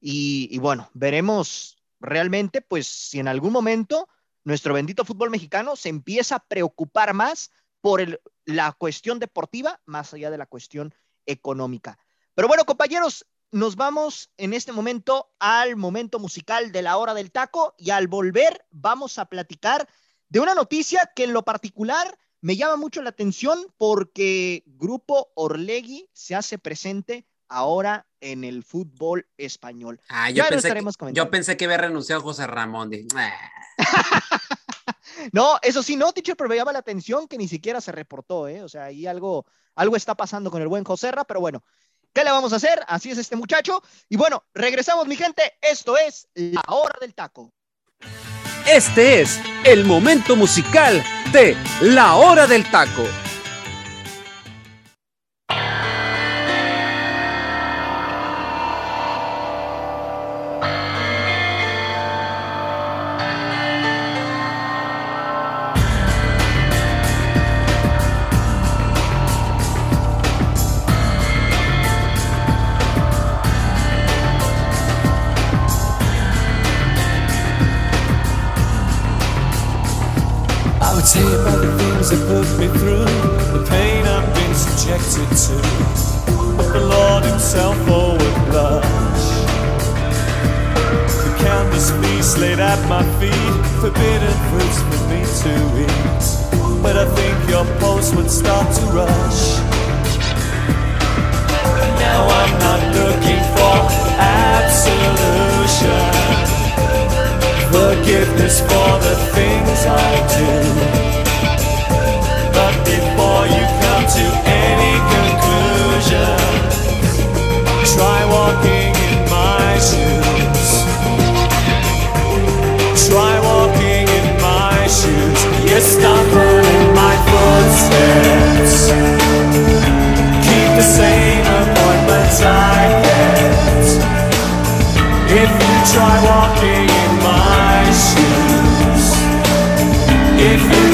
y, 0.00 0.48
y 0.50 0.58
bueno, 0.58 0.88
veremos 0.94 1.76
realmente, 1.98 2.62
pues, 2.62 2.86
si 2.86 3.20
en 3.20 3.28
algún 3.28 3.52
momento 3.52 4.08
nuestro 4.50 4.74
bendito 4.74 5.04
fútbol 5.04 5.30
mexicano 5.30 5.76
se 5.76 5.88
empieza 5.88 6.36
a 6.36 6.44
preocupar 6.44 7.14
más 7.14 7.52
por 7.80 8.20
la 8.44 8.72
cuestión 8.72 9.20
deportiva 9.20 9.80
más 9.86 10.12
allá 10.12 10.30
de 10.30 10.38
la 10.38 10.46
cuestión 10.46 10.92
económica. 11.24 11.98
Pero 12.34 12.48
bueno, 12.48 12.64
compañeros, 12.64 13.26
nos 13.52 13.76
vamos 13.76 14.30
en 14.36 14.52
este 14.52 14.72
momento 14.72 15.30
al 15.38 15.76
momento 15.76 16.18
musical 16.18 16.72
de 16.72 16.82
la 16.82 16.96
hora 16.96 17.14
del 17.14 17.30
taco 17.30 17.74
y 17.78 17.90
al 17.90 18.08
volver 18.08 18.66
vamos 18.70 19.18
a 19.18 19.26
platicar 19.26 19.88
de 20.28 20.40
una 20.40 20.54
noticia 20.54 21.12
que 21.14 21.24
en 21.24 21.32
lo 21.32 21.44
particular 21.44 22.18
me 22.40 22.56
llama 22.56 22.76
mucho 22.76 23.02
la 23.02 23.10
atención 23.10 23.66
porque 23.78 24.64
Grupo 24.66 25.30
Orlegui 25.34 26.08
se 26.12 26.34
hace 26.34 26.58
presente 26.58 27.24
ahora 27.50 28.06
en 28.20 28.44
el 28.44 28.64
fútbol 28.64 29.26
español. 29.36 30.00
Ah, 30.08 30.30
yo, 30.30 30.44
pensé 30.48 30.72
que, 30.72 31.12
yo 31.12 31.30
pensé 31.30 31.56
que 31.56 31.64
había 31.66 31.76
renunciado 31.76 32.22
José 32.22 32.46
Ramón. 32.46 32.90
Ah". 33.16 33.32
no, 35.32 35.58
eso 35.62 35.82
sí, 35.82 35.96
no, 35.96 36.12
teacher, 36.12 36.36
pero 36.36 36.48
me 36.48 36.56
llama 36.56 36.72
la 36.72 36.78
atención 36.78 37.28
que 37.28 37.36
ni 37.36 37.48
siquiera 37.48 37.80
se 37.80 37.92
reportó, 37.92 38.48
¿eh? 38.48 38.62
O 38.62 38.68
sea, 38.68 38.84
ahí 38.84 39.06
algo, 39.06 39.44
algo 39.74 39.96
está 39.96 40.14
pasando 40.14 40.50
con 40.50 40.62
el 40.62 40.68
buen 40.68 40.84
Joserra, 40.84 41.24
pero 41.24 41.40
bueno, 41.40 41.62
¿qué 42.12 42.24
le 42.24 42.30
vamos 42.30 42.52
a 42.52 42.56
hacer? 42.56 42.82
Así 42.86 43.10
es 43.10 43.18
este 43.18 43.36
muchacho. 43.36 43.82
Y 44.08 44.16
bueno, 44.16 44.44
regresamos, 44.54 45.06
mi 45.06 45.16
gente. 45.16 45.42
Esto 45.60 45.98
es 45.98 46.28
La 46.34 46.62
Hora 46.68 46.98
del 47.00 47.14
Taco. 47.14 47.52
Este 48.66 49.22
es 49.22 49.40
el 49.64 49.84
momento 49.84 50.36
musical 50.36 51.02
de 51.32 51.56
La 51.80 52.14
Hora 52.14 52.46
del 52.46 52.70
Taco. 52.70 53.04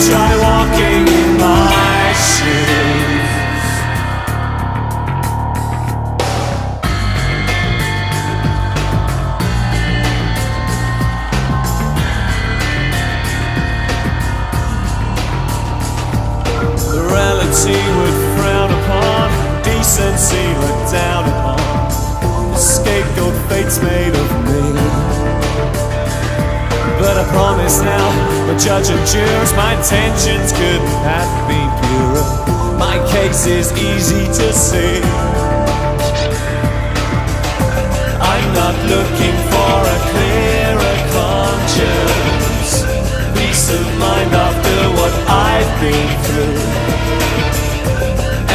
try 0.07 0.46
judge 28.59 28.88
and 28.88 29.07
jurors, 29.07 29.53
my 29.55 29.75
intentions 29.77 30.53
couldn't 30.53 30.99
have 31.05 31.49
been 31.49 31.71
purer. 31.83 32.25
My 32.79 32.99
case 33.12 33.47
is 33.47 33.73
easy 33.73 34.25
to 34.25 34.53
see. 34.53 35.01
I'm 38.21 38.55
not 38.55 38.75
looking 38.88 39.37
for 39.53 39.77
a 39.97 39.99
clearer 40.11 40.97
conscience. 41.16 42.85
Peace 43.37 43.71
of 43.73 43.87
mind 43.99 44.33
after 44.33 44.79
what 44.99 45.12
I've 45.29 45.73
been 45.81 46.11
through. 46.25 46.59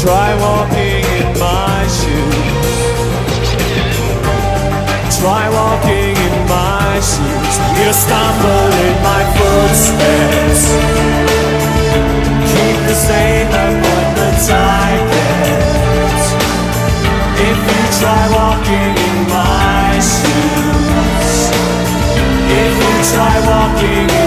try 0.00 0.28
walking 0.38 1.04
in 1.18 1.28
my 1.38 1.69
try 5.20 5.46
walking 5.50 6.16
in 6.16 6.36
my 6.48 6.96
shoes. 6.96 7.54
You 7.76 7.92
stumble 7.92 8.72
in 8.86 8.96
my 9.04 9.22
footsteps. 9.36 10.62
Keep 12.52 12.78
the 12.88 12.96
same 12.96 13.48
appointments 13.48 14.48
I 14.48 14.88
get. 15.12 16.22
If 17.48 17.58
you 17.68 17.82
try 18.00 18.22
walking 18.38 18.92
in 19.08 19.18
my 19.28 19.92
shoes, 20.00 21.32
if 22.62 22.72
you 22.80 22.94
try 23.12 23.34
walking 23.52 24.19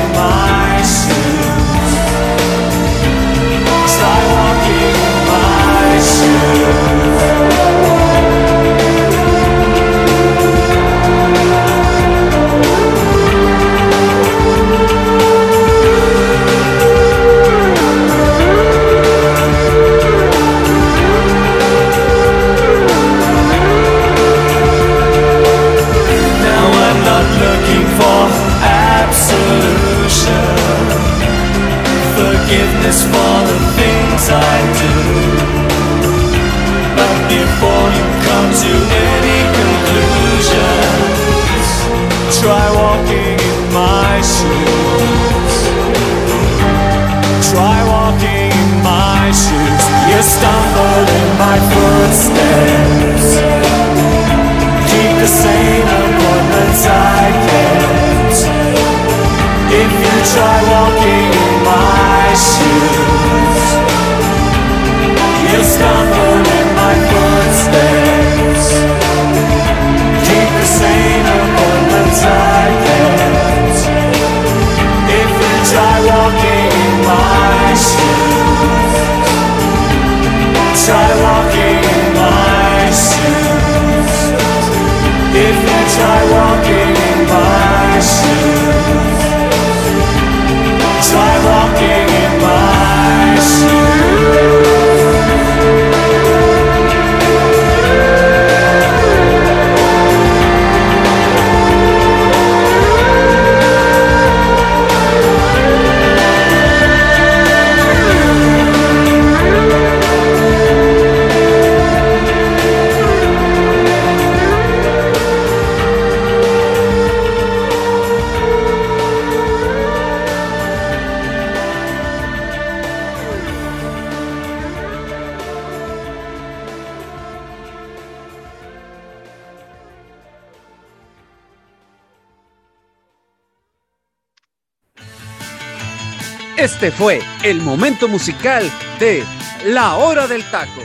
Este 136.63 136.91
fue 136.91 137.19
el 137.43 137.59
momento 137.59 138.07
musical 138.07 138.63
de 138.97 139.25
La 139.65 139.97
Hora 139.97 140.27
del 140.27 140.49
Taco. 140.49 140.79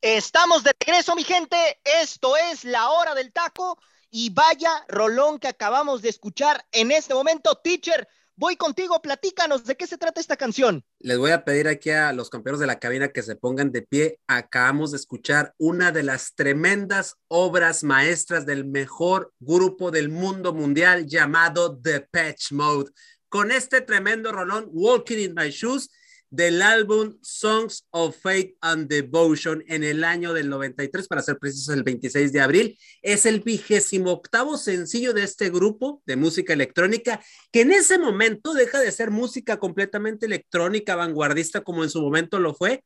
Estamos 0.00 0.64
de 0.64 0.72
regreso, 0.84 1.14
mi 1.14 1.22
gente. 1.22 1.56
Esto 2.02 2.36
es 2.36 2.64
La 2.64 2.90
Hora 2.90 3.14
del 3.14 3.32
Taco. 3.32 3.78
Y 4.10 4.30
vaya 4.30 4.84
rolón 4.88 5.38
que 5.38 5.46
acabamos 5.46 6.02
de 6.02 6.08
escuchar 6.08 6.66
en 6.72 6.90
este 6.90 7.14
momento. 7.14 7.54
Teacher, 7.62 8.08
voy 8.34 8.56
contigo. 8.56 9.00
Platícanos 9.00 9.64
de 9.64 9.76
qué 9.76 9.86
se 9.86 9.96
trata 9.96 10.20
esta 10.20 10.36
canción. 10.36 10.84
Les 10.98 11.18
voy 11.18 11.30
a 11.30 11.44
pedir 11.44 11.68
aquí 11.68 11.90
a 11.90 12.12
los 12.12 12.28
campeones 12.28 12.58
de 12.58 12.66
la 12.66 12.80
cabina 12.80 13.12
que 13.12 13.22
se 13.22 13.36
pongan 13.36 13.70
de 13.70 13.82
pie. 13.82 14.18
Acabamos 14.26 14.90
de 14.90 14.96
escuchar 14.96 15.54
una 15.56 15.92
de 15.92 16.02
las 16.02 16.34
tremendas 16.34 17.14
obras 17.28 17.84
maestras 17.84 18.44
del 18.44 18.64
mejor 18.64 19.32
grupo 19.38 19.92
del 19.92 20.08
mundo 20.08 20.52
mundial 20.52 21.06
llamado 21.06 21.78
The 21.80 22.00
Patch 22.00 22.50
Mode 22.50 22.90
con 23.28 23.50
este 23.50 23.80
tremendo 23.80 24.32
rolón, 24.32 24.68
Walking 24.72 25.18
in 25.18 25.34
My 25.34 25.50
Shoes, 25.50 25.90
del 26.30 26.60
álbum 26.60 27.16
Songs 27.22 27.86
of 27.90 28.16
Faith 28.20 28.56
and 28.60 28.88
Devotion 28.88 29.62
en 29.68 29.84
el 29.84 30.04
año 30.04 30.32
del 30.32 30.48
93, 30.48 31.06
para 31.06 31.22
ser 31.22 31.38
precisos, 31.38 31.74
el 31.74 31.82
26 31.82 32.32
de 32.32 32.40
abril. 32.40 32.78
Es 33.02 33.26
el 33.26 33.40
vigésimo 33.40 34.10
octavo 34.10 34.56
sencillo 34.56 35.12
de 35.12 35.22
este 35.22 35.50
grupo 35.50 36.02
de 36.04 36.16
música 36.16 36.52
electrónica, 36.52 37.20
que 37.52 37.62
en 37.62 37.72
ese 37.72 37.98
momento 37.98 38.54
deja 38.54 38.80
de 38.80 38.90
ser 38.92 39.10
música 39.10 39.58
completamente 39.58 40.26
electrónica, 40.26 40.96
vanguardista, 40.96 41.62
como 41.62 41.84
en 41.84 41.90
su 41.90 42.02
momento 42.02 42.40
lo 42.40 42.54
fue, 42.54 42.82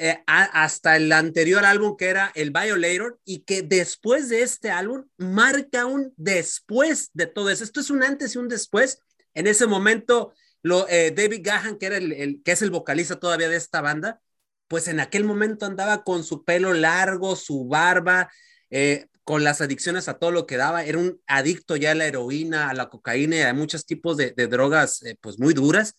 eh, 0.00 0.22
hasta 0.26 0.96
el 0.96 1.10
anterior 1.10 1.64
álbum 1.64 1.96
que 1.96 2.06
era 2.06 2.30
el 2.36 2.52
Violator 2.52 3.18
y 3.24 3.40
que 3.40 3.62
después 3.62 4.28
de 4.28 4.42
este 4.42 4.70
álbum 4.70 5.06
marca 5.16 5.86
un 5.86 6.14
después 6.16 7.10
de 7.14 7.26
todo 7.26 7.50
eso. 7.50 7.64
Esto 7.64 7.80
es 7.80 7.90
un 7.90 8.04
antes 8.04 8.36
y 8.36 8.38
un 8.38 8.46
después 8.46 9.02
en 9.34 9.46
ese 9.46 9.66
momento, 9.66 10.32
lo, 10.62 10.88
eh, 10.88 11.12
David 11.12 11.40
Gahan, 11.42 11.78
que, 11.78 11.86
era 11.86 11.96
el, 11.96 12.42
que 12.44 12.52
es 12.52 12.62
el 12.62 12.70
vocalista 12.70 13.18
todavía 13.18 13.48
de 13.48 13.56
esta 13.56 13.80
banda, 13.80 14.20
pues 14.68 14.88
en 14.88 15.00
aquel 15.00 15.24
momento 15.24 15.66
andaba 15.66 16.04
con 16.04 16.24
su 16.24 16.44
pelo 16.44 16.74
largo, 16.74 17.36
su 17.36 17.66
barba, 17.66 18.30
eh, 18.70 19.06
con 19.24 19.44
las 19.44 19.60
adicciones 19.60 20.08
a 20.08 20.18
todo 20.18 20.30
lo 20.30 20.46
que 20.46 20.56
daba. 20.56 20.84
Era 20.84 20.98
un 20.98 21.20
adicto 21.26 21.76
ya 21.76 21.92
a 21.92 21.94
la 21.94 22.06
heroína, 22.06 22.70
a 22.70 22.74
la 22.74 22.88
cocaína 22.88 23.36
y 23.36 23.40
a 23.40 23.54
muchos 23.54 23.86
tipos 23.86 24.16
de, 24.16 24.32
drogas, 24.32 25.02
eh, 25.02 25.16
pues 25.20 25.38
muy 25.38 25.54
duras. 25.54 25.96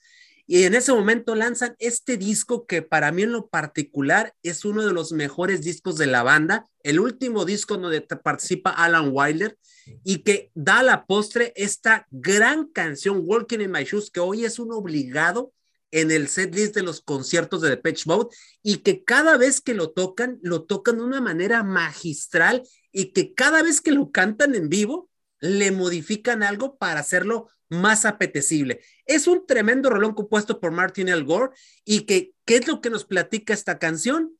Y 0.51 0.63
en 0.63 0.73
ese 0.73 0.91
momento 0.91 1.35
lanzan 1.35 1.75
este 1.77 2.17
disco 2.17 2.65
que 2.65 2.81
para 2.81 3.11
mí 3.11 3.21
en 3.21 3.33
lo 3.33 3.49
particular 3.49 4.33
es 4.41 4.65
uno 4.65 4.83
de 4.83 4.93
los 4.93 5.11
mejores 5.11 5.61
discos 5.61 5.95
de 5.99 6.07
la 6.07 6.23
banda, 6.23 6.67
el 6.81 6.99
último 6.99 7.45
disco 7.45 7.77
donde 7.77 8.01
participa 8.01 8.71
Alan 8.71 9.11
Wilder 9.13 9.59
y 10.03 10.23
que 10.23 10.49
da 10.55 10.79
a 10.79 10.83
la 10.83 11.05
postre 11.05 11.53
esta 11.55 12.07
gran 12.09 12.65
canción 12.65 13.21
Walking 13.25 13.59
in 13.59 13.69
My 13.69 13.83
Shoes 13.83 14.09
que 14.09 14.21
hoy 14.21 14.43
es 14.43 14.57
un 14.57 14.71
obligado 14.71 15.53
en 15.91 16.09
el 16.09 16.27
set 16.27 16.55
list 16.55 16.73
de 16.73 16.81
los 16.81 17.01
conciertos 17.01 17.61
de 17.61 17.69
The 17.69 17.77
Patch 17.77 18.07
Mode 18.07 18.35
y 18.63 18.77
que 18.77 19.03
cada 19.03 19.37
vez 19.37 19.61
que 19.61 19.75
lo 19.75 19.91
tocan, 19.91 20.39
lo 20.41 20.63
tocan 20.63 20.97
de 20.97 21.03
una 21.03 21.21
manera 21.21 21.61
magistral 21.61 22.63
y 22.91 23.11
que 23.13 23.35
cada 23.35 23.61
vez 23.61 23.81
que 23.81 23.91
lo 23.91 24.09
cantan 24.09 24.55
en 24.55 24.67
vivo, 24.67 25.08
le 25.39 25.71
modifican 25.71 26.43
algo 26.43 26.77
para 26.77 26.99
hacerlo 26.99 27.49
más 27.69 28.05
apetecible. 28.05 28.81
Es 29.05 29.27
un 29.27 29.45
tremendo 29.45 29.89
rolón 29.89 30.13
compuesto 30.13 30.59
por 30.59 30.71
Martin 30.71 31.07
El 31.07 31.23
Gore 31.23 31.53
y 31.85 32.01
que, 32.01 32.33
¿qué 32.45 32.57
es 32.57 32.67
lo 32.67 32.81
que 32.81 32.89
nos 32.89 33.05
platica 33.05 33.53
esta 33.53 33.77
canción? 33.79 34.37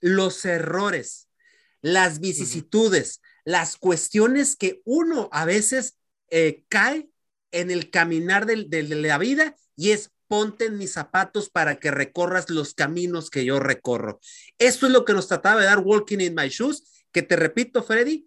Los 0.00 0.44
errores, 0.44 1.28
las 1.80 2.18
vicisitudes, 2.18 3.20
las 3.44 3.76
cuestiones 3.76 4.56
que 4.56 4.82
uno 4.84 5.28
a 5.32 5.44
veces 5.44 5.96
eh, 6.30 6.64
cae 6.68 7.08
en 7.52 7.70
el 7.70 7.90
caminar 7.90 8.46
de, 8.46 8.64
de 8.64 8.82
la 8.82 9.18
vida 9.18 9.54
y 9.76 9.90
es 9.90 10.10
ponte 10.26 10.64
en 10.64 10.78
mis 10.78 10.92
zapatos 10.92 11.50
para 11.50 11.78
que 11.78 11.90
recorras 11.90 12.48
los 12.48 12.72
caminos 12.72 13.28
que 13.28 13.44
yo 13.44 13.60
recorro. 13.60 14.18
Esto 14.58 14.86
es 14.86 14.92
lo 14.92 15.04
que 15.04 15.12
nos 15.12 15.28
trataba 15.28 15.60
de 15.60 15.66
dar 15.66 15.80
Walking 15.80 16.20
in 16.20 16.34
My 16.34 16.48
Shoes, 16.48 17.04
que 17.12 17.20
te 17.22 17.36
repito, 17.36 17.82
Freddy, 17.82 18.26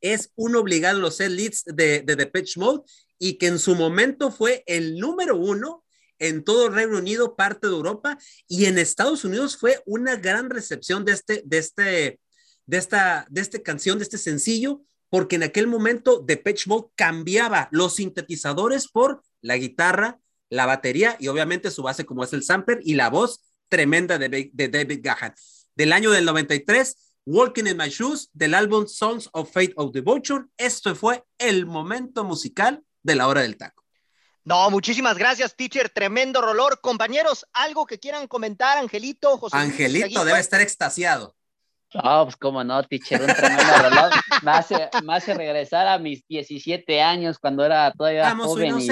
es 0.00 0.30
un 0.36 0.56
obligado 0.56 1.00
los 1.00 1.16
set 1.16 1.30
leads 1.30 1.64
de, 1.64 2.02
de 2.02 2.26
Pitch 2.26 2.56
Mode 2.56 2.82
y 3.18 3.34
que 3.34 3.46
en 3.46 3.58
su 3.58 3.74
momento 3.74 4.30
fue 4.30 4.62
el 4.66 4.98
número 4.98 5.36
uno 5.36 5.84
en 6.18 6.44
todo 6.44 6.66
el 6.66 6.74
Reino 6.74 6.98
Unido, 6.98 7.36
parte 7.36 7.66
de 7.66 7.74
Europa, 7.74 8.18
y 8.48 8.66
en 8.66 8.78
Estados 8.78 9.24
Unidos 9.24 9.56
fue 9.56 9.82
una 9.84 10.16
gran 10.16 10.50
recepción 10.50 11.04
de 11.04 11.12
este, 11.12 11.42
de 11.44 11.58
este, 11.58 12.20
de 12.66 12.76
esta, 12.76 13.26
de 13.30 13.40
esta 13.40 13.62
canción, 13.62 13.98
de 13.98 14.04
este 14.04 14.18
sencillo, 14.18 14.82
porque 15.08 15.36
en 15.36 15.42
aquel 15.42 15.66
momento 15.66 16.24
Pitch 16.26 16.66
Mode 16.66 16.88
cambiaba 16.94 17.68
los 17.70 17.96
sintetizadores 17.96 18.88
por 18.88 19.22
la 19.40 19.56
guitarra, 19.56 20.18
la 20.48 20.66
batería 20.66 21.16
y 21.20 21.28
obviamente 21.28 21.70
su 21.70 21.82
base 21.82 22.06
como 22.06 22.24
es 22.24 22.32
el 22.32 22.42
sampler 22.42 22.80
y 22.82 22.94
la 22.94 23.10
voz 23.10 23.40
tremenda 23.68 24.18
de, 24.18 24.50
de 24.52 24.68
David 24.68 25.00
Gahan. 25.02 25.34
Del 25.74 25.92
año 25.92 26.10
del 26.10 26.24
93, 26.24 27.05
Walking 27.28 27.66
in 27.66 27.76
My 27.76 27.88
Shoes, 27.88 28.30
del 28.32 28.54
álbum 28.54 28.86
Songs 28.86 29.28
of 29.32 29.50
Fate 29.50 29.72
of 29.74 29.92
Devotion. 29.92 30.48
Esto 30.56 30.94
fue 30.94 31.24
el 31.38 31.66
momento 31.66 32.22
musical 32.22 32.84
de 33.02 33.16
la 33.16 33.26
hora 33.26 33.40
del 33.40 33.56
taco. 33.56 33.82
No, 34.44 34.70
muchísimas 34.70 35.18
gracias, 35.18 35.56
teacher. 35.56 35.88
Tremendo 35.88 36.40
rolor. 36.40 36.80
Compañeros, 36.80 37.44
algo 37.52 37.84
que 37.84 37.98
quieran 37.98 38.28
comentar, 38.28 38.78
Angelito, 38.78 39.38
José. 39.38 39.56
Angelito 39.56 40.24
debe 40.24 40.38
estar 40.38 40.60
extasiado. 40.60 41.34
Ah, 41.94 42.20
pues 42.22 42.36
cómo 42.36 42.62
no, 42.62 42.80
teacher, 42.84 43.20
un 43.20 43.34
tremendo 43.34 43.72
reloj. 43.82 44.12
Me 44.42 44.50
hace, 44.52 44.88
me 45.02 45.16
hace 45.16 45.34
regresar 45.34 45.88
a 45.88 45.98
mis 45.98 46.24
17 46.28 47.02
años 47.02 47.40
cuando 47.40 47.64
era 47.64 47.90
todavía 47.92 48.36
joven. 48.36 48.74
Uh, 48.74 48.86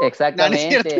exactamente. 0.00 0.98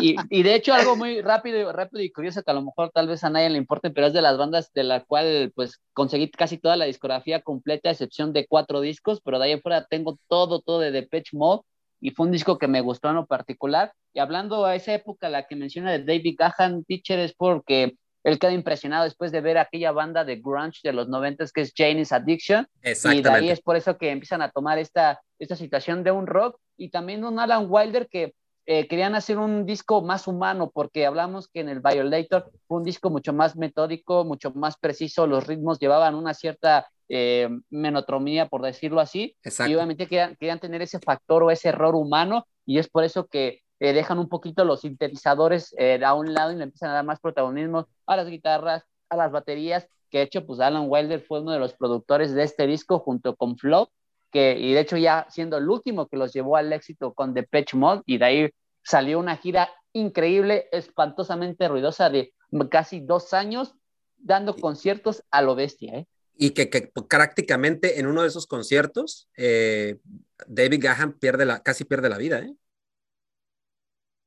y, 0.00 0.16
y, 0.30 0.42
de 0.42 0.54
hecho, 0.54 0.74
algo 0.74 0.96
muy 0.96 1.20
rápido, 1.20 1.72
rápido 1.72 2.02
y 2.02 2.12
curioso 2.12 2.42
que 2.42 2.50
a 2.50 2.54
lo 2.54 2.62
mejor 2.62 2.90
tal 2.90 3.08
vez 3.08 3.24
a 3.24 3.30
nadie 3.30 3.50
le 3.50 3.58
importe, 3.58 3.90
pero 3.90 4.06
es 4.06 4.12
de 4.12 4.22
las 4.22 4.38
bandas 4.38 4.72
de 4.72 4.84
la 4.84 5.04
cual 5.04 5.52
pues 5.54 5.80
conseguí 5.92 6.30
casi 6.30 6.58
toda 6.58 6.76
la 6.76 6.84
discografía 6.84 7.42
completa, 7.42 7.88
a 7.88 7.92
excepción 7.92 8.32
de 8.32 8.46
cuatro 8.46 8.80
discos, 8.80 9.20
pero 9.24 9.38
de 9.38 9.46
ahí 9.46 9.52
afuera 9.52 9.86
tengo 9.88 10.18
todo, 10.28 10.60
todo 10.60 10.80
de 10.80 10.90
Depeche 10.90 11.36
Mode 11.36 11.62
y 12.02 12.10
fue 12.10 12.26
un 12.26 12.32
disco 12.32 12.58
que 12.58 12.66
me 12.66 12.80
gustó 12.80 13.08
en 13.08 13.14
lo 13.14 13.26
particular. 13.26 13.92
Y 14.12 14.18
hablando 14.18 14.66
a 14.66 14.74
esa 14.74 14.92
época, 14.92 15.28
la 15.28 15.46
que 15.46 15.54
menciona 15.54 15.92
de 15.92 16.04
David 16.04 16.36
Gahan, 16.36 16.84
teacher, 16.84 17.20
es 17.20 17.32
porque 17.32 17.96
él 18.24 18.38
queda 18.38 18.52
impresionado 18.52 19.04
después 19.04 19.32
de 19.32 19.40
ver 19.40 19.58
aquella 19.58 19.92
banda 19.92 20.24
de 20.24 20.36
grunge 20.36 20.80
de 20.84 20.92
los 20.92 21.08
noventas 21.08 21.52
que 21.52 21.62
es 21.62 21.72
Janie's 21.76 22.12
Addiction. 22.12 22.66
Y 22.84 23.22
de 23.22 23.30
ahí 23.30 23.50
es 23.50 23.60
por 23.60 23.76
eso 23.76 23.98
que 23.98 24.10
empiezan 24.10 24.42
a 24.42 24.50
tomar 24.50 24.78
esta, 24.78 25.20
esta 25.38 25.56
situación 25.56 26.04
de 26.04 26.12
un 26.12 26.26
rock 26.26 26.58
y 26.76 26.90
también 26.90 27.24
un 27.24 27.38
Alan 27.40 27.66
Wilder 27.68 28.08
que 28.08 28.34
eh, 28.64 28.86
querían 28.86 29.16
hacer 29.16 29.38
un 29.38 29.66
disco 29.66 30.02
más 30.02 30.28
humano 30.28 30.70
porque 30.72 31.04
hablamos 31.04 31.48
que 31.48 31.60
en 31.60 31.68
el 31.68 31.80
Violator 31.80 32.48
fue 32.68 32.78
un 32.78 32.84
disco 32.84 33.10
mucho 33.10 33.32
más 33.32 33.56
metódico, 33.56 34.24
mucho 34.24 34.52
más 34.52 34.76
preciso, 34.78 35.26
los 35.26 35.48
ritmos 35.48 35.80
llevaban 35.80 36.14
una 36.14 36.32
cierta 36.32 36.86
eh, 37.08 37.48
menotromía, 37.70 38.46
por 38.46 38.62
decirlo 38.62 39.00
así, 39.00 39.36
y 39.44 39.74
obviamente 39.74 40.06
querían, 40.06 40.36
querían 40.36 40.60
tener 40.60 40.80
ese 40.80 41.00
factor 41.00 41.42
o 41.42 41.50
ese 41.50 41.70
error 41.70 41.96
humano 41.96 42.46
y 42.64 42.78
es 42.78 42.88
por 42.88 43.02
eso 43.02 43.26
que 43.26 43.62
eh, 43.82 43.92
dejan 43.92 44.20
un 44.20 44.28
poquito 44.28 44.64
los 44.64 44.82
sintetizadores 44.82 45.74
eh, 45.76 46.00
a 46.04 46.14
un 46.14 46.32
lado 46.32 46.52
y 46.52 46.54
le 46.54 46.62
empiezan 46.62 46.90
a 46.90 46.94
dar 46.94 47.04
más 47.04 47.18
protagonismo 47.18 47.88
a 48.06 48.14
las 48.14 48.28
guitarras, 48.28 48.84
a 49.08 49.16
las 49.16 49.32
baterías, 49.32 49.88
que 50.08 50.18
de 50.18 50.24
hecho 50.24 50.46
pues 50.46 50.60
Alan 50.60 50.84
Wilder 50.86 51.20
fue 51.20 51.40
uno 51.40 51.50
de 51.50 51.58
los 51.58 51.74
productores 51.74 52.32
de 52.32 52.44
este 52.44 52.68
disco 52.68 53.00
junto 53.00 53.34
con 53.34 53.58
Flo, 53.58 53.90
que 54.30 54.56
y 54.56 54.72
de 54.72 54.78
hecho 54.78 54.96
ya 54.96 55.26
siendo 55.30 55.56
el 55.58 55.68
último 55.68 56.06
que 56.06 56.16
los 56.16 56.32
llevó 56.32 56.56
al 56.56 56.72
éxito 56.72 57.12
con 57.12 57.34
The 57.34 57.42
Patch 57.42 57.74
Mod 57.74 58.02
y 58.06 58.18
de 58.18 58.24
ahí 58.24 58.50
salió 58.84 59.18
una 59.18 59.36
gira 59.36 59.68
increíble, 59.92 60.68
espantosamente 60.70 61.66
ruidosa 61.66 62.08
de 62.08 62.32
casi 62.70 63.00
dos 63.00 63.34
años, 63.34 63.74
dando 64.16 64.54
conciertos 64.54 65.24
a 65.32 65.42
lo 65.42 65.56
bestia. 65.56 65.92
¿eh? 65.98 66.06
Y 66.36 66.50
que, 66.50 66.70
que, 66.70 66.92
prácticamente 67.08 67.98
en 67.98 68.06
uno 68.06 68.22
de 68.22 68.28
esos 68.28 68.46
conciertos, 68.46 69.28
David 69.36 70.78
Gahan 70.80 71.14
pierde 71.14 71.46
la, 71.46 71.64
casi 71.64 71.84
pierde 71.84 72.08
la 72.08 72.18
vida. 72.18 72.38
¿eh? 72.38 72.54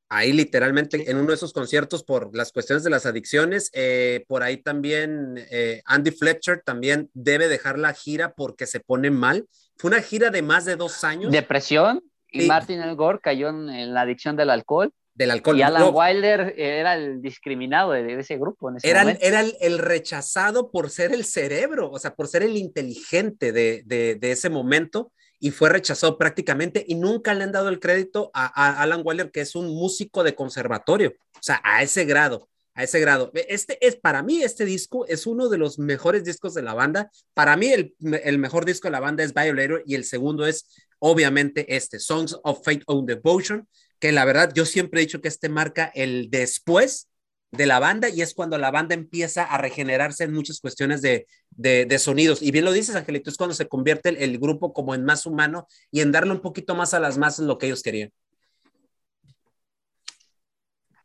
Ahí 0.08 0.32
literalmente 0.32 1.10
en 1.10 1.16
uno 1.16 1.28
de 1.28 1.34
esos 1.34 1.52
conciertos 1.52 2.04
por 2.04 2.34
las 2.34 2.52
cuestiones 2.52 2.84
de 2.84 2.90
las 2.90 3.06
adicciones, 3.06 3.70
eh, 3.72 4.24
por 4.28 4.42
ahí 4.42 4.58
también 4.58 5.34
eh, 5.50 5.82
Andy 5.84 6.10
Fletcher 6.10 6.62
también 6.64 7.10
debe 7.14 7.48
dejar 7.48 7.78
la 7.78 7.92
gira 7.92 8.34
porque 8.34 8.66
se 8.66 8.80
pone 8.80 9.10
mal. 9.10 9.46
Fue 9.76 9.88
una 9.88 10.00
gira 10.00 10.30
de 10.30 10.42
más 10.42 10.64
de 10.64 10.76
dos 10.76 11.04
años. 11.04 11.32
Depresión 11.32 12.02
y 12.30 12.46
Martin 12.46 12.80
El 12.80 12.96
Gore 12.96 13.20
cayó 13.20 13.48
en, 13.48 13.94
la 13.94 14.02
adicción 14.02 14.36
del 14.36 14.50
alcohol. 14.50 14.92
Del 15.14 15.30
alcohol. 15.30 15.58
Y 15.58 15.62
Alan 15.62 15.90
Wilder 15.92 16.54
era 16.58 16.94
el 16.94 17.22
discriminado 17.22 17.92
de, 17.92 18.20
ese 18.20 18.36
grupo. 18.36 18.70
era 18.82 19.02
era 19.12 19.40
el, 19.40 19.78
rechazado 19.78 20.70
por 20.70 20.90
ser 20.90 21.12
el 21.12 21.24
cerebro, 21.24 21.90
o 21.90 21.98
sea, 21.98 22.14
por 22.14 22.28
ser 22.28 22.42
el 22.42 22.56
inteligente 22.56 23.52
de, 23.52 23.82
de, 23.86 24.16
de 24.16 24.30
ese 24.30 24.50
momento 24.50 25.12
y 25.38 25.50
fue 25.50 25.68
rechazado 25.68 26.18
prácticamente 26.18 26.84
y 26.86 26.94
nunca 26.94 27.34
le 27.34 27.44
han 27.44 27.52
dado 27.52 27.68
el 27.68 27.80
crédito 27.80 28.30
a, 28.34 28.82
Alan 28.82 29.02
Waller, 29.04 29.30
que 29.30 29.40
es 29.40 29.54
un 29.54 29.68
músico 29.68 30.24
de 30.24 30.34
conservatorio, 30.34 31.14
o 31.34 31.42
sea, 31.42 31.60
a 31.64 31.82
ese 31.82 32.04
grado, 32.04 32.48
a 32.74 32.84
ese 32.84 33.00
grado. 33.00 33.30
Este 33.34 33.84
es, 33.86 33.96
para 33.96 34.22
mí, 34.22 34.42
este 34.42 34.64
disco 34.64 35.06
es 35.06 35.26
uno 35.26 35.48
de 35.48 35.58
los 35.58 35.78
mejores 35.78 36.24
discos 36.24 36.54
de 36.54 36.62
la 36.62 36.74
banda. 36.74 37.10
Para 37.34 37.56
mí, 37.56 37.68
el, 37.68 37.94
el 38.24 38.38
mejor 38.38 38.64
disco 38.64 38.88
de 38.88 38.92
la 38.92 39.00
banda 39.00 39.24
es 39.24 39.34
Violator 39.34 39.82
y 39.86 39.94
el 39.94 40.04
segundo 40.04 40.46
es, 40.46 40.66
obviamente, 40.98 41.76
este, 41.76 41.98
Songs 41.98 42.38
of 42.42 42.64
Fate 42.64 42.82
on 42.86 43.06
Devotion, 43.06 43.68
que 43.98 44.12
la 44.12 44.24
verdad 44.24 44.52
yo 44.54 44.64
siempre 44.64 45.00
he 45.00 45.06
dicho 45.06 45.20
que 45.20 45.28
este 45.28 45.48
marca 45.48 45.90
el 45.94 46.30
después 46.30 47.08
de 47.52 47.66
la 47.66 47.78
banda 47.78 48.08
y 48.08 48.22
es 48.22 48.34
cuando 48.34 48.58
la 48.58 48.70
banda 48.70 48.94
empieza 48.94 49.44
a 49.44 49.58
regenerarse 49.58 50.24
en 50.24 50.32
muchas 50.32 50.60
cuestiones 50.60 51.02
de, 51.02 51.26
de, 51.50 51.98
sonidos. 51.98 52.42
Y 52.42 52.50
bien 52.50 52.64
lo 52.64 52.72
dices, 52.72 52.96
Angelito, 52.96 53.30
es 53.30 53.36
cuando 53.36 53.54
se 53.54 53.68
convierte 53.68 54.10
el, 54.10 54.16
el, 54.16 54.38
grupo 54.38 54.72
como 54.72 54.94
en 54.94 55.04
más 55.04 55.26
humano 55.26 55.66
y 55.90 56.00
en 56.00 56.12
darle 56.12 56.32
un 56.32 56.42
poquito 56.42 56.74
más 56.74 56.94
a 56.94 57.00
las 57.00 57.18
masas 57.18 57.46
lo 57.46 57.58
que 57.58 57.66
ellos 57.66 57.82
querían. 57.82 58.12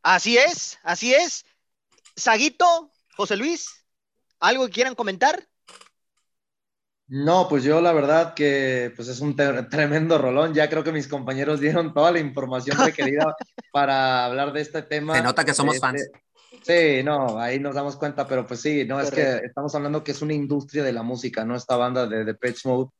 Así 0.03 0.37
es, 0.37 0.79
así 0.83 1.13
es. 1.13 1.45
Saguito, 2.15 2.91
José 3.15 3.37
Luis, 3.37 3.85
¿algo 4.39 4.65
que 4.65 4.73
quieran 4.73 4.95
comentar? 4.95 5.47
No, 7.07 7.47
pues 7.49 7.65
yo 7.65 7.81
la 7.81 7.91
verdad 7.91 8.33
que 8.33 8.93
pues 8.95 9.09
es 9.09 9.19
un 9.19 9.35
tremendo 9.35 10.17
rolón. 10.17 10.53
Ya 10.53 10.69
creo 10.69 10.81
que 10.81 10.93
mis 10.93 11.09
compañeros 11.09 11.59
dieron 11.59 11.93
toda 11.93 12.09
la 12.11 12.19
información 12.19 12.77
requerida 12.77 13.35
para 13.73 14.25
hablar 14.25 14.53
de 14.53 14.61
este 14.61 14.81
tema. 14.81 15.15
Se 15.15 15.21
nota 15.21 15.43
que 15.43 15.53
somos 15.53 15.75
este, 15.75 15.85
fans. 15.85 16.09
Sí, 16.61 17.01
no, 17.03 17.39
ahí 17.39 17.59
nos 17.59 17.73
damos 17.73 17.95
cuenta, 17.95 18.27
pero 18.27 18.45
pues 18.45 18.61
sí, 18.61 18.85
no, 18.85 18.99
es 18.99 19.09
que 19.09 19.41
estamos 19.43 19.73
hablando 19.73 20.03
que 20.03 20.11
es 20.11 20.21
una 20.21 20.33
industria 20.33 20.83
de 20.83 20.93
la 20.93 21.01
música, 21.01 21.43
¿no? 21.43 21.55
Esta 21.55 21.75
banda 21.75 22.07
de 22.07 22.23
Depeche 22.23 22.69
Mode. 22.69 22.91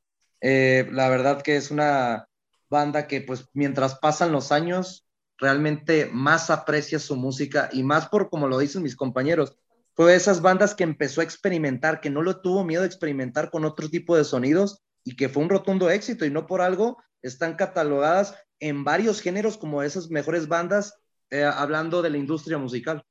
Eh, 0.41 0.87
la 0.91 1.09
verdad 1.09 1.41
que 1.43 1.55
es 1.55 1.69
una 1.69 2.27
banda 2.69 3.05
que 3.05 3.21
pues 3.21 3.45
mientras 3.53 3.99
pasan 3.99 4.31
los 4.31 4.51
años, 4.51 5.05
realmente 5.37 6.09
más 6.11 6.49
aprecia 6.49 6.97
su 6.97 7.15
música 7.15 7.69
y 7.71 7.83
más 7.83 8.09
por 8.09 8.29
como 8.29 8.47
lo 8.47 8.57
dicen 8.57 8.81
mis 8.81 8.95
compañeros, 8.95 9.55
fue 9.93 10.11
de 10.11 10.17
esas 10.17 10.41
bandas 10.41 10.73
que 10.73 10.83
empezó 10.83 11.21
a 11.21 11.23
experimentar, 11.23 11.99
que 12.01 12.09
no 12.09 12.23
lo 12.23 12.41
tuvo 12.41 12.63
miedo 12.63 12.81
de 12.81 12.87
experimentar 12.87 13.51
con 13.51 13.65
otro 13.65 13.89
tipo 13.89 14.15
de 14.15 14.23
sonidos 14.23 14.81
y 15.03 15.15
que 15.15 15.29
fue 15.29 15.43
un 15.43 15.49
rotundo 15.49 15.89
éxito 15.89 16.25
y 16.25 16.31
no 16.31 16.47
por 16.47 16.61
algo 16.61 16.97
están 17.21 17.55
catalogadas 17.55 18.35
en 18.59 18.83
varios 18.83 19.21
géneros 19.21 19.57
como 19.57 19.83
esas 19.83 20.09
mejores 20.09 20.47
bandas 20.47 20.95
eh, 21.29 21.43
hablando 21.43 22.01
de 22.01 22.09
la 22.09 22.17
industria 22.17 22.57
musical. 22.57 23.03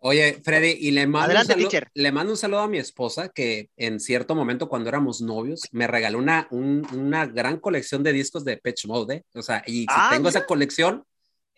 Oye, 0.00 0.40
Freddy, 0.44 0.76
y 0.78 0.92
le 0.92 1.06
mando, 1.08 1.34
le 1.94 2.12
mando 2.12 2.32
un 2.32 2.36
saludo 2.36 2.60
a 2.60 2.68
mi 2.68 2.78
esposa 2.78 3.30
que 3.30 3.68
en 3.76 3.98
cierto 3.98 4.36
momento 4.36 4.68
cuando 4.68 4.88
éramos 4.88 5.20
novios 5.20 5.62
me 5.72 5.88
regaló 5.88 6.18
una, 6.18 6.46
una 6.50 7.26
gran 7.26 7.58
colección 7.58 8.04
de 8.04 8.12
discos 8.12 8.44
de 8.44 8.58
Pitch 8.58 8.86
Mode, 8.86 9.16
¿eh? 9.16 9.24
o 9.34 9.42
sea, 9.42 9.64
y 9.66 9.80
si 9.80 9.86
ah, 9.88 10.10
tengo 10.12 10.28
esa 10.28 10.46
colección, 10.46 11.04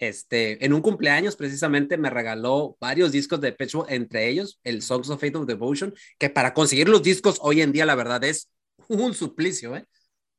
este, 0.01 0.64
en 0.64 0.72
un 0.72 0.80
cumpleaños 0.80 1.36
precisamente 1.36 1.99
me 1.99 2.09
regaló 2.09 2.78
varios 2.80 3.12
discos 3.12 3.38
de 3.43 3.53
Pecho, 3.53 3.84
entre 3.86 4.30
ellos 4.30 4.59
el 4.64 4.80
Songs 4.80 5.11
of 5.11 5.20
Faith 5.20 5.36
of 5.36 5.47
Devotion, 5.47 5.95
que 6.18 6.30
para 6.30 6.55
conseguir 6.55 6.88
los 6.88 7.03
discos 7.03 7.38
hoy 7.43 7.61
en 7.61 7.72
día 7.72 7.84
la 7.84 7.95
verdad 7.95 8.24
es 8.24 8.49
un 8.88 9.12
suplicio, 9.12 9.76
¿eh? 9.76 9.84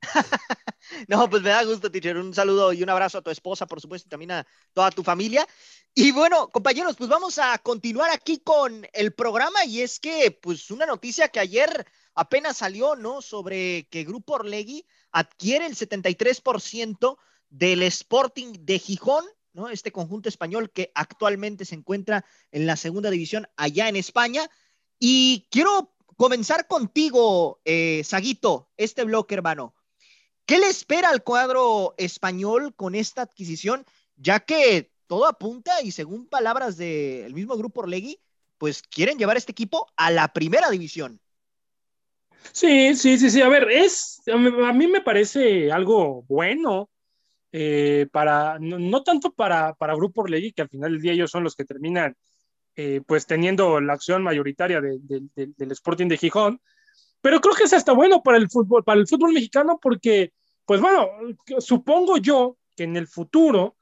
no, 1.08 1.30
pues 1.30 1.42
me 1.42 1.50
da 1.50 1.64
gusto, 1.64 1.92
teacher. 1.92 2.18
Un 2.18 2.34
saludo 2.34 2.74
y 2.74 2.84
un 2.84 2.90
abrazo 2.90 3.20
a 3.20 3.22
tu 3.22 3.30
esposa, 3.30 3.66
por 3.66 3.82
supuesto, 3.82 4.08
y 4.08 4.10
también 4.10 4.32
a 4.32 4.48
toda 4.74 4.92
tu 4.92 5.04
familia. 5.04 5.48
Y 5.94 6.12
bueno, 6.12 6.50
compañeros, 6.50 6.96
pues 6.98 7.10
vamos 7.10 7.38
a 7.38 7.58
continuar 7.60 8.12
aquí 8.12 8.40
con 8.40 8.88
el 8.94 9.14
programa 9.14 9.66
y 9.66 9.82
es 9.82 10.00
que, 10.00 10.32
pues, 10.32 10.72
una 10.72 10.86
noticia 10.86 11.28
que 11.30 11.40
ayer 11.40 11.86
apenas 12.16 12.58
salió, 12.58 12.96
¿no? 12.96 13.22
Sobre 13.22 13.88
que 13.90 14.04
Grupo 14.04 14.34
Orlegui 14.34 14.86
adquiere 15.12 15.66
el 15.66 15.76
73% 15.76 17.18
del 17.50 17.84
Sporting 17.84 18.54
de 18.60 18.80
Gijón 18.80 19.26
¿no? 19.54 19.70
Este 19.70 19.92
conjunto 19.92 20.30
español 20.30 20.72
que 20.72 20.92
actualmente 20.96 21.66
se 21.66 21.76
encuentra 21.76 22.26
en 22.52 22.66
la 22.66 22.76
segunda 22.76 23.10
división 23.10 23.48
allá 23.58 23.90
en 23.90 23.96
España. 23.96 24.50
Y 25.00 25.48
quiero 25.52 25.94
comenzar 26.18 26.68
contigo, 26.68 27.62
eh, 27.66 28.02
Saguito, 28.06 28.70
este 28.78 29.04
bloque, 29.04 29.36
hermano. 29.36 29.74
¿Qué 30.46 30.58
le 30.58 30.68
espera 30.68 31.10
al 31.10 31.24
cuadro 31.24 31.94
español 31.98 32.74
con 32.76 32.96
esta 32.96 33.22
adquisición? 33.22 33.86
Ya 34.16 34.40
que 34.40 34.92
todo 35.08 35.28
apunta 35.28 35.82
y 35.82 35.92
según 35.92 36.28
palabras 36.28 36.78
del 36.78 37.34
mismo 37.34 37.58
grupo 37.58 37.82
Orlegui, 37.82 38.20
pues 38.58 38.82
quieren 38.82 39.18
llevar 39.18 39.38
este 39.38 39.52
equipo 39.52 39.88
a 39.96 40.12
la 40.12 40.34
primera 40.34 40.70
división. 40.70 41.20
Sí, 42.52 42.96
sí, 42.96 43.18
sí, 43.18 43.30
sí. 43.30 43.42
A 43.42 43.50
ver, 43.50 43.70
es, 43.72 44.22
a 44.28 44.38
mí 44.74 44.88
me 44.88 45.02
parece 45.02 45.72
algo 45.72 46.24
bueno 46.24 46.90
eh, 47.52 48.08
para, 48.12 48.58
no, 48.60 49.04
tanto 49.04 49.32
para, 49.34 49.74
para 49.74 49.96
Grupo 49.96 50.22
Orlegui, 50.22 50.54
que 50.54 50.62
al 50.62 50.70
final 50.70 50.92
del 50.92 51.02
día 51.02 51.14
ellos 51.14 51.32
son 51.32 51.44
los 51.44 51.56
que 51.56 51.66
terminan 51.66 52.16
eh, 52.76 53.02
pues 53.06 53.26
teniendo 53.26 53.82
la 53.82 53.94
acción 53.94 54.24
mayoritaria 54.24 54.80
del 54.80 55.72
Sporting 55.72 56.08
de 56.08 56.18
Gijón, 56.18 56.62
pero 57.22 57.40
creo 57.40 57.56
que 57.56 57.64
es 57.64 57.74
hasta 57.74 57.94
bueno 57.94 58.22
para 58.24 58.38
el 58.38 58.50
fútbol, 58.50 58.84
para 58.84 59.00
el 59.00 59.08
fútbol 59.08 59.34
mexicano 59.34 59.80
porque, 59.82 60.34
pues 60.66 60.82
bueno, 60.82 61.10
supongo 61.60 62.18
yo 62.18 62.58
que 62.76 62.84
en 62.84 62.98
el 62.98 63.08
futuro 63.08 63.76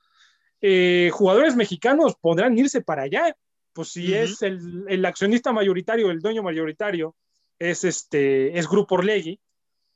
eh, 0.62 1.10
jugadores 1.14 1.56
mexicanos 1.56 2.16
podrán 2.20 2.58
irse 2.58 2.82
para 2.82 3.04
allá, 3.04 3.36
pues 3.74 3.90
si 3.90 4.14
es 4.14 4.42
el, 4.42 4.86
el, 4.90 5.06
accionista 5.06 5.54
mayoritario, 5.54 6.12
el 6.12 6.20
dueño 6.20 6.44
mayoritario, 6.44 7.16
es 7.58 7.84
este, 7.84 8.58
es 8.58 8.68
Grupo 8.68 8.96
Orlegui, 8.96 9.40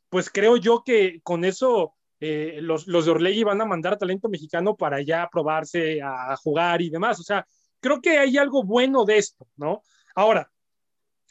pues 0.10 0.30
creo 0.30 0.58
yo 0.58 0.84
que 0.86 1.20
con 1.24 1.44
eso 1.44 1.96
eh, 2.20 2.60
los, 2.62 2.88
los 2.88 3.06
de 3.06 3.12
Orlegui 3.12 3.44
van 3.44 3.60
a 3.60 3.66
mandar 3.66 3.98
talento 3.98 4.30
mexicano 4.30 4.78
para 4.78 5.02
ya 5.02 5.28
probarse 5.30 6.02
a 6.02 6.38
jugar 6.38 6.82
y 6.82 6.90
demás. 6.90 7.20
O 7.20 7.24
sea, 7.24 7.46
creo 7.82 8.00
que 8.00 8.18
hay 8.18 8.38
algo 8.38 8.64
bueno 8.64 9.04
de 9.04 9.18
esto, 9.18 9.48
¿no? 9.58 9.82
Ahora, 10.16 10.50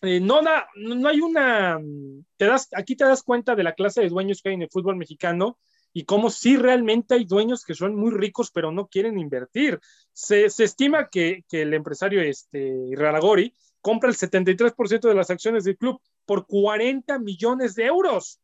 eh, 0.02 0.20
no, 0.20 0.42
da, 0.42 0.68
no 0.74 1.08
hay 1.08 1.20
una, 1.20 1.80
te 2.36 2.46
das, 2.46 2.68
aquí 2.72 2.96
te 2.96 3.04
das 3.04 3.22
cuenta 3.22 3.54
de 3.54 3.62
la 3.62 3.74
clase 3.74 4.02
de 4.02 4.08
dueños 4.08 4.42
que 4.42 4.48
hay 4.48 4.56
en 4.56 4.62
el 4.62 4.70
fútbol 4.70 4.96
mexicano 4.96 5.58
y 5.92 6.04
cómo 6.04 6.30
sí 6.30 6.56
realmente 6.56 7.14
hay 7.14 7.24
dueños 7.24 7.64
que 7.64 7.74
son 7.74 7.94
muy 7.94 8.10
ricos 8.10 8.50
pero 8.50 8.72
no 8.72 8.88
quieren 8.88 9.18
invertir. 9.18 9.80
Se, 10.12 10.50
se 10.50 10.64
estima 10.64 11.08
que, 11.08 11.44
que, 11.48 11.62
el 11.62 11.74
empresario 11.74 12.20
este, 12.20 12.90
Raragori 12.92 13.54
compra 13.80 14.10
el 14.10 14.16
73% 14.16 15.00
de 15.00 15.14
las 15.14 15.30
acciones 15.30 15.64
del 15.64 15.76
club 15.76 16.00
por 16.24 16.46
40 16.46 17.18
millones 17.18 17.74
de 17.74 17.84
euros. 17.84 18.40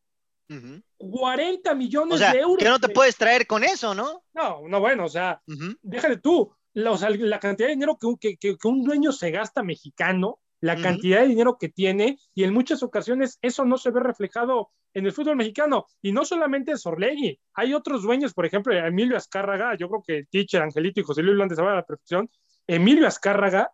40 0.97 1.75
millones 1.75 2.21
de 2.21 2.39
euros. 2.39 2.59
Que 2.59 2.69
no 2.69 2.79
te 2.79 2.89
puedes 2.89 3.17
traer 3.17 3.47
con 3.47 3.65
eso, 3.65 3.95
¿no? 3.95 4.25
No, 4.33 4.67
no, 4.67 4.81
bueno, 4.81 5.05
o 5.05 5.09
sea, 5.09 5.43
déjale 5.83 6.19
tú, 6.19 6.55
la, 6.73 6.97
la, 7.19 7.41
cantidad 7.41 7.69
de 7.69 7.75
dinero 7.75 7.99
que, 7.99 8.37
que, 8.39 8.57
que, 8.57 8.69
un 8.69 8.83
dueño 8.83 9.13
se 9.13 9.31
gasta 9.31 9.63
mexicano, 9.63 10.41
la 10.61 10.81
cantidad 10.81 11.21
de 11.21 11.29
dinero 11.29 11.57
que 11.59 11.69
tiene, 11.69 12.19
y 12.35 12.45
en 12.45 12.53
muchas 12.53 12.83
ocasiones 12.83 13.39
eso 13.43 13.65
no 13.65 13.79
se 13.79 13.91
ve 13.91 14.01
reflejado 14.01 14.71
en 14.95 15.07
el 15.07 15.13
fútbol 15.13 15.37
mexicano. 15.37 15.87
Y 16.03 16.13
no 16.13 16.25
solamente 16.25 16.73
es 16.73 16.85
Orlegui, 16.87 17.39
hay 17.55 17.75
otros 17.75 18.03
dueños, 18.03 18.35
por 18.35 18.47
ejemplo, 18.47 18.75
Emilio 18.75 19.17
Azcárraga, 19.17 19.77
yo 19.77 19.89
creo 19.89 20.03
que 20.07 20.25
Teacher, 20.31 20.63
Angelito 20.63 21.01
y 21.01 21.05
José 21.05 21.23
Luis 21.23 21.49
de 21.49 21.55
saber 21.55 21.73
a 21.73 21.77
la 21.77 21.87
perfección. 21.87 22.29
Emilio 22.67 23.07
Azcárraga 23.07 23.71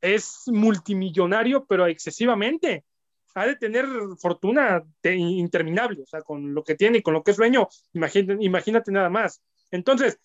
es 0.00 0.42
multimillonario, 0.46 1.64
pero 1.66 1.86
excesivamente 1.86 2.84
ha 3.34 3.46
de 3.46 3.56
tener 3.56 3.86
fortuna 4.18 4.82
interminable, 5.02 6.02
o 6.02 6.06
sea, 6.06 6.22
con 6.22 6.54
lo 6.54 6.62
que 6.62 6.76
tiene 6.76 6.98
y 6.98 7.02
con 7.02 7.14
lo 7.14 7.22
que 7.22 7.32
es 7.32 7.36
dueño, 7.36 7.68
imagínate, 7.92 8.44
imagínate 8.44 8.92
nada 8.92 9.10
más. 9.10 9.42
Entonces, 9.70 10.20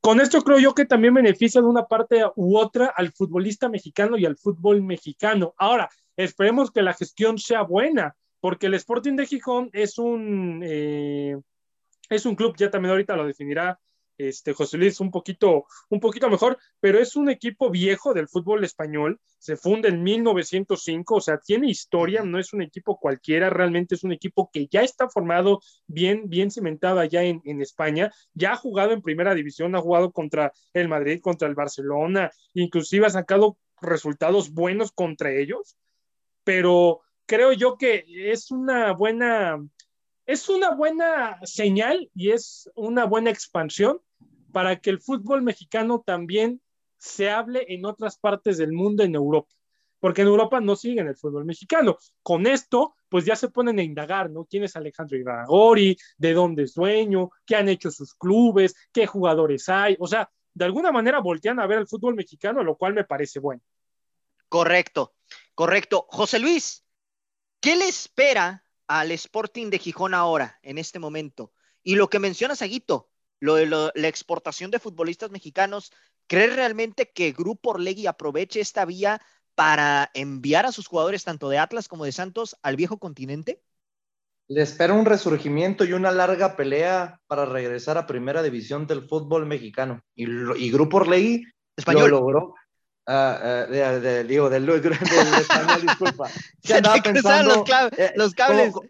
con 0.00 0.20
esto 0.20 0.42
creo 0.42 0.58
yo 0.58 0.74
que 0.74 0.84
también 0.84 1.14
beneficia 1.14 1.60
de 1.60 1.66
una 1.66 1.86
parte 1.86 2.22
u 2.36 2.56
otra 2.56 2.86
al 2.86 3.12
futbolista 3.12 3.68
mexicano 3.68 4.16
y 4.16 4.24
al 4.24 4.36
fútbol 4.36 4.82
mexicano. 4.82 5.54
Ahora, 5.58 5.88
esperemos 6.16 6.70
que 6.70 6.82
la 6.82 6.94
gestión 6.94 7.38
sea 7.38 7.62
buena, 7.62 8.16
porque 8.40 8.66
el 8.66 8.74
Sporting 8.74 9.16
de 9.16 9.26
Gijón 9.26 9.70
es 9.72 9.98
un, 9.98 10.62
eh, 10.64 11.36
es 12.08 12.26
un 12.26 12.36
club, 12.36 12.56
ya 12.56 12.70
también 12.70 12.92
ahorita 12.92 13.16
lo 13.16 13.26
definirá 13.26 13.78
este, 14.18 14.52
José 14.52 14.76
Luis 14.76 15.00
un 15.00 15.10
poquito, 15.10 15.66
un 15.88 16.00
poquito 16.00 16.28
mejor, 16.28 16.58
pero 16.80 16.98
es 16.98 17.16
un 17.16 17.30
equipo 17.30 17.70
viejo 17.70 18.12
del 18.12 18.28
fútbol 18.28 18.64
español, 18.64 19.20
se 19.38 19.56
funda 19.56 19.88
en 19.88 20.02
1905, 20.02 21.14
o 21.14 21.20
sea, 21.20 21.38
tiene 21.38 21.70
historia, 21.70 22.24
no 22.24 22.38
es 22.38 22.52
un 22.52 22.62
equipo 22.62 22.98
cualquiera, 22.98 23.48
realmente 23.48 23.94
es 23.94 24.02
un 24.02 24.12
equipo 24.12 24.50
que 24.52 24.66
ya 24.66 24.82
está 24.82 25.08
formado, 25.08 25.60
bien, 25.86 26.28
bien 26.28 26.50
cimentado 26.50 26.98
allá 26.98 27.22
en, 27.22 27.40
en 27.44 27.62
España, 27.62 28.12
ya 28.34 28.52
ha 28.52 28.56
jugado 28.56 28.92
en 28.92 29.02
primera 29.02 29.34
división, 29.34 29.76
ha 29.76 29.80
jugado 29.80 30.10
contra 30.10 30.52
el 30.74 30.88
Madrid, 30.88 31.20
contra 31.22 31.48
el 31.48 31.54
Barcelona, 31.54 32.30
inclusive 32.54 33.06
ha 33.06 33.10
sacado 33.10 33.56
resultados 33.80 34.52
buenos 34.52 34.90
contra 34.90 35.30
ellos, 35.30 35.76
pero 36.42 37.02
creo 37.26 37.52
yo 37.52 37.76
que 37.76 38.04
es 38.32 38.50
una 38.50 38.92
buena, 38.92 39.64
es 40.26 40.48
una 40.48 40.74
buena 40.74 41.38
señal 41.44 42.10
y 42.14 42.30
es 42.32 42.68
una 42.74 43.04
buena 43.04 43.30
expansión 43.30 44.00
para 44.52 44.80
que 44.80 44.90
el 44.90 45.00
fútbol 45.00 45.42
mexicano 45.42 46.02
también 46.04 46.60
se 46.96 47.30
hable 47.30 47.66
en 47.68 47.84
otras 47.84 48.18
partes 48.18 48.58
del 48.58 48.72
mundo, 48.72 49.02
en 49.02 49.14
Europa, 49.14 49.54
porque 50.00 50.22
en 50.22 50.28
Europa 50.28 50.60
no 50.60 50.76
siguen 50.76 51.08
el 51.08 51.16
fútbol 51.16 51.44
mexicano. 51.44 51.96
Con 52.22 52.46
esto, 52.46 52.96
pues 53.08 53.24
ya 53.24 53.36
se 53.36 53.48
ponen 53.48 53.78
a 53.78 53.82
indagar, 53.82 54.30
¿no? 54.30 54.44
¿Quién 54.44 54.64
es 54.64 54.76
Alejandro 54.76 55.16
Iragori? 55.16 55.96
¿De 56.16 56.32
dónde 56.32 56.64
es 56.64 56.74
dueño? 56.74 57.30
¿Qué 57.46 57.56
han 57.56 57.68
hecho 57.68 57.90
sus 57.90 58.14
clubes? 58.14 58.74
¿Qué 58.92 59.06
jugadores 59.06 59.68
hay? 59.68 59.96
O 59.98 60.06
sea, 60.06 60.30
de 60.54 60.64
alguna 60.64 60.90
manera 60.90 61.20
voltean 61.20 61.60
a 61.60 61.66
ver 61.66 61.78
el 61.78 61.86
fútbol 61.86 62.14
mexicano, 62.14 62.62
lo 62.64 62.76
cual 62.76 62.94
me 62.94 63.04
parece 63.04 63.38
bueno. 63.38 63.62
Correcto, 64.48 65.14
correcto. 65.54 66.06
José 66.08 66.38
Luis, 66.38 66.84
¿qué 67.60 67.76
le 67.76 67.86
espera 67.86 68.64
al 68.86 69.10
Sporting 69.12 69.70
de 69.70 69.78
Gijón 69.78 70.14
ahora, 70.14 70.58
en 70.62 70.78
este 70.78 70.98
momento? 70.98 71.52
Y 71.82 71.94
lo 71.94 72.08
que 72.08 72.18
mencionas, 72.18 72.62
Aguito, 72.62 73.08
lo 73.40 73.54
de 73.54 73.66
la 73.66 74.08
exportación 74.08 74.70
de 74.70 74.78
futbolistas 74.78 75.30
mexicanos, 75.30 75.92
¿crees 76.26 76.54
realmente 76.54 77.10
que 77.10 77.32
Grupo 77.32 77.70
Orlegui 77.70 78.06
aproveche 78.06 78.60
esta 78.60 78.84
vía 78.84 79.20
para 79.54 80.10
enviar 80.14 80.66
a 80.66 80.72
sus 80.72 80.86
jugadores 80.86 81.24
tanto 81.24 81.48
de 81.48 81.58
Atlas 81.58 81.88
como 81.88 82.04
de 82.04 82.12
Santos 82.12 82.56
al 82.62 82.76
viejo 82.76 82.98
continente? 82.98 83.62
Le 84.48 84.62
espera 84.62 84.94
un 84.94 85.04
resurgimiento 85.04 85.84
y 85.84 85.92
una 85.92 86.10
larga 86.10 86.56
pelea 86.56 87.20
para 87.26 87.44
regresar 87.44 87.98
a 87.98 88.06
primera 88.06 88.42
división 88.42 88.86
del 88.86 89.06
fútbol 89.06 89.46
mexicano. 89.46 90.02
Y, 90.14 90.24
y 90.56 90.70
Grupo 90.70 90.98
Orlegui 90.98 91.44
Español. 91.76 92.10
lo 92.10 92.20
logró. 92.20 92.54
Uh, 93.06 94.24
digo, 94.26 94.50
del, 94.50 94.68
español, 94.68 95.80
disculpa. 95.82 96.28
Se 96.62 96.74
andaba 96.74 97.02
pensando, 97.02 97.64
eh, 97.96 98.12
los, 98.16 98.34
cables. 98.34 98.72
Como, 98.72 98.88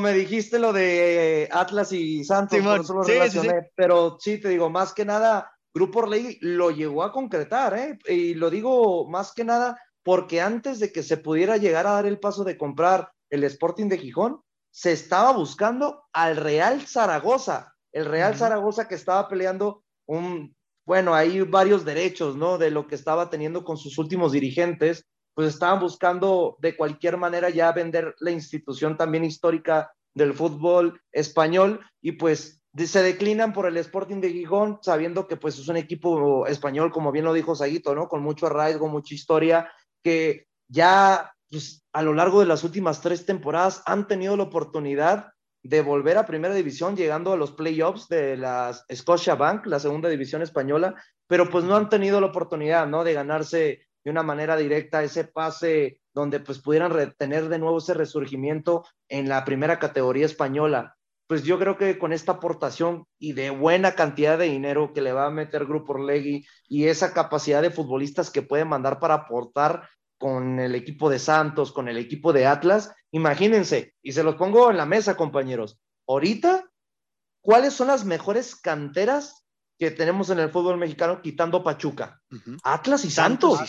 me 0.00 0.12
dijiste 0.12 0.58
lo 0.58 0.72
de 0.72 1.48
Atlas 1.52 1.92
y 1.92 2.24
Santos, 2.24 2.58
por 2.60 2.80
eso 2.80 2.94
lo 2.94 3.02
relacioné. 3.02 3.70
Pero 3.74 4.16
sí, 4.20 4.38
te 4.38 4.48
digo, 4.48 4.70
más 4.70 4.92
que 4.92 5.04
nada, 5.04 5.52
Grupo 5.74 6.00
Orlegui 6.00 6.38
lo 6.40 6.70
llegó 6.70 7.02
a 7.02 7.12
concretar, 7.12 7.76
¿eh? 7.78 7.98
Y 8.08 8.34
lo 8.34 8.50
digo 8.50 9.08
más 9.08 9.32
que 9.32 9.44
nada 9.44 9.78
porque 10.02 10.40
antes 10.40 10.78
de 10.78 10.92
que 10.92 11.02
se 11.02 11.16
pudiera 11.16 11.56
llegar 11.56 11.86
a 11.86 11.92
dar 11.92 12.06
el 12.06 12.20
paso 12.20 12.44
de 12.44 12.56
comprar 12.56 13.10
el 13.28 13.42
Sporting 13.44 13.88
de 13.88 13.98
Gijón, 13.98 14.40
se 14.70 14.92
estaba 14.92 15.32
buscando 15.32 16.04
al 16.12 16.36
Real 16.36 16.86
Zaragoza, 16.86 17.74
el 17.92 18.04
Real 18.04 18.36
Zaragoza 18.36 18.88
que 18.88 18.94
estaba 18.94 19.28
peleando 19.28 19.82
un, 20.06 20.54
bueno, 20.86 21.14
hay 21.14 21.40
varios 21.40 21.84
derechos, 21.84 22.36
¿no? 22.36 22.56
De 22.56 22.70
lo 22.70 22.86
que 22.86 22.94
estaba 22.94 23.30
teniendo 23.30 23.64
con 23.64 23.76
sus 23.76 23.98
últimos 23.98 24.32
dirigentes, 24.32 25.06
pues 25.36 25.48
estaban 25.48 25.80
buscando 25.80 26.56
de 26.60 26.74
cualquier 26.74 27.18
manera 27.18 27.50
ya 27.50 27.70
vender 27.70 28.14
la 28.20 28.30
institución 28.30 28.96
también 28.96 29.22
histórica 29.22 29.92
del 30.14 30.32
fútbol 30.32 30.98
español 31.12 31.80
y 32.00 32.12
pues 32.12 32.62
se 32.74 33.02
declinan 33.02 33.52
por 33.52 33.66
el 33.66 33.76
Sporting 33.76 34.22
de 34.22 34.32
Gijón, 34.32 34.78
sabiendo 34.80 35.28
que 35.28 35.36
pues 35.36 35.58
es 35.58 35.68
un 35.68 35.76
equipo 35.76 36.46
español, 36.46 36.90
como 36.90 37.12
bien 37.12 37.26
lo 37.26 37.34
dijo 37.34 37.54
Saguito, 37.54 37.94
¿no? 37.94 38.08
Con 38.08 38.22
mucho 38.22 38.46
arraigo, 38.46 38.88
mucha 38.88 39.14
historia, 39.14 39.70
que 40.02 40.46
ya 40.68 41.34
pues, 41.50 41.84
a 41.92 42.02
lo 42.02 42.14
largo 42.14 42.40
de 42.40 42.46
las 42.46 42.64
últimas 42.64 43.02
tres 43.02 43.26
temporadas 43.26 43.82
han 43.84 44.06
tenido 44.06 44.38
la 44.38 44.44
oportunidad 44.44 45.32
de 45.62 45.82
volver 45.82 46.16
a 46.16 46.24
primera 46.24 46.54
división, 46.54 46.96
llegando 46.96 47.34
a 47.34 47.36
los 47.36 47.52
playoffs 47.52 48.08
de 48.08 48.38
la 48.38 48.72
Scotia 48.90 49.34
Bank, 49.34 49.66
la 49.66 49.80
segunda 49.80 50.08
división 50.08 50.40
española, 50.40 50.94
pero 51.26 51.50
pues 51.50 51.64
no 51.64 51.76
han 51.76 51.90
tenido 51.90 52.22
la 52.22 52.28
oportunidad, 52.28 52.86
¿no? 52.86 53.04
De 53.04 53.12
ganarse 53.12 53.85
de 54.06 54.12
una 54.12 54.22
manera 54.22 54.56
directa 54.56 55.02
ese 55.02 55.24
pase 55.24 56.00
donde 56.14 56.38
pues 56.38 56.60
pudieran 56.60 57.12
tener 57.18 57.48
de 57.48 57.58
nuevo 57.58 57.78
ese 57.78 57.92
resurgimiento 57.92 58.84
en 59.08 59.28
la 59.28 59.44
primera 59.44 59.80
categoría 59.80 60.26
española. 60.26 60.96
Pues 61.26 61.42
yo 61.42 61.58
creo 61.58 61.76
que 61.76 61.98
con 61.98 62.12
esta 62.12 62.30
aportación 62.30 63.08
y 63.18 63.32
de 63.32 63.50
buena 63.50 63.96
cantidad 63.96 64.38
de 64.38 64.44
dinero 64.44 64.92
que 64.92 65.00
le 65.00 65.12
va 65.12 65.26
a 65.26 65.32
meter 65.32 65.66
Grupo 65.66 65.94
Orlegui 65.94 66.46
y 66.68 66.86
esa 66.86 67.12
capacidad 67.12 67.62
de 67.62 67.72
futbolistas 67.72 68.30
que 68.30 68.42
puede 68.42 68.64
mandar 68.64 69.00
para 69.00 69.14
aportar 69.14 69.88
con 70.18 70.60
el 70.60 70.76
equipo 70.76 71.10
de 71.10 71.18
Santos, 71.18 71.72
con 71.72 71.88
el 71.88 71.98
equipo 71.98 72.32
de 72.32 72.46
Atlas, 72.46 72.94
imagínense, 73.10 73.92
y 74.02 74.12
se 74.12 74.22
los 74.22 74.36
pongo 74.36 74.70
en 74.70 74.76
la 74.76 74.86
mesa, 74.86 75.16
compañeros, 75.16 75.80
ahorita, 76.06 76.64
¿cuáles 77.40 77.74
son 77.74 77.88
las 77.88 78.04
mejores 78.04 78.54
canteras 78.54 79.45
que 79.78 79.90
tenemos 79.90 80.30
en 80.30 80.38
el 80.38 80.50
fútbol 80.50 80.78
mexicano 80.78 81.20
quitando 81.22 81.62
Pachuca? 81.62 82.20
Atlas 82.62 83.04
y 83.04 83.10
Santos. 83.10 83.60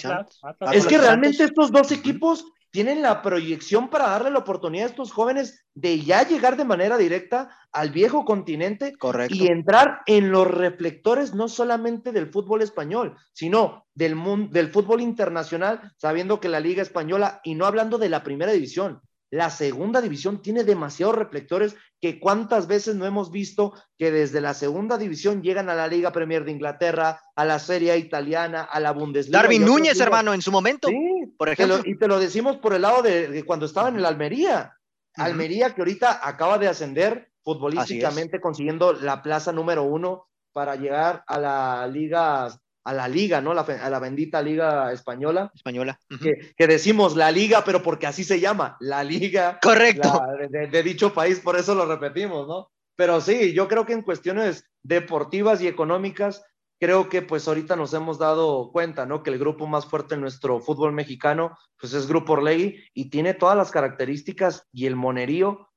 es 0.72 0.86
que 0.88 0.98
realmente 0.98 1.44
estos 1.44 1.72
dos 1.72 1.92
equipos 1.92 2.46
tienen 2.72 3.02
la 3.02 3.22
proyección 3.22 3.90
para 3.90 4.10
darle 4.10 4.30
la 4.30 4.40
oportunidad 4.40 4.88
a 4.88 4.90
estos 4.90 5.12
jóvenes 5.12 5.66
de 5.74 6.02
ya 6.02 6.28
llegar 6.28 6.58
de 6.58 6.66
manera 6.66 6.98
directa 6.98 7.50
al 7.72 7.92
viejo 7.92 8.26
continente 8.26 8.94
y 9.30 9.48
entrar 9.48 10.02
en 10.06 10.32
los 10.32 10.48
reflectores 10.48 11.34
no 11.34 11.48
solamente 11.48 12.12
del 12.12 12.32
fútbol 12.32 12.62
español, 12.62 13.16
sino 13.34 13.86
del, 13.96 14.16
del 14.52 14.72
fútbol 14.72 15.02
internacional, 15.02 15.94
sabiendo 15.98 16.40
que 16.40 16.50
la 16.50 16.60
Liga 16.60 16.82
Española, 16.82 17.42
y 17.44 17.56
no 17.56 17.66
hablando 17.66 17.98
de 17.98 18.10
la 18.10 18.24
primera 18.24 18.52
división, 18.52 19.02
la 19.30 19.50
segunda 19.50 20.02
división 20.02 20.42
tiene 20.42 20.64
demasiados 20.64 21.16
reflectores 21.16 21.76
que 22.00 22.20
cuántas 22.20 22.68
veces 22.68 22.96
no 22.96 23.06
hemos 23.06 23.32
visto 23.32 23.74
que 23.98 24.12
desde 24.12 24.40
la 24.40 24.54
segunda 24.54 24.98
división 24.98 25.42
llegan 25.42 25.70
a 25.70 25.76
la 25.76 25.88
Liga 25.88 26.12
Premier 26.12 26.46
de 26.46 26.52
Inglaterra, 26.52 27.22
a 27.36 27.46
la 27.46 27.60
Serie 27.60 27.98
Italiana, 27.98 28.64
a 28.64 28.80
la 28.80 28.92
Bundesliga. 28.92 29.42
Darwin 29.42 29.66
Núñez, 29.66 30.00
hermano, 30.00 30.34
en 30.34 30.42
su 30.42 30.52
momento. 30.52 30.88
Sí, 30.88 31.34
por 31.38 31.50
ejemplo. 31.50 31.82
y 31.84 31.98
te 31.98 32.08
lo 32.08 32.20
decimos 32.20 32.58
por 32.58 32.74
el 32.74 32.84
lado 32.84 33.02
de, 33.02 33.44
cuando 33.46 33.66
estaba 33.66 33.90
en 33.90 33.98
el 33.98 34.06
Almería. 34.06 34.74
Almería 35.16 35.74
que 35.74 35.82
ahorita 35.82 36.22
acaba 36.28 36.60
de 36.60 36.68
ascender 36.68 37.32
futbolísticamente 37.44 38.40
consiguiendo 38.40 38.94
la 38.94 39.24
plaza 39.24 39.52
número 39.52 39.84
uno 39.84 40.28
para 40.54 40.76
llegar 40.76 41.24
a 41.28 41.40
la 41.40 41.88
Liga 41.88 42.50
a 42.88 42.94
la 42.94 43.10
liga, 43.10 43.42
¿no? 43.42 43.52
a 43.52 43.90
la 43.90 44.00
bendita 44.00 44.42
liga 44.42 44.94
española. 44.94 45.52
Española. 45.54 46.00
que, 46.22 46.68
decimos 46.68 47.18
la 47.18 47.32
liga, 47.32 47.66
pero 47.66 47.84
porque 47.84 48.08
así 48.08 48.24
se 48.24 48.40
llama, 48.40 48.78
la 48.80 49.04
liga. 49.04 49.60
Correcto. 49.62 50.22
de, 50.50 50.84
dicho 50.84 51.14
país, 51.14 51.42
por 51.42 51.58
eso 51.58 51.76
lo 51.76 51.86
repetimos, 51.86 52.48
¿no? 52.48 52.72
Pero 52.96 53.20
sí, 53.20 53.54
yo 53.54 53.68
creo 53.68 53.86
que 53.86 53.92
en 53.92 54.04
cuestiones 54.04 54.64
deportivas 54.84 55.62
y 55.62 55.68
económicas, 55.68 56.46
creo 56.80 57.10
que 57.10 57.22
pues 57.22 57.46
ahorita 57.50 57.76
nos 57.76 57.94
hemos 57.94 58.20
dado 58.20 58.72
cuenta, 58.72 59.06
¿no? 59.06 59.22
Que 59.22 59.32
el 59.32 59.38
grupo 59.38 59.68
más 59.68 59.86
fuerte 59.86 60.16
en 60.16 60.22
nuestro 60.22 60.62
fútbol 60.62 60.94
mexicano, 60.94 61.58
pues 61.78 61.92
es 61.92 62.08
Grupo 62.08 62.34
Orlegui 62.34 62.86
y 62.94 63.10
tiene 63.10 63.34
todas 63.34 63.58
las 63.58 63.70
características 63.70 64.66
y 64.72 64.86
el 64.86 64.96
monerío 64.96 65.68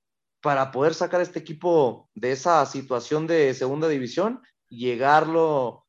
para 0.41 0.71
poder 0.71 0.95
sacar 0.95 1.19
a 1.19 1.25
este 1.25 1.41
equipo 1.41 2.09
de 2.15 2.31
esa 2.31 2.65
situación 2.67 3.27
de 3.27 3.53
segunda 3.53 3.89
división 3.89 4.43
y 4.69 4.87
llegarlo 4.87 5.87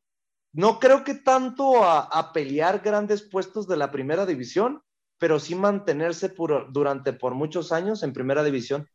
no 0.53 0.79
creo 0.79 1.03
que 1.03 1.15
tanto 1.15 1.83
a, 1.83 2.31
pelear 2.33 2.79
grandes 2.79 3.21
puestos 3.21 3.67
de 3.67 3.77
la 3.77 3.91
primera 3.91 4.25
división, 4.25 4.81
pero 5.17 5.39
sí 5.39 5.55
mantenerse 5.55 6.33
durante 6.69 7.13
por 7.13 7.35
muchos 7.35 7.71
años 7.71 8.03
en 8.03 8.13
primera 8.13 8.43
división. 8.43 8.87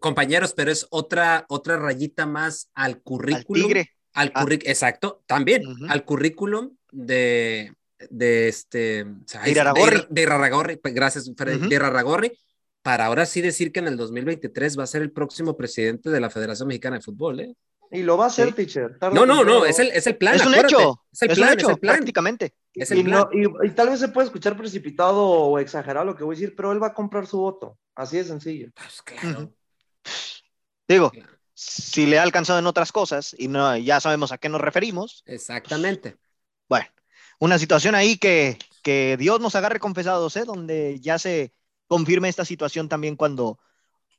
Compañeros, 0.00 0.54
pero 0.54 0.70
es 0.70 0.86
otra, 0.90 1.46
otra 1.48 1.76
rayita 1.76 2.26
más 2.26 2.70
al 2.74 3.00
currículum. 3.02 3.62
Al 3.62 3.68
tigre. 3.68 3.90
Al 4.12 4.32
ah. 4.34 4.46
Exacto, 4.48 5.22
también 5.26 5.62
al 5.88 6.04
currículum 6.04 6.74
de, 6.90 7.74
de 8.10 8.48
este. 8.48 9.04
De 9.04 9.50
Iraragorri. 9.50 10.06
De, 10.08 10.22
Iraragorri, 10.22 10.76
pues, 10.76 10.94
gracias, 10.94 11.30
Fred, 11.36 11.60
de 11.60 11.74
Iraragorri, 11.74 12.32
para 12.82 13.06
ahora 13.06 13.26
sí 13.26 13.42
decir 13.42 13.72
que 13.72 13.80
en 13.80 13.88
el 13.88 13.96
2023 13.96 14.78
va 14.78 14.84
a 14.84 14.86
ser 14.86 15.02
el 15.02 15.12
próximo 15.12 15.56
presidente 15.56 16.08
de 16.08 16.20
la 16.20 16.30
Federación 16.30 16.68
Mexicana 16.68 16.96
de 16.96 17.02
Fútbol, 17.02 17.40
¿eh? 17.40 17.54
Y 17.90 18.02
lo 18.02 18.16
va 18.16 18.24
a 18.24 18.26
hacer, 18.28 18.52
teacher. 18.52 18.98
No, 19.12 19.24
no, 19.24 19.44
no, 19.44 19.64
es 19.64 19.78
el, 19.78 19.88
es 19.88 20.06
el 20.06 20.16
plan. 20.16 20.34
Es 20.34 20.44
un 20.44 20.54
hecho. 20.54 21.02
Es 21.12 21.22
el 21.22 21.28
plan, 21.30 21.52
hecho, 21.54 21.76
prácticamente. 21.76 22.54
Es 22.74 22.90
el 22.90 22.98
y, 22.98 23.04
plan. 23.04 23.26
y, 23.32 23.70
tal 23.70 23.90
vez 23.90 24.00
se 24.00 24.08
puede 24.08 24.26
escuchar 24.26 24.56
precipitado 24.56 25.20
o 25.20 25.58
exagerado 25.58 26.06
lo 26.06 26.16
que 26.16 26.24
voy 26.24 26.36
a 26.36 26.38
decir, 26.38 26.54
pero 26.56 26.72
él 26.72 26.82
va 26.82 26.88
a 26.88 26.94
comprar 26.94 27.26
su 27.26 27.38
voto. 27.38 27.78
Así 27.94 28.16
de 28.16 28.24
sencillo. 28.24 28.70
Pues 28.74 29.02
claro. 29.02 29.52
Digo, 30.88 31.12
si 31.54 32.06
le 32.06 32.18
ha 32.18 32.22
alcanzado 32.22 32.58
en 32.58 32.66
otras 32.66 32.92
cosas 32.92 33.34
y 33.38 33.48
no, 33.48 33.76
ya 33.76 34.00
sabemos 34.00 34.32
a 34.32 34.38
qué 34.38 34.48
nos 34.48 34.60
referimos. 34.60 35.22
Exactamente. 35.26 36.16
Bueno, 36.68 36.86
una 37.38 37.58
situación 37.58 37.94
ahí 37.94 38.18
que, 38.18 38.58
que 38.82 39.16
Dios 39.18 39.40
nos 39.40 39.54
agarre 39.54 39.80
confesados, 39.80 40.36
¿eh? 40.36 40.44
donde 40.44 41.00
ya 41.00 41.18
se 41.18 41.54
confirme 41.88 42.28
esta 42.28 42.44
situación 42.44 42.88
también 42.88 43.16
cuando 43.16 43.58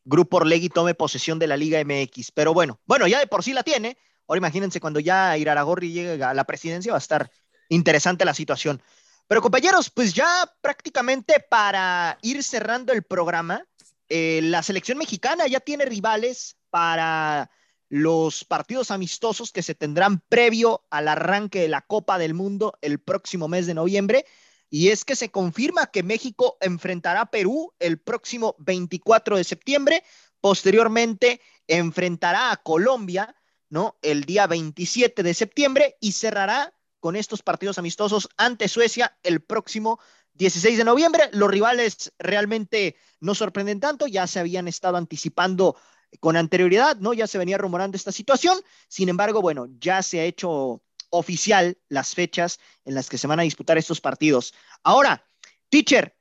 Grupo 0.07 0.37
Orlegui 0.37 0.69
tome 0.69 0.95
posesión 0.95 1.37
de 1.37 1.47
la 1.47 1.57
Liga 1.57 1.83
MX. 1.83 2.31
Pero 2.31 2.53
bueno, 2.53 2.79
bueno, 2.85 3.07
ya 3.07 3.19
de 3.19 3.27
por 3.27 3.43
sí 3.43 3.51
la 3.53 3.63
tiene. 3.63 3.97
Ahora 4.27 4.37
imagínense 4.37 4.79
cuando 4.79 5.01
ya 5.01 5.37
Iraragorri 5.37 5.91
llegue 5.91 6.23
a 6.23 6.33
la 6.33 6.45
presidencia, 6.45 6.93
va 6.93 6.97
a 6.97 6.99
estar 6.99 7.29
interesante 7.69 8.23
la 8.23 8.33
situación. 8.33 8.81
Pero 9.27 9.41
compañeros, 9.41 9.89
pues 9.89 10.13
ya 10.13 10.27
prácticamente 10.61 11.45
para 11.49 12.17
ir 12.21 12.41
cerrando 12.41 12.93
el 12.93 13.03
programa, 13.03 13.65
eh, 14.07 14.39
la 14.43 14.63
selección 14.63 14.97
mexicana 14.97 15.45
ya 15.47 15.59
tiene 15.59 15.83
rivales 15.83 16.55
para 16.69 17.51
los 17.89 18.45
partidos 18.45 18.91
amistosos 18.91 19.51
que 19.51 19.63
se 19.63 19.75
tendrán 19.75 20.21
previo 20.29 20.85
al 20.89 21.09
arranque 21.09 21.59
de 21.59 21.67
la 21.67 21.81
Copa 21.81 22.17
del 22.17 22.33
Mundo 22.33 22.77
el 22.81 22.99
próximo 22.99 23.49
mes 23.49 23.65
de 23.65 23.73
noviembre 23.73 24.25
y 24.69 24.89
es 24.89 25.05
que 25.05 25.15
se 25.15 25.29
confirma 25.29 25.87
que 25.87 26.03
México 26.03 26.57
enfrentará 26.61 27.21
a 27.21 27.31
Perú 27.31 27.73
el 27.79 27.99
próximo 27.99 28.55
24 28.59 29.37
de 29.37 29.43
septiembre, 29.43 30.03
posteriormente 30.41 31.41
enfrentará 31.67 32.51
a 32.51 32.57
Colombia, 32.57 33.35
¿no? 33.69 33.97
El 34.01 34.23
día 34.23 34.47
27 34.47 35.23
de 35.23 35.33
septiembre 35.33 35.97
y 35.99 36.11
cerrará 36.13 36.73
con 36.99 37.15
estos 37.15 37.43
partidos 37.43 37.77
amistosos 37.77 38.29
ante 38.37 38.67
Suecia 38.67 39.17
el 39.23 39.41
próximo 39.41 39.99
16 40.33 40.77
de 40.77 40.83
noviembre. 40.83 41.29
Los 41.31 41.49
rivales 41.49 42.13
realmente 42.19 42.95
no 43.19 43.35
sorprenden 43.35 43.79
tanto, 43.79 44.07
ya 44.07 44.27
se 44.27 44.39
habían 44.39 44.67
estado 44.67 44.97
anticipando 44.97 45.75
con 46.19 46.37
anterioridad, 46.37 46.97
¿no? 46.97 47.13
Ya 47.13 47.27
se 47.27 47.37
venía 47.37 47.57
rumorando 47.57 47.97
esta 47.97 48.11
situación. 48.11 48.59
Sin 48.87 49.09
embargo, 49.09 49.41
bueno, 49.41 49.67
ya 49.79 50.01
se 50.03 50.19
ha 50.19 50.25
hecho 50.25 50.81
oficial 51.09 51.77
las 51.89 52.13
fechas 52.13 52.59
en 52.85 52.95
las 52.95 53.09
que 53.09 53.17
se 53.17 53.27
van 53.27 53.39
a 53.39 53.43
disputar 53.43 53.77
estos 53.77 54.01
partidos. 54.01 54.53
Ahora, 54.83 55.25
teacher, 55.69 56.15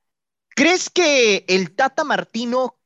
¿crees 0.48 0.90
que 0.90 1.44
el 1.48 1.74
Tata 1.74 2.04
Martino, 2.04 2.78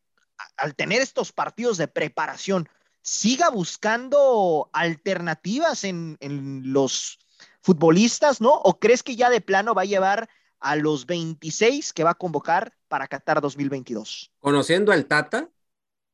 al 0.56 0.74
tener 0.74 1.02
estos 1.02 1.32
partidos 1.32 1.76
de 1.78 1.88
preparación, 1.88 2.68
siga 3.02 3.50
buscando 3.50 4.70
alternativas 4.72 5.84
en, 5.84 6.16
en 6.20 6.72
los 6.72 7.18
futbolistas, 7.62 8.40
¿no? 8.40 8.52
¿O 8.52 8.78
crees 8.78 9.02
que 9.02 9.16
ya 9.16 9.30
de 9.30 9.40
plano 9.40 9.74
va 9.74 9.82
a 9.82 9.86
llevar 9.86 10.28
a 10.60 10.76
los 10.76 11.06
26 11.06 11.92
que 11.92 12.04
va 12.04 12.10
a 12.10 12.14
convocar 12.14 12.74
para 12.88 13.08
Qatar 13.08 13.40
2022? 13.40 14.32
Conociendo 14.38 14.92
al 14.92 15.06
Tata, 15.06 15.48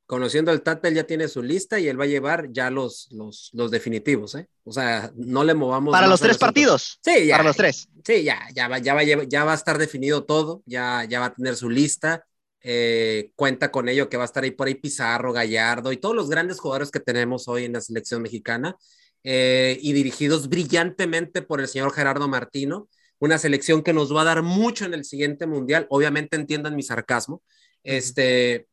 conociendo 0.07 0.50
al 0.50 0.62
Tata, 0.62 0.88
él 0.88 0.94
ya 0.94 1.04
tiene 1.04 1.28
su 1.28 1.42
lista 1.42 1.78
y 1.78 1.88
él 1.88 1.98
va 1.98 2.04
a 2.04 2.09
llevar 2.09 2.48
ya 2.52 2.70
los, 2.70 3.09
los, 3.11 3.50
los 3.52 3.70
definitivos, 3.70 4.36
¿eh? 4.36 4.48
O 4.64 4.72
sea, 4.72 5.12
no 5.16 5.44
le 5.44 5.54
movamos. 5.54 5.92
Para 5.92 6.07
los 6.07 6.20
tres 6.20 6.38
partidos. 6.38 6.98
Sí, 7.04 7.26
ya. 7.26 7.34
Para 7.34 7.48
los 7.48 7.57
tres. 7.57 7.88
Sí, 8.04 8.22
ya, 8.22 8.40
ya 8.54 8.68
va, 8.68 8.78
ya 8.78 8.94
va, 8.94 9.02
ya 9.02 9.44
va 9.44 9.52
a 9.52 9.57
estar 9.57 9.78
definido 9.78 10.24
todo, 10.24 10.62
ya, 10.64 11.04
ya 11.04 11.20
va 11.20 11.26
a 11.26 11.34
tener 11.34 11.57
su 11.57 11.68
lista. 11.68 12.24
Eh, 12.68 13.30
cuenta 13.36 13.70
con 13.70 13.88
ello 13.88 14.09
que 14.09 14.16
va 14.16 14.24
a 14.24 14.26
estar 14.26 14.42
ahí 14.42 14.50
por 14.50 14.66
ahí 14.66 14.74
Pizarro, 14.74 15.32
Gallardo 15.32 15.92
y 15.92 15.98
todos 15.98 16.16
los 16.16 16.28
grandes 16.28 16.59
jugadores 16.59 16.90
que 16.90 16.98
tenemos 16.98 17.46
hoy 17.46 17.64
en 17.64 17.74
la 17.74 17.80
selección 17.80 18.22
mexicana 18.22 18.74
eh, 19.22 19.78
y 19.80 19.92
dirigidos 19.92 20.48
brillantemente 20.48 21.42
por 21.42 21.61
el 21.61 21.68
señor 21.68 21.92
Gerardo 21.92 22.26
Martino, 22.26 22.88
una 23.20 23.38
selección 23.38 23.84
que 23.84 23.92
nos 23.92 24.12
va 24.12 24.22
a 24.22 24.24
dar 24.24 24.42
mucho 24.42 24.84
en 24.84 24.94
el 24.94 25.04
siguiente 25.04 25.46
mundial. 25.46 25.86
Obviamente 25.90 26.34
entiendan 26.34 26.74
mi 26.74 26.82
sarcasmo. 26.82 27.40
Este, 27.84 28.66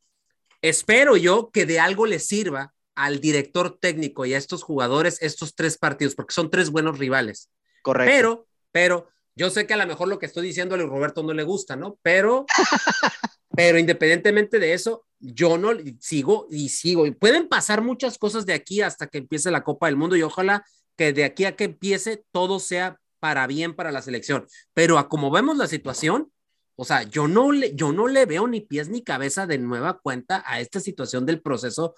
espero 0.63 1.17
yo 1.17 1.51
que 1.51 1.67
de 1.67 1.79
algo 1.79 2.07
le 2.07 2.17
sirva 2.17 2.73
al 2.95 3.19
director 3.19 3.77
técnico 3.79 4.25
y 4.25 4.33
a 4.33 4.37
estos 4.37 4.63
jugadores 4.63 5.21
estos 5.21 5.55
tres 5.55 5.77
partidos, 5.77 6.15
porque 6.15 6.33
son 6.33 6.49
tres 6.49 6.69
buenos 6.71 6.97
rivales. 6.97 7.49
Correcto. 7.81 8.11
Pero, 8.11 8.47
pero, 8.71 9.09
yo 9.35 9.49
sé 9.49 9.67
que 9.67 9.73
a 9.73 9.77
lo 9.77 9.87
mejor 9.87 10.07
lo 10.07 10.19
que 10.19 10.25
estoy 10.25 10.45
diciendo 10.45 10.75
a 10.75 10.77
Roberto 10.77 11.23
no 11.23 11.33
le 11.33 11.43
gusta, 11.43 11.75
¿no? 11.75 11.99
Pero, 12.01 12.45
pero 13.55 13.77
independientemente 13.77 14.59
de 14.59 14.73
eso, 14.73 15.05
yo 15.19 15.57
no 15.57 15.71
sigo 15.99 16.47
y 16.49 16.69
sigo. 16.69 17.05
Y 17.05 17.11
pueden 17.11 17.49
pasar 17.49 17.81
muchas 17.81 18.17
cosas 18.17 18.45
de 18.45 18.53
aquí 18.53 18.81
hasta 18.81 19.07
que 19.07 19.17
empiece 19.19 19.51
la 19.51 19.63
Copa 19.63 19.87
del 19.87 19.95
Mundo 19.95 20.15
y 20.15 20.21
ojalá 20.21 20.63
que 20.95 21.13
de 21.13 21.23
aquí 21.23 21.45
a 21.45 21.55
que 21.55 21.65
empiece 21.65 22.23
todo 22.31 22.59
sea 22.59 22.99
para 23.19 23.47
bien 23.47 23.73
para 23.73 23.91
la 23.91 24.01
selección. 24.01 24.47
Pero 24.73 24.97
a 24.97 25.09
como 25.09 25.31
vemos 25.31 25.57
la 25.57 25.67
situación, 25.67 26.31
o 26.75 26.85
sea, 26.85 27.03
yo 27.03 27.27
no 27.27 27.51
le, 27.51 27.75
yo 27.75 27.91
no 27.91 28.07
le 28.07 28.25
veo 28.25 28.47
ni 28.47 28.61
pies 28.61 28.89
ni 28.89 29.03
cabeza 29.03 29.45
de 29.45 29.57
nueva 29.57 29.99
cuenta 29.99 30.43
a 30.45 30.59
esta 30.59 30.79
situación 30.79 31.25
del 31.25 31.41
proceso 31.41 31.93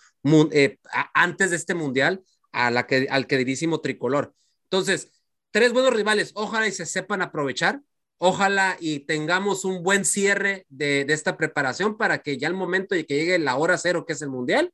eh, 0.52 0.78
antes 1.14 1.52
de 1.52 1.56
este 1.56 1.74
mundial 1.74 2.24
a 2.52 2.72
la 2.72 2.86
que, 2.86 3.08
al 3.10 3.28
queridísimo 3.28 3.80
tricolor. 3.80 4.34
Entonces, 4.64 5.12
tres 5.52 5.72
buenos 5.72 5.94
rivales, 5.94 6.32
ojalá 6.36 6.68
y 6.68 6.72
se 6.72 6.86
sepan 6.86 7.22
aprovechar, 7.22 7.82
ojalá 8.18 8.76
y 8.80 9.00
tengamos 9.00 9.64
un 9.64 9.84
buen 9.84 10.04
cierre 10.04 10.66
de, 10.70 11.06
de 11.06 11.14
esta 11.14 11.38
preparación 11.38 11.98
para 11.98 12.20
que 12.20 12.38
ya 12.38 12.48
al 12.48 12.54
momento 12.54 12.96
de 12.96 13.06
que 13.06 13.16
llegue 13.16 13.40
la 13.40 13.56
hora 13.56 13.78
cero, 13.78 14.06
que 14.06 14.14
es 14.14 14.22
el 14.22 14.30
mundial, 14.30 14.74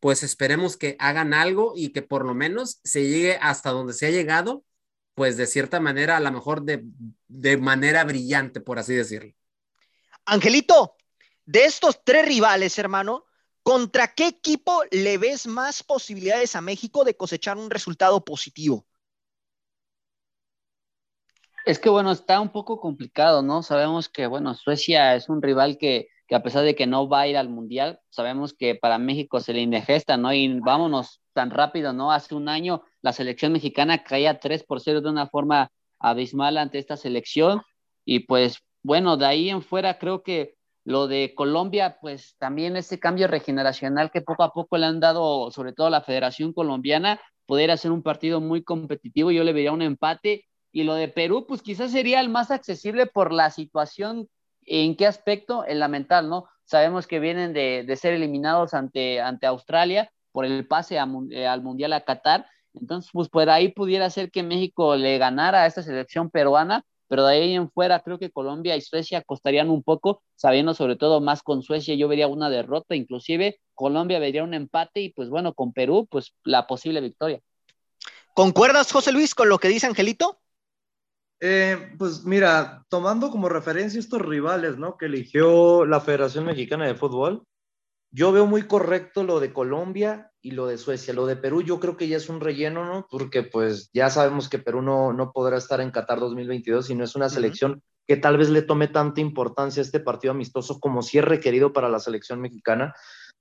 pues 0.00 0.22
esperemos 0.22 0.76
que 0.76 0.96
hagan 0.98 1.34
algo 1.34 1.72
y 1.76 1.90
que 1.90 2.02
por 2.02 2.24
lo 2.24 2.34
menos 2.34 2.80
se 2.84 3.08
llegue 3.08 3.38
hasta 3.40 3.70
donde 3.70 3.94
se 3.94 4.06
ha 4.06 4.10
llegado 4.10 4.64
pues 5.14 5.36
de 5.36 5.46
cierta 5.46 5.80
manera, 5.80 6.16
a 6.16 6.20
lo 6.20 6.32
mejor 6.32 6.62
de, 6.62 6.84
de 7.28 7.56
manera 7.56 8.04
brillante, 8.04 8.60
por 8.60 8.78
así 8.78 8.94
decirlo. 8.94 9.32
Angelito, 10.26 10.96
de 11.44 11.64
estos 11.64 12.02
tres 12.04 12.26
rivales, 12.26 12.78
hermano, 12.78 13.24
¿contra 13.62 14.14
qué 14.14 14.26
equipo 14.26 14.82
le 14.90 15.18
ves 15.18 15.46
más 15.46 15.82
posibilidades 15.82 16.56
a 16.56 16.60
México 16.60 17.04
de 17.04 17.16
cosechar 17.16 17.56
un 17.56 17.70
resultado 17.70 18.24
positivo? 18.24 18.86
Es 21.64 21.78
que 21.78 21.88
bueno, 21.88 22.12
está 22.12 22.40
un 22.40 22.50
poco 22.50 22.78
complicado, 22.78 23.42
¿no? 23.42 23.62
Sabemos 23.62 24.08
que, 24.08 24.26
bueno, 24.26 24.54
Suecia 24.54 25.14
es 25.14 25.30
un 25.30 25.40
rival 25.40 25.78
que, 25.78 26.08
que 26.28 26.34
a 26.34 26.42
pesar 26.42 26.62
de 26.64 26.74
que 26.74 26.86
no 26.86 27.08
va 27.08 27.20
a 27.20 27.26
ir 27.26 27.38
al 27.38 27.48
Mundial, 27.48 28.00
sabemos 28.10 28.52
que 28.52 28.74
para 28.74 28.98
México 28.98 29.40
se 29.40 29.54
le 29.54 29.60
indigesta, 29.60 30.16
¿no? 30.18 30.32
Y 30.32 30.60
vámonos 30.60 31.22
tan 31.34 31.50
rápido, 31.50 31.92
¿no? 31.92 32.12
Hace 32.12 32.34
un 32.34 32.48
año 32.48 32.82
la 33.02 33.12
selección 33.12 33.52
mexicana 33.52 34.02
caía 34.02 34.40
3 34.40 34.64
por 34.64 34.80
0 34.80 35.02
de 35.02 35.10
una 35.10 35.26
forma 35.28 35.70
abismal 35.98 36.56
ante 36.56 36.78
esta 36.78 36.96
selección 36.96 37.60
y 38.04 38.20
pues 38.20 38.58
bueno, 38.82 39.16
de 39.16 39.26
ahí 39.26 39.50
en 39.50 39.62
fuera 39.62 39.98
creo 39.98 40.22
que 40.22 40.54
lo 40.84 41.08
de 41.08 41.34
Colombia, 41.34 41.96
pues 42.00 42.36
también 42.38 42.76
ese 42.76 43.00
cambio 43.00 43.26
regeneracional 43.26 44.10
que 44.10 44.20
poco 44.20 44.42
a 44.42 44.52
poco 44.52 44.76
le 44.76 44.86
han 44.86 45.00
dado, 45.00 45.50
sobre 45.50 45.72
todo 45.72 45.86
a 45.86 45.90
la 45.90 46.02
Federación 46.02 46.52
Colombiana, 46.52 47.20
poder 47.46 47.70
hacer 47.70 47.90
un 47.90 48.02
partido 48.02 48.40
muy 48.40 48.62
competitivo, 48.62 49.30
yo 49.30 49.44
le 49.44 49.54
vería 49.54 49.72
un 49.72 49.82
empate. 49.82 50.44
Y 50.72 50.82
lo 50.82 50.94
de 50.94 51.08
Perú, 51.08 51.46
pues 51.46 51.62
quizás 51.62 51.92
sería 51.92 52.20
el 52.20 52.28
más 52.28 52.50
accesible 52.50 53.06
por 53.06 53.32
la 53.32 53.50
situación, 53.50 54.28
¿en 54.66 54.96
qué 54.96 55.06
aspecto? 55.06 55.64
En 55.66 55.78
la 55.78 55.88
mental, 55.88 56.28
¿no? 56.28 56.46
Sabemos 56.64 57.06
que 57.06 57.20
vienen 57.20 57.54
de, 57.54 57.84
de 57.86 57.96
ser 57.96 58.12
eliminados 58.12 58.74
ante, 58.74 59.20
ante 59.20 59.46
Australia 59.46 60.10
por 60.34 60.44
el 60.44 60.66
pase 60.66 60.96
eh, 60.96 61.46
al 61.46 61.62
Mundial 61.62 61.92
a 61.92 62.04
Qatar. 62.04 62.44
Entonces, 62.74 63.08
pues 63.12 63.28
por 63.28 63.48
ahí 63.48 63.68
pudiera 63.68 64.10
ser 64.10 64.32
que 64.32 64.42
México 64.42 64.96
le 64.96 65.16
ganara 65.16 65.62
a 65.62 65.66
esta 65.66 65.80
selección 65.80 66.28
peruana, 66.28 66.84
pero 67.06 67.24
de 67.24 67.34
ahí 67.36 67.54
en 67.54 67.70
fuera 67.70 68.00
creo 68.00 68.18
que 68.18 68.32
Colombia 68.32 68.74
y 68.74 68.80
Suecia 68.80 69.22
costarían 69.22 69.70
un 69.70 69.84
poco, 69.84 70.24
sabiendo 70.34 70.74
sobre 70.74 70.96
todo 70.96 71.20
más 71.20 71.44
con 71.44 71.62
Suecia, 71.62 71.94
yo 71.94 72.08
vería 72.08 72.26
una 72.26 72.50
derrota, 72.50 72.96
inclusive 72.96 73.60
Colombia 73.74 74.18
vería 74.18 74.42
un 74.42 74.54
empate 74.54 75.02
y 75.02 75.10
pues 75.10 75.28
bueno, 75.30 75.54
con 75.54 75.72
Perú, 75.72 76.08
pues 76.10 76.34
la 76.42 76.66
posible 76.66 77.00
victoria. 77.00 77.40
¿Concuerdas, 78.34 78.90
José 78.90 79.12
Luis, 79.12 79.36
con 79.36 79.48
lo 79.48 79.58
que 79.58 79.68
dice 79.68 79.86
Angelito? 79.86 80.40
Eh, 81.38 81.92
pues 81.96 82.24
mira, 82.24 82.84
tomando 82.88 83.30
como 83.30 83.48
referencia 83.48 84.00
estos 84.00 84.20
rivales, 84.20 84.78
¿no? 84.78 84.96
Que 84.96 85.06
eligió 85.06 85.86
la 85.86 86.00
Federación 86.00 86.46
Mexicana 86.46 86.88
de 86.88 86.96
Fútbol, 86.96 87.44
yo 88.14 88.30
veo 88.30 88.46
muy 88.46 88.62
correcto 88.62 89.24
lo 89.24 89.40
de 89.40 89.52
Colombia 89.52 90.30
y 90.40 90.52
lo 90.52 90.68
de 90.68 90.78
Suecia. 90.78 91.12
Lo 91.12 91.26
de 91.26 91.34
Perú 91.34 91.62
yo 91.62 91.80
creo 91.80 91.96
que 91.96 92.06
ya 92.06 92.16
es 92.16 92.28
un 92.28 92.40
relleno, 92.40 92.84
¿no? 92.84 93.08
Porque 93.10 93.42
pues 93.42 93.90
ya 93.92 94.08
sabemos 94.08 94.48
que 94.48 94.60
Perú 94.60 94.82
no, 94.82 95.12
no 95.12 95.32
podrá 95.32 95.58
estar 95.58 95.80
en 95.80 95.90
Qatar 95.90 96.20
2022 96.20 96.90
y 96.90 96.94
no 96.94 97.02
es 97.02 97.16
una 97.16 97.28
selección 97.28 97.82
que 98.06 98.16
tal 98.16 98.36
vez 98.36 98.50
le 98.50 98.62
tome 98.62 98.86
tanta 98.86 99.20
importancia 99.20 99.80
a 99.80 99.84
este 99.84 99.98
partido 99.98 100.30
amistoso 100.30 100.78
como 100.78 101.02
si 101.02 101.18
es 101.18 101.24
requerido 101.24 101.72
para 101.72 101.88
la 101.88 101.98
selección 101.98 102.40
mexicana. 102.40 102.94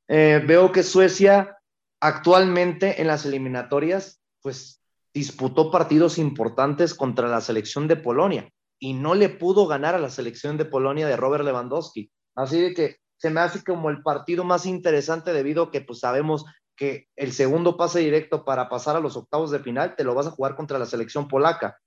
Eh, 0.07 0.43
veo 0.43 0.71
que 0.71 0.82
Suecia 0.82 1.55
actualmente 2.01 2.99
en 2.99 3.05
las 3.07 3.28
eliminatorias 3.28 4.21
pues 4.41 4.82
disputó 5.13 5.69
partidos 5.69 6.17
importantes 6.17 6.95
contra 6.95 7.28
la 7.28 7.41
selección 7.41 7.88
de 7.88 7.97
Polonia 7.97 8.49
y 8.80 8.93
no 8.93 9.13
le 9.13 9.30
pudo 9.30 9.67
ganar 9.67 9.93
a 9.93 9.99
la 9.99 10.09
selección 10.09 10.57
de 10.57 10.65
Polonia 10.65 11.05
de 11.05 11.15
Robert 11.15 11.43
Lewandowski. 11.43 12.09
Así 12.36 12.59
de 12.59 12.74
que 12.74 13.03
se 13.24 13.30
me 13.30 13.39
hace 13.39 13.63
como 13.63 13.89
el 13.89 14.03
partido 14.03 14.43
más 14.43 14.65
interesante 14.65 15.32
debido 15.32 15.63
a 15.63 15.71
que 15.71 15.80
pues 15.80 15.99
sabemos 15.99 16.43
que 16.76 17.07
el 17.15 17.32
segundo 17.32 17.78
pase 17.78 18.01
directo 18.01 18.43
para 18.43 18.67
pasar 18.67 18.97
a 18.97 18.99
los 18.99 19.15
octavos 19.15 19.49
de 19.49 19.59
final 19.59 19.95
te 19.95 20.03
lo 20.03 20.13
vas 20.13 20.28
a 20.28 20.32
jugar 20.32 20.57
contra 20.57 20.78
la 20.78 20.86
selección 20.86 21.30
polaca. 21.30 21.80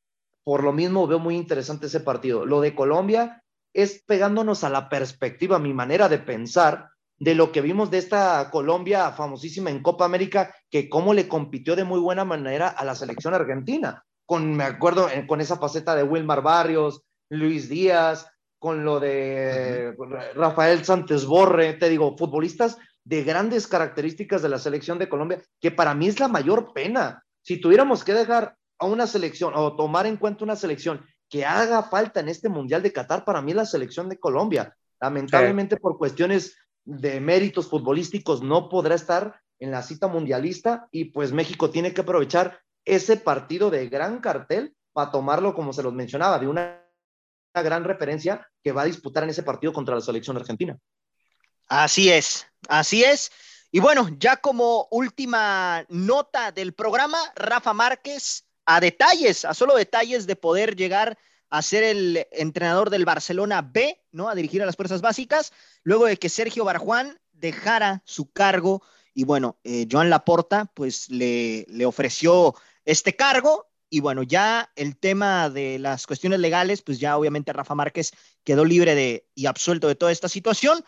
Por 0.44 0.64
lo 0.64 0.72
mismo 0.72 1.06
veo 1.06 1.18
muy 1.18 1.36
interesante 1.36 1.88
ese 1.88 2.00
partido. 2.00 2.46
Lo 2.46 2.62
de 2.62 2.74
Colombia 2.74 3.44
es 3.74 4.02
pegándonos 4.06 4.64
a 4.64 4.70
la 4.70 4.88
perspectiva, 4.88 5.58
mi 5.58 5.74
manera 5.74 6.08
de 6.08 6.20
pensar, 6.20 6.88
de 7.18 7.34
lo 7.34 7.52
que 7.52 7.60
vimos 7.60 7.90
de 7.90 7.98
esta 7.98 8.50
Colombia 8.50 9.10
famosísima 9.10 9.68
en 9.68 9.82
Copa 9.82 10.06
América, 10.06 10.54
que 10.70 10.88
cómo 10.88 11.12
le 11.12 11.28
compitió 11.28 11.76
de 11.76 11.84
muy 11.84 12.00
buena 12.00 12.24
manera 12.24 12.68
a 12.68 12.82
la 12.86 12.94
selección 12.94 13.34
argentina. 13.34 14.06
Con, 14.24 14.56
me 14.56 14.64
acuerdo, 14.64 15.06
con 15.28 15.42
esa 15.42 15.58
faceta 15.58 15.94
de 15.94 16.02
Wilmar 16.02 16.40
Barrios, 16.40 17.02
Luis 17.28 17.68
Díaz, 17.68 18.26
con 18.58 18.84
lo 18.84 19.00
de 19.00 19.94
Rafael 20.34 20.84
Santos 20.84 21.26
Borre, 21.26 21.74
te 21.74 21.88
digo, 21.88 22.16
futbolistas 22.16 22.78
de 23.04 23.22
grandes 23.22 23.66
características 23.66 24.42
de 24.42 24.48
la 24.48 24.58
selección 24.58 24.98
de 24.98 25.08
Colombia, 25.08 25.42
que 25.60 25.70
para 25.70 25.94
mí 25.94 26.08
es 26.08 26.18
la 26.18 26.28
mayor 26.28 26.72
pena. 26.72 27.22
Si 27.42 27.60
tuviéramos 27.60 28.02
que 28.02 28.14
dejar 28.14 28.56
a 28.78 28.86
una 28.86 29.06
selección 29.06 29.52
o 29.54 29.76
tomar 29.76 30.06
en 30.06 30.16
cuenta 30.16 30.44
una 30.44 30.56
selección 30.56 31.04
que 31.28 31.44
haga 31.44 31.82
falta 31.84 32.20
en 32.20 32.28
este 32.28 32.48
Mundial 32.48 32.82
de 32.82 32.92
Qatar, 32.92 33.24
para 33.24 33.42
mí 33.42 33.52
la 33.52 33.66
selección 33.66 34.08
de 34.08 34.18
Colombia. 34.18 34.74
Lamentablemente 35.00 35.76
por 35.76 35.98
cuestiones 35.98 36.56
de 36.84 37.20
méritos 37.20 37.68
futbolísticos 37.68 38.42
no 38.42 38.68
podrá 38.68 38.94
estar 38.94 39.40
en 39.58 39.70
la 39.70 39.82
cita 39.82 40.08
mundialista 40.08 40.88
y 40.90 41.06
pues 41.06 41.32
México 41.32 41.70
tiene 41.70 41.92
que 41.92 42.02
aprovechar 42.02 42.60
ese 42.84 43.16
partido 43.16 43.70
de 43.70 43.88
gran 43.88 44.20
cartel 44.20 44.74
para 44.92 45.10
tomarlo, 45.10 45.54
como 45.54 45.72
se 45.72 45.82
los 45.82 45.92
mencionaba, 45.92 46.38
de 46.38 46.48
una 46.48 46.85
gran 47.62 47.84
referencia 47.84 48.48
que 48.62 48.72
va 48.72 48.82
a 48.82 48.86
disputar 48.86 49.24
en 49.24 49.30
ese 49.30 49.42
partido 49.42 49.72
contra 49.72 49.94
la 49.94 50.00
selección 50.00 50.36
argentina. 50.36 50.78
Así 51.68 52.10
es, 52.10 52.46
así 52.68 53.02
es. 53.02 53.30
Y 53.72 53.80
bueno, 53.80 54.08
ya 54.18 54.36
como 54.36 54.88
última 54.90 55.84
nota 55.88 56.52
del 56.52 56.72
programa, 56.72 57.18
Rafa 57.34 57.72
Márquez 57.72 58.44
a 58.64 58.80
detalles, 58.80 59.44
a 59.44 59.54
solo 59.54 59.76
detalles 59.76 60.26
de 60.26 60.36
poder 60.36 60.76
llegar 60.76 61.18
a 61.50 61.62
ser 61.62 61.84
el 61.84 62.26
entrenador 62.32 62.90
del 62.90 63.04
Barcelona 63.04 63.62
B, 63.62 64.02
¿no? 64.10 64.28
A 64.28 64.34
dirigir 64.34 64.62
a 64.62 64.66
las 64.66 64.76
fuerzas 64.76 65.00
básicas, 65.00 65.52
luego 65.82 66.06
de 66.06 66.16
que 66.16 66.28
Sergio 66.28 66.64
Barjuán 66.64 67.20
dejara 67.32 68.02
su 68.04 68.32
cargo 68.32 68.82
y 69.14 69.24
bueno, 69.24 69.58
eh, 69.64 69.86
Joan 69.90 70.10
Laporta 70.10 70.66
pues 70.74 71.08
le, 71.08 71.64
le 71.68 71.86
ofreció 71.86 72.54
este 72.84 73.16
cargo 73.16 73.65
y 73.88 74.00
bueno, 74.00 74.22
ya 74.22 74.70
el 74.76 74.96
tema 74.96 75.48
de 75.50 75.78
las 75.78 76.06
cuestiones 76.06 76.40
legales, 76.40 76.82
pues 76.82 76.98
ya 76.98 77.16
obviamente 77.16 77.52
Rafa 77.52 77.74
Márquez 77.74 78.12
quedó 78.44 78.64
libre 78.64 78.94
de 78.94 79.28
y 79.34 79.46
absuelto 79.46 79.88
de 79.88 79.94
toda 79.94 80.12
esta 80.12 80.28
situación. 80.28 80.84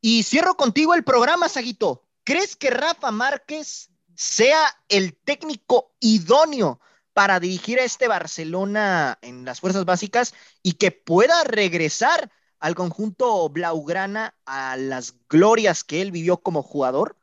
Y 0.00 0.22
cierro 0.22 0.56
contigo 0.56 0.94
el 0.94 1.04
programa, 1.04 1.48
Saguito. 1.48 2.06
¿Crees 2.24 2.56
que 2.56 2.70
Rafa 2.70 3.10
Márquez 3.10 3.90
sea 4.14 4.60
el 4.88 5.16
técnico 5.16 5.94
idóneo 6.00 6.80
para 7.12 7.40
dirigir 7.40 7.80
a 7.80 7.84
este 7.84 8.08
Barcelona 8.08 9.18
en 9.22 9.44
las 9.44 9.60
fuerzas 9.60 9.84
básicas 9.84 10.34
y 10.62 10.72
que 10.74 10.92
pueda 10.92 11.44
regresar 11.44 12.30
al 12.60 12.74
conjunto 12.74 13.48
Blaugrana 13.48 14.34
a 14.44 14.76
las 14.76 15.14
glorias 15.28 15.84
que 15.84 16.02
él 16.02 16.12
vivió 16.12 16.38
como 16.38 16.62
jugador? 16.62 17.15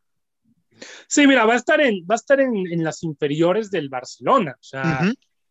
Sí, 1.07 1.27
mira, 1.27 1.45
va 1.45 1.53
a 1.53 1.57
estar 1.57 1.81
en, 1.81 2.05
va 2.09 2.15
a 2.15 2.15
estar 2.15 2.39
en, 2.39 2.83
las 2.83 3.03
inferiores 3.03 3.69
del 3.71 3.89
Barcelona. 3.89 4.55
O 4.59 4.63
sea, 4.63 5.01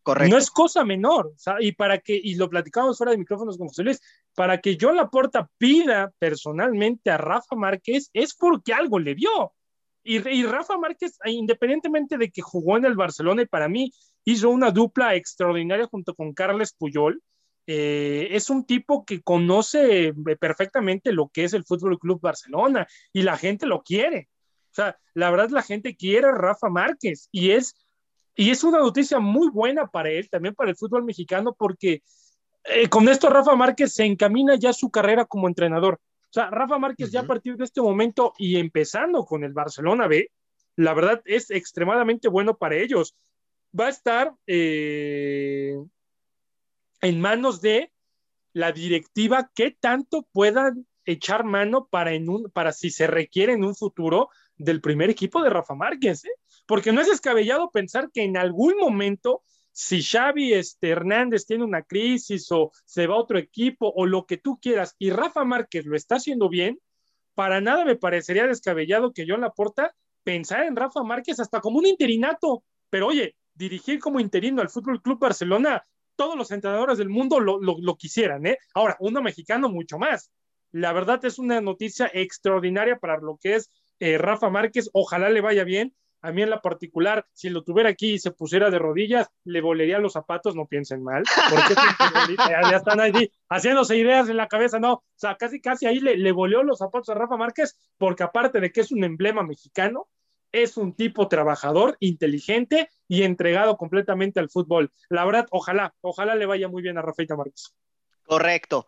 no 0.05 0.37
es 0.37 0.51
cosa 0.51 0.83
menor. 0.83 1.33
y 1.59 1.71
para 1.73 1.99
que, 1.99 2.19
y 2.21 2.35
lo 2.35 2.49
platicamos 2.49 2.97
fuera 2.97 3.11
de 3.11 3.17
micrófonos 3.17 3.57
con 3.57 3.67
José 3.67 3.83
Luis, 3.83 3.99
para 4.35 4.59
que 4.59 4.77
la 4.79 4.93
Laporta 4.93 5.49
pida 5.57 6.11
personalmente 6.19 7.11
a 7.11 7.17
Rafa 7.17 7.55
Márquez 7.55 8.09
es 8.13 8.33
porque 8.33 8.73
algo 8.73 8.99
le 8.99 9.13
vio. 9.13 9.53
Y, 10.03 10.17
y, 10.27 10.45
Rafa 10.45 10.77
Márquez, 10.77 11.17
independientemente 11.25 12.17
de 12.17 12.29
que 12.29 12.41
jugó 12.41 12.77
en 12.77 12.85
el 12.85 12.95
Barcelona 12.95 13.43
y 13.43 13.45
para 13.45 13.69
mí 13.69 13.91
hizo 14.25 14.49
una 14.49 14.71
dupla 14.71 15.15
extraordinaria 15.15 15.87
junto 15.87 16.13
con 16.13 16.33
Carles 16.33 16.73
Puyol, 16.73 17.21
eh, 17.65 18.27
es 18.31 18.49
un 18.49 18.65
tipo 18.65 19.05
que 19.05 19.21
conoce 19.21 20.07
eh, 20.07 20.13
perfectamente 20.37 21.13
lo 21.13 21.29
que 21.29 21.45
es 21.45 21.53
el 21.53 21.63
Fútbol 21.63 21.97
Club 21.97 22.19
Barcelona 22.19 22.87
y 23.13 23.21
la 23.21 23.37
gente 23.37 23.65
lo 23.65 23.81
quiere. 23.83 24.27
O 24.73 24.75
sea, 24.75 24.97
la 25.13 25.29
verdad 25.29 25.51
la 25.51 25.61
gente 25.61 25.95
quiere 25.95 26.27
a 26.27 26.31
Rafa 26.31 26.67
Márquez 26.67 27.29
y 27.31 27.51
es, 27.51 27.75
y 28.35 28.49
es 28.49 28.63
una 28.63 28.79
noticia 28.79 29.19
muy 29.19 29.51
buena 29.51 29.85
para 29.85 30.09
él, 30.09 30.27
también 30.31 30.55
para 30.55 30.71
el 30.71 30.75
fútbol 30.75 31.03
mexicano, 31.03 31.53
porque 31.53 32.01
eh, 32.63 32.89
con 32.89 33.07
esto 33.07 33.29
Rafa 33.29 33.55
Márquez 33.55 33.93
se 33.93 34.03
encamina 34.03 34.55
ya 34.55 34.73
su 34.73 34.89
carrera 34.89 35.25
como 35.25 35.47
entrenador. 35.47 35.99
O 36.23 36.33
sea, 36.33 36.49
Rafa 36.49 36.79
Márquez 36.79 37.11
ya 37.11 37.19
a 37.19 37.27
partir 37.27 37.55
de 37.55 37.65
este 37.65 37.81
momento 37.81 38.33
y 38.39 38.57
empezando 38.57 39.25
con 39.25 39.43
el 39.43 39.53
Barcelona 39.53 40.07
B, 40.07 40.31
la 40.75 40.95
verdad 40.95 41.21
es 41.25 41.51
extremadamente 41.51 42.27
bueno 42.27 42.57
para 42.57 42.75
ellos. 42.75 43.15
Va 43.79 43.85
a 43.85 43.89
estar 43.89 44.33
en 44.47 45.91
manos 47.01 47.61
de 47.61 47.91
la 48.53 48.71
directiva 48.71 49.51
que 49.53 49.69
tanto 49.69 50.27
puedan 50.31 50.87
echar 51.05 51.43
mano 51.43 51.87
para, 51.91 52.13
en 52.13 52.27
un, 52.27 52.49
para 52.49 52.71
si 52.71 52.89
se 52.89 53.05
requiere 53.05 53.53
en 53.53 53.63
un 53.63 53.75
futuro 53.75 54.29
del 54.57 54.81
primer 54.81 55.09
equipo 55.09 55.41
de 55.41 55.49
Rafa 55.49 55.75
Márquez, 55.75 56.25
¿eh? 56.25 56.31
porque 56.65 56.91
no 56.91 57.01
es 57.01 57.07
descabellado 57.07 57.71
pensar 57.71 58.09
que 58.11 58.23
en 58.23 58.37
algún 58.37 58.77
momento, 58.77 59.43
si 59.71 60.01
Xavi 60.01 60.53
este, 60.53 60.89
Hernández 60.89 61.45
tiene 61.45 61.63
una 61.63 61.83
crisis 61.83 62.51
o 62.51 62.71
se 62.85 63.07
va 63.07 63.15
a 63.15 63.19
otro 63.19 63.37
equipo 63.37 63.91
o 63.95 64.05
lo 64.05 64.25
que 64.25 64.37
tú 64.37 64.59
quieras 64.61 64.95
y 64.99 65.09
Rafa 65.09 65.43
Márquez 65.43 65.85
lo 65.85 65.95
está 65.95 66.15
haciendo 66.15 66.49
bien, 66.49 66.79
para 67.33 67.61
nada 67.61 67.83
me 67.83 67.95
parecería 67.95 68.45
descabellado 68.45 69.13
que 69.13 69.25
John 69.27 69.41
Laporta 69.41 69.95
pensara 70.23 70.67
en 70.67 70.75
Rafa 70.75 71.03
Márquez 71.03 71.39
hasta 71.39 71.59
como 71.59 71.79
un 71.79 71.85
interinato, 71.85 72.63
pero 72.89 73.07
oye, 73.07 73.35
dirigir 73.55 73.99
como 73.99 74.19
interino 74.19 74.61
al 74.61 74.69
Fútbol 74.69 75.01
Club 75.01 75.19
Barcelona, 75.19 75.83
todos 76.15 76.35
los 76.35 76.51
entrenadores 76.51 76.97
del 76.97 77.09
mundo 77.09 77.39
lo, 77.39 77.59
lo 77.59 77.95
quisieran, 77.95 78.45
¿eh? 78.45 78.57
Ahora, 78.75 78.95
uno 78.99 79.21
mexicano 79.21 79.69
mucho 79.69 79.97
más. 79.97 80.31
La 80.71 80.93
verdad 80.93 81.23
es 81.25 81.39
una 81.39 81.61
noticia 81.61 82.09
extraordinaria 82.13 82.97
para 82.97 83.17
lo 83.17 83.37
que 83.41 83.55
es 83.55 83.69
eh, 84.03 84.17
Rafa 84.17 84.49
Márquez, 84.49 84.89
ojalá 84.91 85.29
le 85.29 85.39
vaya 85.39 85.63
bien. 85.63 85.95
A 86.21 86.31
mí 86.31 86.41
en 86.41 86.49
la 86.49 86.61
particular, 86.61 87.25
si 87.31 87.49
lo 87.49 87.63
tuviera 87.63 87.89
aquí 87.89 88.13
y 88.13 88.19
se 88.19 88.31
pusiera 88.31 88.69
de 88.69 88.79
rodillas, 88.79 89.29
le 89.45 89.61
volería 89.61 89.99
los 89.99 90.13
zapatos, 90.13 90.55
no 90.55 90.67
piensen 90.67 91.03
mal, 91.03 91.23
porque 91.49 91.73
ya, 92.37 92.77
están 92.77 92.99
ahí 92.99 93.31
haciéndose 93.49 93.97
ideas 93.97 94.27
en 94.27 94.37
la 94.37 94.47
cabeza, 94.47 94.79
no, 94.79 94.93
o 94.93 95.03
sea, 95.15 95.35
casi 95.35 95.61
casi 95.61 95.85
ahí 95.85 95.99
le, 95.99 96.17
le 96.17 96.31
los 96.31 96.79
zapatos 96.79 97.09
a 97.09 97.13
Rafa 97.13 97.35
Márquez, 97.37 97.77
porque 97.97 98.23
aparte 98.23 98.59
de 98.61 98.71
que 98.71 98.81
es 98.81 98.91
un 98.91 99.03
emblema 99.03 99.43
mexicano, 99.43 100.07
es 100.51 100.77
un 100.77 100.93
tipo 100.93 101.27
trabajador, 101.27 101.97
inteligente 101.99 102.89
y 103.07 103.23
entregado 103.23 103.75
completamente 103.77 104.39
al 104.39 104.49
fútbol. 104.49 104.91
La 105.09 105.25
verdad, 105.25 105.47
ojalá, 105.49 105.93
ojalá 106.01 106.35
le 106.35 106.45
vaya 106.45 106.69
muy 106.69 106.81
bien 106.81 106.97
a 106.97 107.01
Rafaita 107.01 107.35
Márquez. 107.35 107.73
Correcto. 108.25 108.87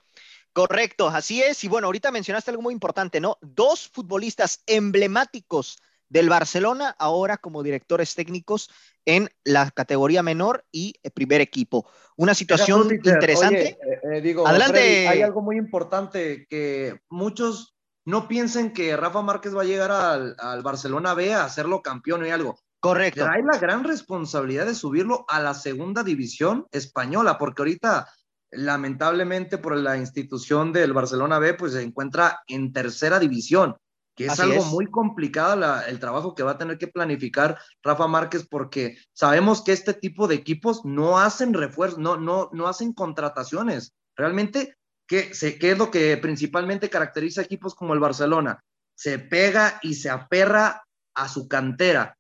Correcto, 0.56 1.10
así 1.10 1.43
es. 1.43 1.66
Y 1.66 1.68
bueno, 1.68 1.88
ahorita 1.88 2.12
mencionaste 2.12 2.49
algo 2.49 2.64
muy 2.64 2.74
importante, 2.74 3.20
¿no? 3.20 3.38
Dos 3.41 3.89
futbolistas 3.89 4.64
emblemáticos 4.66 5.80
del 6.08 6.30
Barcelona 6.30 6.95
ahora 6.97 7.36
como 7.36 7.62
directores 7.62 8.16
técnicos 8.16 8.70
en 9.03 9.30
la 9.43 9.70
categoría 9.72 10.24
menor 10.24 10.64
y 10.72 10.93
primer 11.14 11.41
equipo. 11.41 11.91
Una 12.16 12.34
situación 12.34 12.89
interesante. 12.89 13.72
Eh, 13.72 13.78
eh, 14.14 14.22
digo, 14.22 14.47
Adelante. 14.47 15.10
hay 15.10 15.24
algo 15.24 15.41
muy 15.41 15.58
importante 15.58 16.47
que 16.49 17.01
muchos 17.10 17.76
no 18.06 18.30
piensen 18.30 18.72
que 18.72 18.95
Rafa 18.95 19.22
Márquez 19.22 19.53
va 19.53 19.64
a 19.64 19.66
llegar 19.66 19.91
al, 19.91 20.38
al 20.39 20.64
Barcelona 20.64 21.14
B 21.16 21.34
a 21.34 21.43
hacerlo 21.43 21.82
campeón 21.82 22.26
y 22.26 22.30
algo. 22.30 22.58
Correcto. 22.80 23.28
hay 23.28 23.41
la 23.41 23.58
gran 23.58 23.84
responsabilidad 23.84 24.68
de 24.68 24.76
subirlo 24.76 25.26
a 25.28 25.41
la 25.41 25.53
segunda 25.53 26.01
división 26.01 26.66
española, 26.72 27.38
porque 27.38 27.64
ahorita 27.64 28.08
lamentablemente 28.56 29.58
por 29.58 29.76
la 29.78 29.97
institución 29.97 30.74
del 30.74 30.93
Barcelona 30.93 31.39
B, 31.39 31.53
pues 31.53 31.74
se 31.74 31.82
encuentra 31.82 32.43
en 32.47 32.74
tercera 32.74 33.20
división, 33.20 33.76
que 34.16 34.28
es 34.28 34.39
algo 34.39 34.64
muy 34.66 34.86
complicado 34.88 35.82
el 35.88 35.99
trabajo 35.99 36.36
que 36.36 36.43
va 36.43 36.51
a 36.51 36.58
tener 36.58 36.78
que 36.78 36.88
planificar 36.88 37.60
Rafa 37.84 38.08
Márquez, 38.08 38.47
porque 38.49 38.97
sabemos 39.14 39.62
que 39.62 39.74
este 39.74 39.93
tipo 39.93 40.28
de 40.28 40.36
equipos 40.36 40.86
no 40.86 41.20
hacen 41.20 41.53
refuerzos, 41.53 41.99
no, 41.99 42.18
no, 42.18 42.49
no 42.53 42.68
hacen 42.68 42.93
contrataciones. 42.93 43.93
Realmente, 44.16 44.78
¿qué, 45.08 45.32
¿qué 45.60 45.72
es 45.72 45.78
lo 45.78 45.91
que 45.91 46.16
principalmente 46.18 46.89
caracteriza 46.89 47.41
equipos 47.41 47.76
como 47.76 47.93
el 47.93 47.99
Barcelona? 47.99 48.64
Se 48.95 49.20
pega 49.20 49.80
y 49.82 49.95
se 49.95 50.10
aperra 50.10 50.86
a 51.14 51.28
su 51.28 51.47
cantera. 51.47 52.18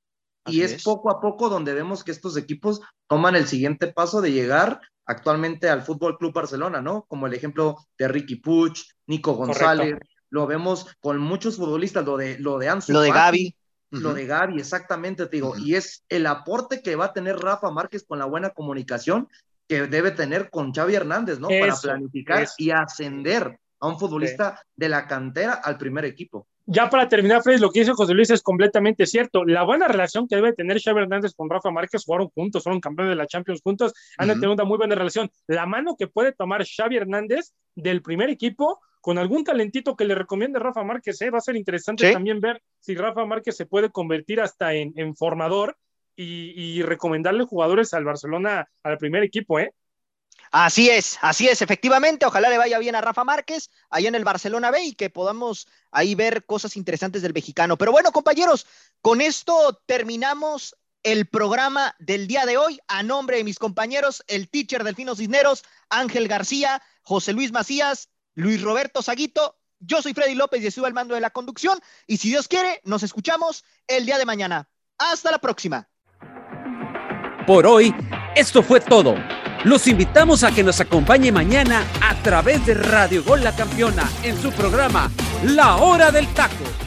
y 0.47 0.61
es, 0.61 0.83
poco 0.83 1.09
a 1.09 1.19
poco 1.21 1.49
donde 1.49 1.73
vemos 1.73 2.03
que 2.03 2.11
estos 2.11 2.37
equipos 2.37 2.81
toman 3.07 3.35
el 3.35 3.47
siguiente 3.47 3.87
paso 3.87 4.21
de 4.21 4.31
llegar 4.31 4.81
actualmente 5.05 5.69
al 5.69 5.81
Fútbol 5.81 6.17
Club 6.17 6.33
Barcelona, 6.33 6.81
¿no? 6.81 7.05
Como 7.07 7.27
el 7.27 7.33
ejemplo 7.33 7.77
de 7.97 8.07
Ricky 8.07 8.35
Puch, 8.35 8.81
Nico 9.07 9.33
González, 9.33 9.97
lo 10.29 10.47
vemos 10.47 10.87
con 10.99 11.19
muchos 11.19 11.57
futbolistas, 11.57 12.05
lo 12.05 12.17
de, 12.17 12.39
lo 12.39 12.57
de 12.57 12.69
Ansu 12.69 12.93
Lo 12.93 13.01
de 13.01 13.11
Gaby. 13.11 13.55
Lo 13.91 14.13
de 14.13 14.25
Gaby, 14.25 14.59
exactamente, 14.59 15.25
te 15.27 15.37
digo. 15.37 15.55
Y 15.57 15.75
es 15.75 16.03
el 16.09 16.25
aporte 16.27 16.81
que 16.81 16.95
va 16.95 17.05
a 17.05 17.13
tener 17.13 17.37
Rafa 17.37 17.71
Márquez 17.71 18.03
con 18.05 18.19
la 18.19 18.25
buena 18.25 18.49
comunicación 18.49 19.29
que 19.67 19.87
debe 19.87 20.11
tener 20.11 20.49
con 20.49 20.73
Xavi 20.73 20.95
Hernández, 20.95 21.39
¿no? 21.39 21.47
Para 21.47 21.75
planificar 21.77 22.47
y 22.57 22.71
ascender 22.71 23.57
a 23.79 23.87
un 23.87 23.97
futbolista 23.97 24.61
de 24.75 24.89
la 24.89 25.07
cantera 25.07 25.53
al 25.53 25.77
primer 25.77 26.05
equipo 26.05 26.47
ya 26.67 26.89
para 26.89 27.07
terminar, 27.07 27.43
Freddy, 27.43 27.59
lo 27.59 27.69
que 27.69 27.81
dice 27.81 27.93
José 27.93 28.13
Luis 28.13 28.29
es 28.31 28.41
completamente 28.41 29.05
cierto. 29.05 29.45
La 29.45 29.63
buena 29.63 29.87
relación 29.87 30.27
que 30.27 30.35
debe 30.35 30.53
tener 30.53 30.81
Xavi 30.81 31.01
Hernández 31.01 31.33
con 31.35 31.49
Rafa 31.49 31.69
Márquez, 31.71 32.03
jugaron 32.05 32.29
juntos, 32.29 32.63
fueron 32.63 32.81
campeones 32.81 33.11
de 33.11 33.15
la 33.15 33.27
Champions 33.27 33.61
juntos, 33.63 33.93
han 34.17 34.29
tenido 34.29 34.53
una 34.53 34.63
muy 34.63 34.77
buena 34.77 34.95
relación. 34.95 35.29
La 35.47 35.65
mano 35.65 35.95
que 35.97 36.07
puede 36.07 36.31
tomar 36.31 36.65
Xavi 36.65 36.97
Hernández 36.97 37.53
del 37.75 38.01
primer 38.01 38.29
equipo 38.29 38.79
con 39.01 39.19
algún 39.19 39.43
talentito 39.43 39.95
que 39.95 40.05
le 40.05 40.15
recomiende 40.15 40.57
Rafa 40.57 40.83
Márquez, 40.83 41.21
¿eh? 41.21 41.29
va 41.29 41.37
a 41.37 41.41
ser 41.41 41.55
interesante 41.55 42.11
también 42.11 42.39
ver 42.39 42.63
si 42.79 42.95
Rafa 42.95 43.23
Márquez 43.25 43.55
se 43.55 43.67
puede 43.67 43.91
convertir 43.91 44.41
hasta 44.41 44.73
en, 44.73 45.15
formador 45.15 45.77
y, 46.15 46.53
y, 46.55 46.81
recomendarle 46.81 47.43
jugadores 47.43 47.93
al 47.93 48.05
Barcelona, 48.05 48.67
al 48.81 48.97
primer 48.97 49.21
equipo, 49.21 49.59
¿eh? 49.59 49.73
Así 50.57 50.89
es, 50.89 51.19
así 51.21 51.49
es, 51.49 51.61
efectivamente. 51.61 52.25
Ojalá 52.25 52.47
le 52.47 52.57
vaya 52.57 52.79
bien 52.79 52.95
a 52.95 53.01
Rafa 53.01 53.25
Márquez 53.25 53.69
ahí 53.89 54.07
en 54.07 54.15
el 54.15 54.23
Barcelona 54.23 54.71
B 54.71 54.85
y 54.85 54.93
que 54.93 55.09
podamos 55.09 55.67
ahí 55.91 56.15
ver 56.15 56.45
cosas 56.45 56.77
interesantes 56.77 57.21
del 57.21 57.33
mexicano. 57.33 57.77
Pero 57.77 57.91
bueno, 57.91 58.13
compañeros, 58.13 58.65
con 59.01 59.19
esto 59.19 59.81
terminamos 59.85 60.77
el 61.03 61.25
programa 61.25 61.93
del 61.99 62.25
día 62.27 62.45
de 62.45 62.55
hoy. 62.55 62.79
A 62.87 63.03
nombre 63.03 63.35
de 63.35 63.43
mis 63.43 63.59
compañeros, 63.59 64.23
el 64.27 64.47
teacher 64.47 64.85
Delfino 64.85 65.13
Cisneros, 65.13 65.65
Ángel 65.89 66.29
García, 66.29 66.81
José 67.01 67.33
Luis 67.33 67.51
Macías, 67.51 68.07
Luis 68.33 68.61
Roberto 68.61 69.01
Saguito. 69.01 69.57
Yo 69.79 70.01
soy 70.01 70.13
Freddy 70.13 70.35
López 70.35 70.63
y 70.63 70.67
estoy 70.67 70.85
al 70.85 70.93
mando 70.93 71.15
de 71.15 71.19
la 71.19 71.31
conducción. 71.31 71.81
Y 72.07 72.15
si 72.15 72.29
Dios 72.29 72.47
quiere, 72.47 72.79
nos 72.85 73.03
escuchamos 73.03 73.65
el 73.87 74.05
día 74.05 74.17
de 74.17 74.23
mañana. 74.23 74.69
Hasta 74.97 75.31
la 75.31 75.39
próxima. 75.39 75.89
Por 77.45 77.67
hoy, 77.67 77.93
esto 78.37 78.63
fue 78.63 78.79
todo. 78.79 79.15
Los 79.65 79.87
invitamos 79.87 80.43
a 80.43 80.51
que 80.51 80.63
nos 80.63 80.79
acompañe 80.79 81.31
mañana 81.31 81.83
a 81.99 82.13
través 82.21 82.63
de 82.67 82.75
Radio 82.75 83.23
Gol 83.23 83.43
La 83.43 83.55
Campeona 83.55 84.07
en 84.21 84.39
su 84.39 84.51
programa 84.51 85.09
La 85.43 85.77
Hora 85.77 86.11
del 86.11 86.27
Taco 86.27 86.84